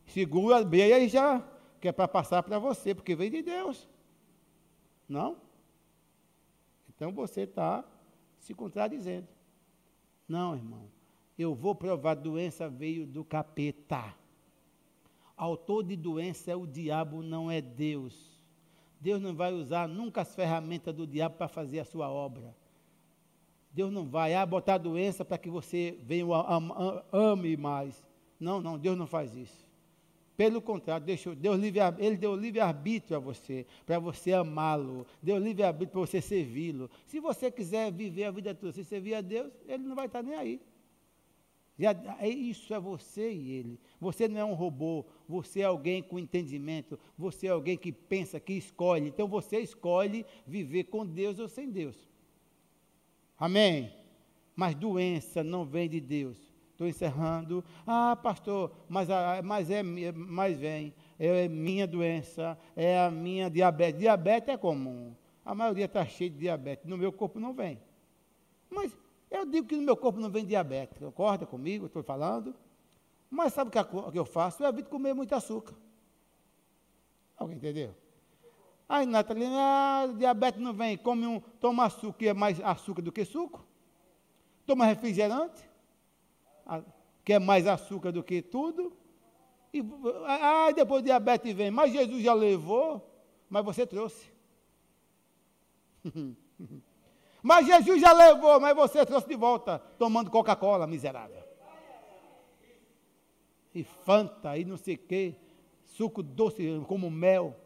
segura 0.07 0.57
a 0.57 0.65
beia 0.65 0.99
e 0.99 1.07
já, 1.07 1.47
que 1.81 1.89
é 1.89 1.93
para 1.93 2.07
passar 2.07 2.43
para 2.43 2.59
você, 2.59 2.95
porque 2.95 3.17
vem 3.17 3.31
de 3.31 3.43
Deus. 3.43 3.89
Não? 5.09 5.39
Então 6.89 7.13
você 7.13 7.43
está 7.43 7.85
se 8.39 8.53
contradizendo. 8.53 9.27
Não, 10.29 10.55
irmão. 10.55 10.89
Eu 11.39 11.55
vou 11.55 11.75
provar, 11.75 12.15
doença 12.15 12.69
veio 12.69 13.07
do 13.07 13.25
capeta. 13.25 14.15
Autor 15.37 15.83
de 15.83 15.97
doença 15.97 16.51
é 16.51 16.57
o 16.57 16.67
diabo, 16.67 17.23
não 17.23 17.51
é 17.51 17.63
Deus. 17.63 18.39
Deus 19.01 19.23
não 19.23 19.35
vai 19.35 19.51
usar 19.53 19.89
nunca 19.89 20.21
as 20.21 20.35
ferramentas 20.35 20.95
do 20.95 21.07
diabo 21.07 21.37
para 21.37 21.49
fazer 21.49 21.81
a 21.81 21.85
sua 21.85 22.11
obra. 22.11 22.55
Deus 23.73 23.91
não 23.91 24.07
vai 24.07 24.35
ah, 24.35 24.45
botar 24.45 24.77
doença 24.77 25.25
para 25.25 25.39
que 25.39 25.49
você 25.49 25.99
venha 26.03 26.27
ame 27.11 27.57
mais. 27.57 28.07
Não, 28.39 28.61
não, 28.61 28.79
Deus 28.79 28.99
não 28.99 29.07
faz 29.07 29.35
isso. 29.35 29.70
Pelo 30.41 30.63
contrário, 30.63 31.05
deixou, 31.05 31.35
Deus 31.35 31.61
livre, 31.61 31.81
Ele 31.99 32.17
deu 32.17 32.35
livre-arbítrio 32.35 33.15
a 33.15 33.21
você, 33.21 33.67
para 33.85 33.99
você 33.99 34.33
amá-lo. 34.33 35.07
Deu 35.23 35.37
livre-arbítrio 35.37 35.91
para 35.91 36.01
você 36.01 36.19
servi-lo. 36.19 36.91
Se 37.05 37.21
você 37.21 37.51
quiser 37.51 37.93
viver 37.93 38.25
a 38.25 38.31
vida 38.31 38.55
toda 38.55 38.73
sem 38.73 38.83
servir 38.83 39.17
a 39.17 39.21
Deus, 39.21 39.53
Ele 39.69 39.83
não 39.83 39.95
vai 39.95 40.07
estar 40.07 40.23
nem 40.23 40.35
aí. 40.35 40.59
É 42.19 42.27
isso 42.27 42.73
é 42.73 42.81
você 42.81 43.31
e 43.31 43.51
ele. 43.51 43.79
Você 44.01 44.29
não 44.29 44.41
é 44.41 44.45
um 44.47 44.55
robô, 44.55 45.05
você 45.29 45.61
é 45.61 45.65
alguém 45.65 46.03
com 46.03 46.19
entendimento, 46.19 46.99
você 47.19 47.47
é 47.47 47.51
alguém 47.51 47.77
que 47.77 47.93
pensa, 47.93 48.41
que 48.41 48.55
escolhe. 48.55 49.09
Então 49.09 49.29
você 49.29 49.61
escolhe 49.61 50.25
viver 50.47 50.85
com 50.85 51.05
Deus 51.05 51.39
ou 51.39 51.49
sem 51.49 51.69
Deus. 51.69 52.09
Amém? 53.39 53.93
Mas 54.57 54.75
doença 54.75 55.45
não 55.45 55.67
vem 55.67 55.87
de 55.87 56.01
Deus. 56.01 56.50
Estou 56.81 56.89
encerrando. 56.89 57.63
Ah, 57.87 58.17
pastor, 58.17 58.73
mas, 58.89 59.07
mas, 59.45 59.71
é, 59.71 59.83
mas 59.83 60.59
vem. 60.59 60.95
É 61.19 61.47
minha 61.47 61.87
doença, 61.87 62.59
é 62.75 63.05
a 63.05 63.11
minha 63.11 63.51
diabetes. 63.51 64.01
Diabetes 64.01 64.49
é 64.49 64.57
comum. 64.57 65.15
A 65.45 65.55
maioria 65.55 65.85
está 65.85 66.07
cheia 66.07 66.31
de 66.31 66.39
diabetes. 66.39 66.87
No 66.87 66.97
meu 66.97 67.13
corpo 67.13 67.39
não 67.39 67.53
vem. 67.53 67.79
Mas 68.71 68.97
eu 69.31 69.45
digo 69.45 69.69
que 69.69 69.77
no 69.77 69.83
meu 69.83 69.95
corpo 69.95 70.19
não 70.19 70.31
vem 70.31 70.47
diabetes, 70.47 70.99
concorda 70.99 71.45
comigo? 71.45 71.85
Estou 71.85 72.03
falando. 72.03 72.55
Mas 73.29 73.53
sabe 73.53 73.69
o 73.69 74.11
que 74.11 74.19
eu 74.19 74.25
faço? 74.25 74.63
Eu 74.63 74.71
evito 74.71 74.89
comer 74.89 75.13
muito 75.13 75.35
açúcar. 75.35 75.75
Alguém 77.37 77.59
entendeu? 77.59 77.95
Aí, 78.89 79.05
Natalina, 79.05 79.55
ah, 79.55 80.07
diabetes 80.17 80.63
não 80.63 80.73
vem, 80.73 80.97
come 80.97 81.27
um, 81.27 81.41
toma 81.61 81.85
açúcar, 81.85 82.19
que 82.19 82.29
é 82.29 82.33
mais 82.33 82.59
açúcar 82.63 83.03
do 83.03 83.13
que 83.13 83.23
suco. 83.27 83.63
Toma 84.65 84.87
refrigerante, 84.87 85.70
que 87.25 87.33
é 87.33 87.39
mais 87.39 87.67
açúcar 87.67 88.13
do 88.13 88.23
que 88.23 88.43
tudo. 88.43 88.93
E 89.73 89.83
ah, 90.27 90.71
depois 90.75 91.03
diabetes 91.03 91.55
vem, 91.55 91.71
mas 91.71 91.93
Jesus 91.93 92.23
já 92.23 92.35
levou, 92.35 93.09
mas 93.49 93.65
você 93.65 93.87
trouxe. 93.87 94.31
Mas 97.43 97.67
Jesus 97.67 98.03
já 98.03 98.13
levou, 98.13 98.61
mas 98.61 98.75
você 98.77 99.05
trouxe 99.07 99.27
de 99.27 99.35
volta, 99.35 99.79
tomando 99.99 100.31
Coca-Cola, 100.31 100.87
miserável. 100.87 101.43
E 103.75 103.83
Fanta, 103.83 104.59
e 104.59 104.65
não 104.65 104.77
sei 104.77 104.97
o 104.97 104.99
quê, 104.99 105.35
suco 105.87 106.23
doce 106.23 106.83
como 106.87 107.11
mel. 107.11 107.57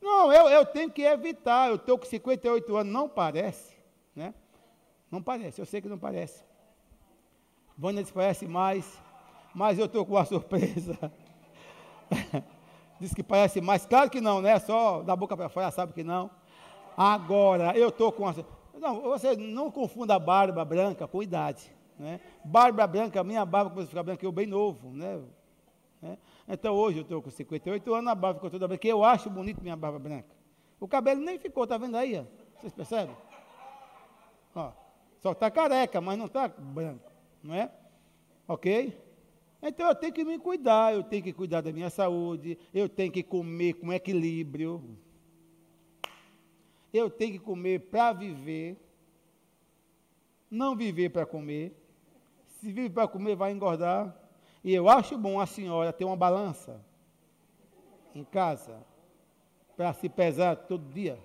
Não, 0.00 0.32
eu, 0.32 0.48
eu 0.48 0.66
tenho 0.66 0.90
que 0.90 1.02
evitar. 1.02 1.70
Eu 1.70 1.76
estou 1.76 1.98
com 1.98 2.04
58 2.04 2.76
anos, 2.76 2.92
não 2.92 3.08
parece, 3.08 3.74
né? 4.14 4.34
Não 5.10 5.22
parece, 5.22 5.60
eu 5.60 5.66
sei 5.66 5.80
que 5.80 5.88
não 5.88 5.98
parece. 5.98 6.44
Vânia 7.76 8.02
disse 8.02 8.12
parece 8.12 8.46
mais, 8.46 9.02
mas 9.54 9.78
eu 9.78 9.86
estou 9.86 10.04
com 10.06 10.14
uma 10.14 10.24
surpresa. 10.24 10.98
Diz 13.00 13.12
que 13.12 13.22
parece 13.22 13.60
mais, 13.60 13.84
claro 13.84 14.08
que 14.08 14.20
não, 14.20 14.40
né? 14.40 14.58
Só 14.60 15.02
da 15.02 15.16
boca 15.16 15.36
para 15.36 15.48
fora, 15.48 15.70
sabe 15.70 15.92
que 15.92 16.04
não. 16.04 16.30
Agora, 16.96 17.76
eu 17.76 17.88
estou 17.88 18.12
com 18.12 18.22
uma 18.22 18.32
não, 18.84 19.00
você 19.02 19.36
não 19.36 19.70
confunda 19.70 20.14
a 20.14 20.18
barba 20.18 20.64
branca 20.64 21.06
com 21.06 21.22
idade. 21.22 21.74
Né? 21.98 22.20
Barba 22.44 22.86
branca, 22.86 23.22
minha 23.22 23.44
barba 23.44 23.70
começou 23.70 23.86
a 23.86 23.90
ficar 23.90 24.02
branca, 24.02 24.26
eu 24.26 24.32
bem 24.32 24.46
novo. 24.46 24.90
Né? 24.90 25.22
né? 26.02 26.18
Então 26.48 26.74
hoje 26.74 26.98
eu 26.98 27.02
estou 27.02 27.22
com 27.22 27.30
58 27.30 27.94
anos, 27.94 28.10
a 28.10 28.14
barba 28.14 28.34
ficou 28.34 28.50
toda 28.50 28.68
branca, 28.68 28.86
eu 28.86 29.04
acho 29.04 29.30
bonito 29.30 29.62
minha 29.62 29.76
barba 29.76 29.98
branca. 29.98 30.28
O 30.78 30.88
cabelo 30.88 31.20
nem 31.20 31.38
ficou, 31.38 31.66
tá 31.66 31.78
vendo 31.78 31.96
aí? 31.96 32.18
Ó? 32.18 32.24
Vocês 32.60 32.72
percebem? 32.72 33.16
Ó, 34.54 34.72
só 35.20 35.32
está 35.32 35.50
careca, 35.50 36.00
mas 36.00 36.18
não 36.18 36.26
está 36.26 36.48
branco, 36.48 37.10
não 37.44 37.54
é? 37.54 37.70
Ok? 38.48 38.98
Então 39.62 39.86
eu 39.86 39.94
tenho 39.94 40.12
que 40.12 40.24
me 40.24 40.38
cuidar, 40.38 40.94
eu 40.94 41.02
tenho 41.02 41.22
que 41.22 41.32
cuidar 41.32 41.60
da 41.60 41.72
minha 41.72 41.90
saúde, 41.90 42.58
eu 42.72 42.88
tenho 42.88 43.12
que 43.12 43.22
comer 43.22 43.74
com 43.74 43.92
equilíbrio, 43.92 44.82
eu 46.92 47.10
tenho 47.10 47.32
que 47.32 47.38
comer 47.38 47.80
para 47.90 48.12
viver, 48.12 48.76
não 50.50 50.74
viver 50.74 51.10
para 51.10 51.26
comer. 51.26 51.76
Se 52.60 52.72
vive 52.72 52.90
para 52.90 53.08
comer, 53.08 53.36
vai 53.36 53.52
engordar. 53.52 54.16
E 54.62 54.72
eu 54.72 54.88
acho 54.88 55.18
bom 55.18 55.38
a 55.38 55.46
senhora 55.46 55.92
ter 55.92 56.04
uma 56.04 56.16
balança 56.16 56.82
em 58.14 58.24
casa 58.24 58.80
para 59.76 59.92
se 59.92 60.08
pesar 60.08 60.56
todo 60.56 60.90
dia. 60.92 61.18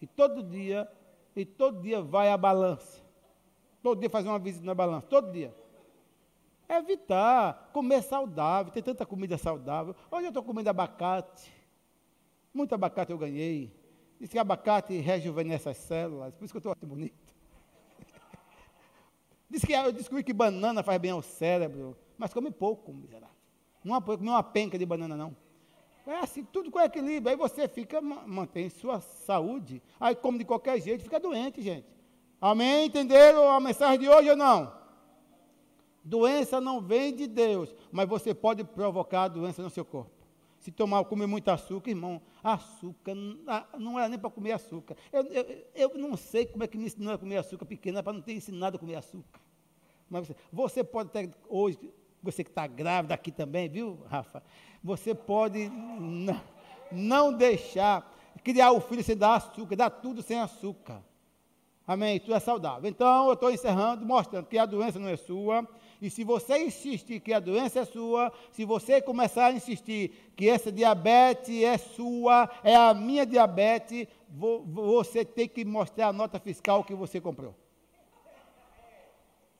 E 0.00 0.06
todo 0.06 0.42
dia, 0.42 0.90
e 1.34 1.44
todo 1.44 1.82
dia 1.82 2.00
vai 2.00 2.30
a 2.30 2.36
balança. 2.36 3.03
Todo 3.84 4.00
dia 4.00 4.08
fazer 4.08 4.30
uma 4.30 4.38
visita 4.38 4.64
na 4.64 4.74
balança, 4.74 5.06
todo 5.08 5.30
dia. 5.30 5.54
Evitar 6.66 7.68
comer 7.70 8.02
saudável, 8.02 8.72
tem 8.72 8.82
tanta 8.82 9.04
comida 9.04 9.36
saudável. 9.36 9.94
Hoje 10.10 10.24
eu 10.24 10.28
estou 10.28 10.42
comendo 10.42 10.70
abacate. 10.70 11.52
Muito 12.54 12.74
abacate 12.74 13.12
eu 13.12 13.18
ganhei. 13.18 13.70
Diz 14.18 14.30
que 14.30 14.38
abacate 14.38 14.96
rejuvenesce 14.96 15.68
as 15.68 15.76
células, 15.76 16.34
por 16.34 16.46
isso 16.46 16.54
que 16.54 16.56
eu 16.56 16.60
estou 16.60 16.72
muito 16.72 16.86
bonito. 16.86 17.34
Diz 19.50 19.62
que 19.62 19.74
eu 19.74 19.92
descobri 19.92 20.24
que 20.24 20.32
banana 20.32 20.82
faz 20.82 20.98
bem 20.98 21.10
ao 21.10 21.20
cérebro, 21.20 21.94
mas 22.16 22.32
come 22.32 22.50
pouco, 22.50 22.90
miserável. 22.90 23.36
Não 23.84 24.00
come 24.00 24.26
uma 24.30 24.42
penca 24.42 24.78
de 24.78 24.86
banana, 24.86 25.14
não. 25.14 25.36
É 26.06 26.20
assim, 26.20 26.42
tudo 26.42 26.70
com 26.70 26.80
equilíbrio. 26.80 27.28
Aí 27.28 27.36
você 27.36 27.68
fica, 27.68 28.00
mantém 28.00 28.70
sua 28.70 29.02
saúde. 29.02 29.82
Aí 30.00 30.14
come 30.14 30.38
de 30.38 30.46
qualquer 30.46 30.80
jeito, 30.80 31.04
fica 31.04 31.20
doente, 31.20 31.60
gente. 31.60 31.93
Amém? 32.44 32.88
Entenderam 32.88 33.48
a 33.48 33.58
mensagem 33.58 33.98
de 33.98 34.06
hoje 34.06 34.28
ou 34.28 34.36
não? 34.36 34.70
Doença 36.04 36.60
não 36.60 36.78
vem 36.78 37.10
de 37.10 37.26
Deus, 37.26 37.74
mas 37.90 38.06
você 38.06 38.34
pode 38.34 38.62
provocar 38.62 39.28
doença 39.28 39.62
no 39.62 39.70
seu 39.70 39.82
corpo. 39.82 40.10
Se 40.58 40.70
tomar, 40.70 41.02
comer 41.06 41.26
muito 41.26 41.48
açúcar, 41.48 41.88
irmão, 41.88 42.20
açúcar, 42.42 43.14
ah, 43.46 43.66
não 43.78 43.98
era 43.98 44.10
nem 44.10 44.18
para 44.18 44.28
comer 44.28 44.52
açúcar. 44.52 44.94
Eu, 45.10 45.22
eu, 45.22 45.64
eu, 45.74 45.94
não 45.94 46.18
sei 46.18 46.44
como 46.44 46.62
é 46.62 46.66
que 46.66 46.76
me 46.76 46.84
ensinou 46.84 47.14
a 47.14 47.18
comer 47.18 47.38
açúcar 47.38 47.64
pequena, 47.64 48.02
para 48.02 48.12
não 48.12 48.20
ter 48.20 48.34
ensinado 48.34 48.76
a 48.76 48.78
comer 48.78 48.96
açúcar. 48.96 49.40
Mas 50.10 50.28
você, 50.28 50.36
você 50.52 50.84
pode 50.84 51.08
ter, 51.12 51.30
hoje, 51.48 51.78
você 52.22 52.44
que 52.44 52.50
está 52.50 52.66
grávida 52.66 53.14
aqui 53.14 53.32
também, 53.32 53.70
viu, 53.70 54.02
Rafa? 54.04 54.42
Você 54.82 55.14
pode 55.14 55.70
não, 55.70 56.42
não 56.92 57.32
deixar 57.32 58.14
criar 58.42 58.70
o 58.72 58.82
filho 58.82 59.02
sem 59.02 59.16
dar 59.16 59.36
açúcar, 59.36 59.76
dar 59.76 59.88
tudo 59.88 60.20
sem 60.20 60.38
açúcar. 60.38 61.02
Amém? 61.86 62.18
Tudo 62.18 62.34
é 62.34 62.40
saudável. 62.40 62.88
Então, 62.88 63.26
eu 63.26 63.34
estou 63.34 63.50
encerrando, 63.50 64.06
mostrando 64.06 64.46
que 64.46 64.56
a 64.56 64.64
doença 64.64 64.98
não 64.98 65.08
é 65.08 65.16
sua, 65.16 65.68
e 66.00 66.10
se 66.10 66.24
você 66.24 66.58
insistir 66.58 67.20
que 67.20 67.32
a 67.32 67.40
doença 67.40 67.80
é 67.80 67.84
sua, 67.84 68.32
se 68.50 68.64
você 68.64 69.00
começar 69.00 69.46
a 69.46 69.52
insistir 69.52 70.32
que 70.36 70.48
essa 70.48 70.72
diabetes 70.72 71.62
é 71.62 71.76
sua, 71.76 72.50
é 72.62 72.74
a 72.74 72.92
minha 72.94 73.24
diabetes, 73.24 74.06
você 74.28 75.24
tem 75.24 75.48
que 75.48 75.64
mostrar 75.64 76.08
a 76.08 76.12
nota 76.12 76.38
fiscal 76.38 76.84
que 76.84 76.94
você 76.94 77.20
comprou. 77.20 77.54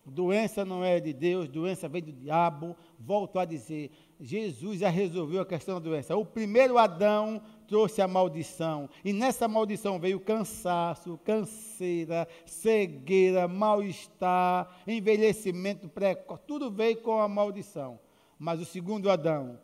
Doença 0.07 0.67
não 0.67 0.85
é 0.85 1.01
de 1.01 1.15
Deus, 1.15 1.49
doença 1.49 1.89
vem 1.89 2.03
do 2.03 2.13
diabo. 2.13 2.77
Volto 2.99 3.39
a 3.39 3.47
dizer, 3.47 3.91
Jesus 4.21 4.81
já 4.81 4.91
resolveu 4.91 5.41
a 5.41 5.47
questão 5.47 5.77
da 5.77 5.81
doença. 5.81 6.15
O 6.15 6.27
primeiro 6.27 6.77
Adão 6.77 7.41
trouxe 7.67 8.01
a 8.01 8.09
maldição. 8.09 8.89
E 9.05 9.13
nessa 9.13 9.49
maldição 9.49 9.99
veio 9.99 10.21
cansaço, 10.21 11.19
canseira, 11.25 12.29
cegueira, 12.47 13.49
mal-estar, 13.49 14.83
envelhecimento 14.87 15.89
precoce. 15.89 16.43
Tudo 16.47 16.71
veio 16.71 16.97
com 16.99 17.21
a 17.21 17.29
maldição. 17.29 17.99
Mas 18.39 18.61
o 18.61 18.65
segundo 18.65 19.11
Adão 19.11 19.59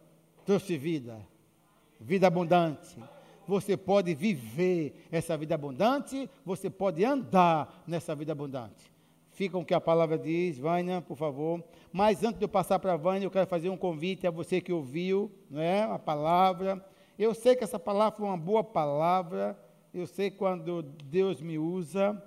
trouxe 0.44 0.76
vida, 0.76 1.20
vida 2.00 2.26
abundante. 2.26 2.96
você 3.46 3.76
pode 3.76 4.14
viver 4.14 5.06
essa 5.10 5.36
vida 5.36 5.54
abundante, 5.54 6.30
você 6.44 6.70
pode 6.70 7.04
andar 7.04 7.82
nessa 7.86 8.14
vida 8.14 8.32
abundante. 8.32 8.90
Fica 9.32 9.52
com 9.52 9.62
o 9.62 9.64
que 9.64 9.74
a 9.74 9.80
palavra 9.80 10.18
diz, 10.18 10.58
Vânia, 10.58 11.00
por 11.00 11.16
favor. 11.16 11.64
Mas 11.92 12.22
antes 12.22 12.38
de 12.38 12.44
eu 12.44 12.48
passar 12.48 12.78
para 12.78 12.92
a 12.92 12.96
Vânia, 12.96 13.26
eu 13.26 13.30
quero 13.30 13.46
fazer 13.46 13.70
um 13.70 13.76
convite 13.76 14.26
a 14.26 14.30
você 14.30 14.60
que 14.60 14.72
ouviu 14.72 15.32
não 15.50 15.60
é, 15.60 15.82
a 15.82 15.98
palavra. 15.98 16.84
Eu 17.20 17.34
sei 17.34 17.54
que 17.54 17.62
essa 17.62 17.78
palavra 17.78 18.16
foi 18.16 18.26
uma 18.26 18.38
boa 18.38 18.64
palavra, 18.64 19.54
eu 19.92 20.06
sei 20.06 20.30
quando 20.30 20.80
Deus 20.80 21.42
me 21.42 21.58
usa, 21.58 22.18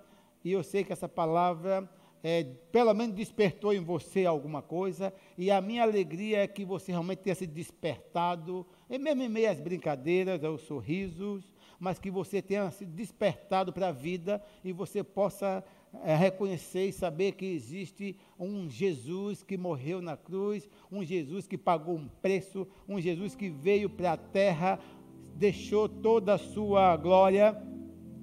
e 0.45 0.51
eu 0.51 0.61
sei 0.61 0.83
que 0.83 0.93
essa 0.93 1.09
palavra 1.09 1.89
é, 2.23 2.43
pelo 2.71 2.93
menos 2.93 3.15
despertou 3.15 3.73
em 3.73 3.79
você 3.79 4.23
alguma 4.23 4.61
coisa, 4.61 5.11
e 5.35 5.49
a 5.49 5.59
minha 5.59 5.81
alegria 5.81 6.43
é 6.43 6.47
que 6.47 6.63
você 6.63 6.91
realmente 6.91 7.23
tenha 7.23 7.33
se 7.33 7.47
despertado, 7.47 8.67
e 8.87 8.99
mesmo 8.99 9.23
em 9.23 9.29
meio 9.29 9.49
às 9.49 9.59
brincadeiras, 9.59 10.43
aos 10.43 10.61
sorrisos, 10.61 11.51
mas 11.79 11.97
que 11.97 12.11
você 12.11 12.39
tenha 12.39 12.69
se 12.69 12.85
despertado 12.85 13.73
para 13.73 13.87
a 13.87 13.91
vida 13.91 14.43
e 14.63 14.71
você 14.71 15.03
possa 15.03 15.63
é, 16.01 16.15
reconhecer 16.15 16.87
e 16.87 16.93
saber 16.93 17.33
que 17.33 17.45
existe 17.45 18.15
um 18.39 18.69
Jesus 18.69 19.43
que 19.43 19.57
morreu 19.57 20.01
na 20.01 20.17
cruz, 20.17 20.69
um 20.91 21.03
Jesus 21.03 21.47
que 21.47 21.57
pagou 21.57 21.95
um 21.95 22.07
preço, 22.21 22.67
um 22.87 22.99
Jesus 22.99 23.35
que 23.35 23.49
veio 23.49 23.89
para 23.89 24.13
a 24.13 24.17
terra, 24.17 24.79
deixou 25.35 25.87
toda 25.87 26.35
a 26.35 26.37
sua 26.37 26.95
glória 26.97 27.55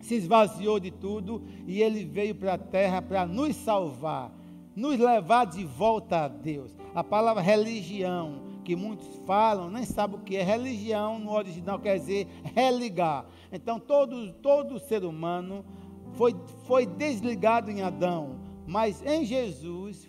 se 0.01 0.15
esvaziou 0.15 0.81
de 0.81 0.91
tudo 0.91 1.43
e 1.67 1.83
ele 1.83 2.05
veio 2.05 2.35
para 2.35 2.55
a 2.55 2.59
terra 2.59 3.03
para 3.03 3.27
nos 3.27 3.55
salvar, 3.57 4.33
nos 4.75 4.99
levar 4.99 5.47
de 5.47 5.65
volta 5.65 6.25
a 6.25 6.29
Deus. 6.29 6.75
A 6.95 7.05
palavra 7.05 7.43
religião, 7.43 8.61
que 8.65 8.75
muitos 8.75 9.09
falam, 9.27 9.71
nem 9.71 9.85
sabem 9.85 10.19
o 10.19 10.23
que 10.23 10.37
é 10.37 10.43
religião, 10.43 11.19
no 11.19 11.33
original 11.33 11.79
quer 11.79 11.99
dizer 11.99 12.27
religar. 12.55 13.27
Então 13.53 13.79
todo, 13.79 14.33
todo 14.35 14.79
ser 14.79 15.05
humano 15.05 15.65
foi, 16.15 16.35
foi 16.67 16.87
desligado 16.87 17.71
em 17.71 17.83
Adão, 17.83 18.37
mas 18.67 19.03
em 19.05 19.25
Jesus 19.25 20.09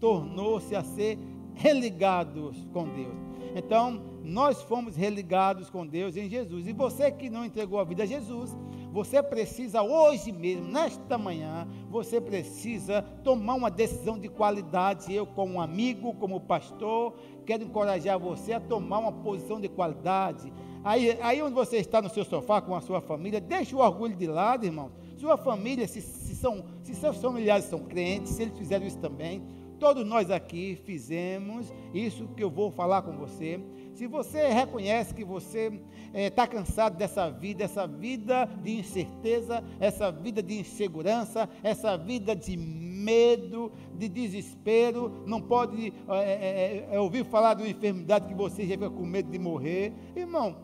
tornou-se 0.00 0.74
a 0.74 0.82
ser 0.82 1.18
religados 1.54 2.56
com 2.72 2.84
Deus. 2.84 3.28
Então, 3.54 4.00
nós 4.22 4.62
fomos 4.62 4.94
religados 4.94 5.70
com 5.70 5.86
Deus 5.86 6.16
em 6.16 6.28
Jesus. 6.28 6.66
E 6.66 6.72
você 6.72 7.10
que 7.10 7.30
não 7.30 7.44
entregou 7.44 7.80
a 7.80 7.84
vida 7.84 8.02
a 8.02 8.06
Jesus, 8.06 8.56
você 8.92 9.22
precisa 9.22 9.82
hoje 9.82 10.32
mesmo, 10.32 10.66
nesta 10.66 11.18
manhã, 11.18 11.66
você 11.90 12.20
precisa 12.20 13.02
tomar 13.24 13.54
uma 13.54 13.70
decisão 13.70 14.18
de 14.18 14.28
qualidade. 14.28 15.12
Eu, 15.12 15.26
como 15.26 15.60
amigo, 15.60 16.14
como 16.14 16.40
pastor, 16.40 17.14
quero 17.44 17.64
encorajar 17.64 18.18
você 18.18 18.52
a 18.52 18.60
tomar 18.60 18.98
uma 18.98 19.12
posição 19.12 19.60
de 19.60 19.68
qualidade. 19.68 20.52
Aí, 20.84 21.18
aí 21.20 21.42
onde 21.42 21.54
você 21.54 21.78
está 21.78 22.00
no 22.00 22.08
seu 22.08 22.24
sofá 22.24 22.60
com 22.60 22.74
a 22.74 22.80
sua 22.80 23.00
família, 23.00 23.40
deixe 23.40 23.74
o 23.74 23.78
orgulho 23.78 24.14
de 24.14 24.26
lado, 24.26 24.64
irmão. 24.64 24.90
Sua 25.18 25.36
família, 25.36 25.88
se, 25.88 26.00
se, 26.00 26.36
são, 26.36 26.64
se 26.80 26.94
seus 26.94 27.16
familiares 27.20 27.64
são 27.64 27.80
crentes, 27.80 28.34
se 28.34 28.42
eles 28.42 28.56
fizeram 28.56 28.86
isso 28.86 28.98
também, 28.98 29.42
todos 29.76 30.06
nós 30.06 30.30
aqui 30.30 30.78
fizemos 30.84 31.74
isso 31.92 32.28
que 32.36 32.42
eu 32.42 32.48
vou 32.48 32.70
falar 32.70 33.02
com 33.02 33.16
você. 33.16 33.60
Se 33.94 34.06
você 34.06 34.46
reconhece 34.46 35.12
que 35.12 35.24
você 35.24 35.72
está 36.14 36.42
eh, 36.42 36.44
é, 36.44 36.48
cansado 36.48 36.96
dessa 36.96 37.28
vida, 37.28 37.64
essa 37.64 37.84
vida 37.84 38.48
de 38.62 38.78
incerteza, 38.78 39.64
essa 39.80 40.12
vida 40.12 40.40
de 40.40 40.60
insegurança, 40.60 41.48
essa 41.64 41.96
vida 41.96 42.36
de 42.36 42.56
medo, 42.56 43.72
de 43.96 44.08
desespero, 44.08 45.24
não 45.26 45.40
pode 45.40 45.92
é, 46.10 46.86
é, 46.92 47.00
ouvir 47.00 47.24
falar 47.24 47.54
de 47.54 47.62
uma 47.64 47.68
enfermidade 47.68 48.28
que 48.28 48.34
você 48.34 48.62
já 48.62 48.74
fica 48.74 48.88
com 48.88 49.04
medo 49.04 49.32
de 49.32 49.38
morrer. 49.40 49.92
Irmão, 50.14 50.58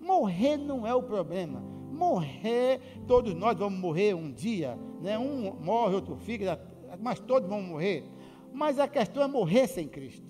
morrer 0.00 0.56
não 0.56 0.86
é 0.86 0.94
o 0.94 1.02
problema. 1.02 1.77
Morrer, 1.92 2.80
todos 3.06 3.34
nós 3.34 3.56
vamos 3.56 3.78
morrer 3.78 4.14
um 4.14 4.30
dia, 4.30 4.78
né? 5.00 5.18
um 5.18 5.54
morre, 5.54 5.94
outro 5.94 6.16
fica, 6.16 6.60
mas 7.00 7.18
todos 7.18 7.48
vão 7.48 7.60
morrer. 7.60 8.04
Mas 8.52 8.78
a 8.78 8.88
questão 8.88 9.22
é 9.22 9.28
morrer 9.28 9.66
sem 9.66 9.86
Cristo. 9.88 10.26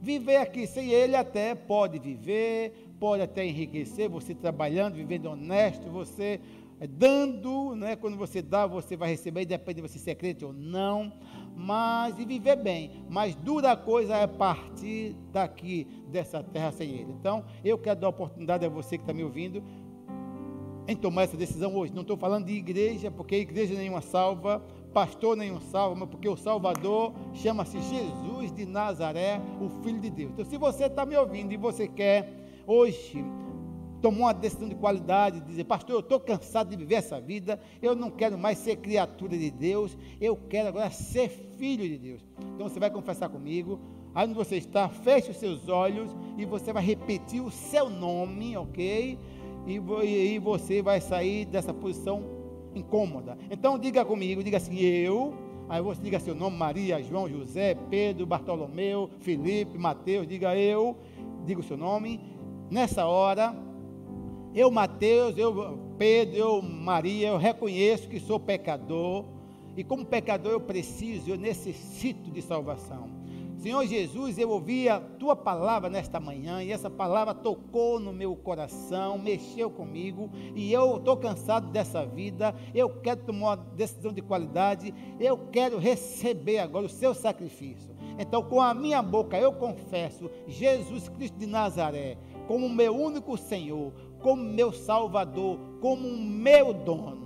Viver 0.00 0.36
aqui 0.36 0.66
sem 0.66 0.90
Ele 0.90 1.16
até 1.16 1.54
pode 1.54 1.98
viver, 1.98 2.94
pode 3.00 3.22
até 3.22 3.44
enriquecer, 3.44 4.08
você 4.08 4.34
trabalhando, 4.34 4.94
vivendo 4.94 5.26
honesto, 5.26 5.90
você 5.90 6.40
dando, 6.86 7.74
né? 7.74 7.96
quando 7.96 8.16
você 8.16 8.42
dá, 8.42 8.66
você 8.66 8.96
vai 8.96 9.10
receber, 9.10 9.44
depende 9.44 9.80
de 9.80 9.88
você 9.88 9.98
ser 9.98 10.14
crente 10.16 10.44
ou 10.44 10.52
não, 10.52 11.12
mas 11.56 12.18
e 12.18 12.24
viver 12.24 12.56
bem. 12.56 13.04
Mas 13.08 13.34
dura 13.34 13.76
coisa 13.76 14.16
é 14.16 14.26
partir 14.26 15.14
daqui, 15.32 15.86
dessa 16.08 16.42
terra 16.42 16.72
sem 16.72 16.90
Ele. 16.90 17.12
Então, 17.12 17.44
eu 17.64 17.78
quero 17.78 18.00
dar 18.00 18.08
a 18.08 18.10
oportunidade 18.10 18.64
a 18.64 18.68
você 18.68 18.98
que 18.98 19.04
está 19.04 19.12
me 19.12 19.24
ouvindo, 19.24 19.62
em 20.86 20.96
tomar 20.96 21.22
essa 21.22 21.36
decisão 21.36 21.74
hoje. 21.74 21.92
Não 21.92 22.02
estou 22.02 22.16
falando 22.16 22.46
de 22.46 22.52
igreja, 22.52 23.10
porque 23.10 23.36
igreja 23.36 23.74
nenhuma 23.74 24.00
salva, 24.00 24.62
pastor 24.92 25.36
nenhum 25.36 25.60
salva, 25.60 25.94
mas 25.96 26.08
porque 26.08 26.28
o 26.28 26.36
Salvador 26.36 27.12
chama-se 27.32 27.80
Jesus 27.80 28.52
de 28.52 28.64
Nazaré, 28.66 29.40
o 29.60 29.68
Filho 29.82 30.00
de 30.00 30.10
Deus. 30.10 30.30
Então, 30.32 30.44
se 30.44 30.56
você 30.56 30.84
está 30.84 31.04
me 31.04 31.16
ouvindo 31.16 31.52
e 31.52 31.56
você 31.56 31.88
quer 31.88 32.28
hoje 32.66 33.24
tomar 34.04 34.18
uma 34.18 34.34
decisão 34.34 34.68
de 34.68 34.74
qualidade, 34.74 35.40
dizer, 35.40 35.64
pastor, 35.64 35.96
eu 35.96 36.00
estou 36.00 36.20
cansado 36.20 36.68
de 36.68 36.76
viver 36.76 36.96
essa 36.96 37.18
vida, 37.18 37.58
eu 37.80 37.94
não 37.94 38.10
quero 38.10 38.36
mais 38.36 38.58
ser 38.58 38.76
criatura 38.76 39.36
de 39.36 39.50
Deus, 39.50 39.96
eu 40.20 40.36
quero 40.36 40.68
agora 40.68 40.90
ser 40.90 41.30
filho 41.30 41.88
de 41.88 41.96
Deus. 41.96 42.22
Então 42.54 42.68
você 42.68 42.78
vai 42.78 42.90
confessar 42.90 43.30
comigo, 43.30 43.80
aí 44.14 44.26
onde 44.26 44.34
você 44.34 44.56
está, 44.56 44.90
feche 44.90 45.30
os 45.30 45.38
seus 45.38 45.70
olhos 45.70 46.14
e 46.36 46.44
você 46.44 46.70
vai 46.70 46.84
repetir 46.84 47.42
o 47.42 47.50
seu 47.50 47.88
nome, 47.88 48.54
ok? 48.58 49.18
E, 49.66 49.76
e 50.34 50.38
você 50.38 50.82
vai 50.82 51.00
sair 51.00 51.44
dessa 51.44 51.72
posição 51.72 52.22
incômoda. 52.74 53.38
Então 53.50 53.78
diga 53.78 54.04
comigo, 54.04 54.42
diga 54.42 54.56
assim, 54.56 54.78
eu, 54.78 55.34
aí 55.68 55.80
você 55.80 56.02
diga 56.02 56.20
seu 56.20 56.34
nome, 56.34 56.56
Maria, 56.56 57.02
João, 57.02 57.28
José, 57.28 57.74
Pedro, 57.88 58.26
Bartolomeu, 58.26 59.08
Felipe, 59.20 59.78
Mateus, 59.78 60.26
diga 60.26 60.56
eu, 60.56 60.96
diga 61.44 61.60
o 61.60 61.64
seu 61.64 61.76
nome. 61.76 62.20
Nessa 62.70 63.06
hora, 63.06 63.54
eu, 64.54 64.70
Mateus, 64.70 65.36
eu, 65.38 65.78
Pedro, 65.98 66.36
eu, 66.36 66.62
Maria, 66.62 67.28
eu 67.28 67.36
reconheço 67.36 68.08
que 68.08 68.20
sou 68.20 68.38
pecador, 68.38 69.24
e 69.76 69.82
como 69.82 70.04
pecador 70.04 70.52
eu 70.52 70.60
preciso, 70.60 71.30
eu 71.30 71.36
necessito 71.36 72.30
de 72.30 72.40
salvação. 72.40 73.08
Senhor 73.64 73.86
Jesus, 73.86 74.36
eu 74.36 74.50
ouvi 74.50 74.90
a 74.90 75.00
tua 75.00 75.34
palavra 75.34 75.88
nesta 75.88 76.20
manhã 76.20 76.62
e 76.62 76.70
essa 76.70 76.90
palavra 76.90 77.32
tocou 77.32 77.98
no 77.98 78.12
meu 78.12 78.36
coração, 78.36 79.16
mexeu 79.16 79.70
comigo 79.70 80.28
e 80.54 80.70
eu 80.70 80.98
estou 80.98 81.16
cansado 81.16 81.70
dessa 81.70 82.04
vida. 82.04 82.54
Eu 82.74 82.90
quero 83.00 83.22
tomar 83.22 83.46
uma 83.46 83.56
decisão 83.56 84.12
de 84.12 84.20
qualidade. 84.20 84.92
Eu 85.18 85.48
quero 85.50 85.78
receber 85.78 86.58
agora 86.58 86.84
o 86.84 86.90
seu 86.90 87.14
sacrifício. 87.14 87.96
Então, 88.18 88.42
com 88.42 88.60
a 88.60 88.74
minha 88.74 89.00
boca, 89.00 89.38
eu 89.38 89.54
confesso 89.54 90.30
Jesus 90.46 91.08
Cristo 91.08 91.38
de 91.38 91.46
Nazaré 91.46 92.18
como 92.46 92.68
meu 92.68 92.94
único 92.94 93.34
Senhor, 93.38 93.94
como 94.20 94.42
meu 94.42 94.74
Salvador, 94.74 95.58
como 95.80 96.06
meu 96.06 96.74
dono. 96.74 97.24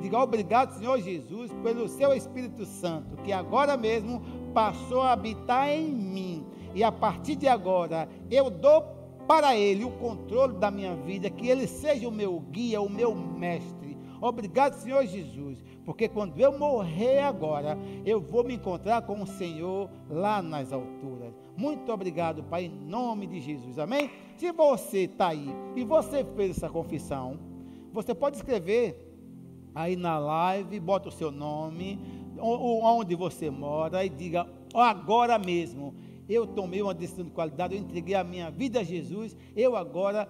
Diga 0.00 0.20
obrigado, 0.20 0.78
Senhor 0.78 1.00
Jesus, 1.00 1.50
pelo 1.62 1.88
seu 1.88 2.14
Espírito 2.14 2.64
Santo, 2.64 3.16
que 3.22 3.32
agora 3.32 3.76
mesmo 3.76 4.22
passou 4.58 5.02
a 5.02 5.12
habitar 5.12 5.68
em 5.68 5.88
mim. 5.88 6.44
E 6.74 6.82
a 6.82 6.90
partir 6.90 7.36
de 7.36 7.46
agora, 7.46 8.08
eu 8.28 8.50
dou 8.50 8.82
para 9.28 9.54
Ele 9.56 9.84
o 9.84 9.92
controle 9.92 10.54
da 10.54 10.68
minha 10.68 10.96
vida, 10.96 11.30
que 11.30 11.46
Ele 11.46 11.64
seja 11.68 12.08
o 12.08 12.10
meu 12.10 12.40
guia, 12.40 12.80
o 12.80 12.90
meu 12.90 13.14
mestre. 13.14 13.96
Obrigado, 14.20 14.72
Senhor 14.72 15.06
Jesus, 15.06 15.62
porque 15.84 16.08
quando 16.08 16.40
eu 16.40 16.58
morrer 16.58 17.20
agora, 17.20 17.78
eu 18.04 18.20
vou 18.20 18.42
me 18.42 18.54
encontrar 18.54 19.02
com 19.02 19.22
o 19.22 19.26
Senhor 19.28 19.88
lá 20.10 20.42
nas 20.42 20.72
alturas. 20.72 21.32
Muito 21.56 21.92
obrigado, 21.92 22.42
Pai, 22.42 22.64
em 22.64 22.68
nome 22.68 23.28
de 23.28 23.40
Jesus. 23.40 23.78
Amém? 23.78 24.10
Se 24.38 24.50
você 24.50 25.04
está 25.04 25.28
aí 25.28 25.54
e 25.76 25.84
você 25.84 26.24
fez 26.34 26.56
essa 26.56 26.68
confissão, 26.68 27.38
você 27.92 28.12
pode 28.12 28.38
escrever 28.38 29.08
aí 29.72 29.94
na 29.94 30.18
live, 30.18 30.80
bota 30.80 31.08
o 31.08 31.12
seu 31.12 31.30
nome, 31.30 32.17
onde 32.40 33.14
você 33.14 33.50
mora 33.50 34.04
e 34.04 34.08
diga: 34.08 34.46
agora 34.74 35.38
mesmo, 35.38 35.94
eu 36.28 36.46
tomei 36.46 36.82
uma 36.82 36.94
decisão 36.94 37.24
de 37.24 37.30
qualidade, 37.30 37.74
eu 37.74 37.80
entreguei 37.80 38.14
a 38.14 38.24
minha 38.24 38.50
vida 38.50 38.80
a 38.80 38.84
Jesus, 38.84 39.36
eu 39.56 39.76
agora 39.76 40.28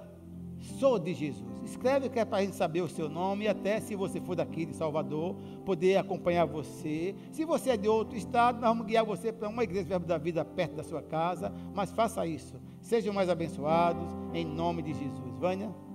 sou 0.79 0.99
de 0.99 1.15
Jesus. 1.15 1.47
Escreve 1.65 2.09
que 2.09 2.19
é 2.19 2.25
para 2.25 2.39
a 2.39 2.41
gente 2.43 2.57
saber 2.57 2.81
o 2.81 2.89
seu 2.89 3.09
nome 3.09 3.45
e 3.45 3.49
até 3.49 3.81
se 3.81 3.95
você 3.95 4.21
for 4.21 4.35
daqui 4.35 4.65
de 4.65 4.75
Salvador, 4.75 5.37
poder 5.65 5.97
acompanhar 5.97 6.47
você. 6.47 7.15
Se 7.31 7.45
você 7.45 7.71
é 7.71 7.77
de 7.77 7.89
outro 7.89 8.17
estado, 8.17 8.61
nós 8.61 8.71
vamos 8.71 8.87
guiar 8.87 9.05
você 9.05 9.33
para 9.33 9.49
uma 9.49 9.63
igreja 9.63 9.85
Verbo 9.85 10.07
da 10.07 10.19
Vida 10.19 10.45
perto 10.45 10.77
da 10.77 10.83
sua 10.83 11.03
casa, 11.03 11.53
mas 11.75 11.93
faça 11.93 12.27
isso. 12.27 12.55
Sejam 12.81 13.13
mais 13.13 13.29
abençoados, 13.29 14.09
em 14.33 14.45
nome 14.45 14.83
de 14.83 14.95
Jesus. 14.95 15.35
Vânia? 15.39 15.88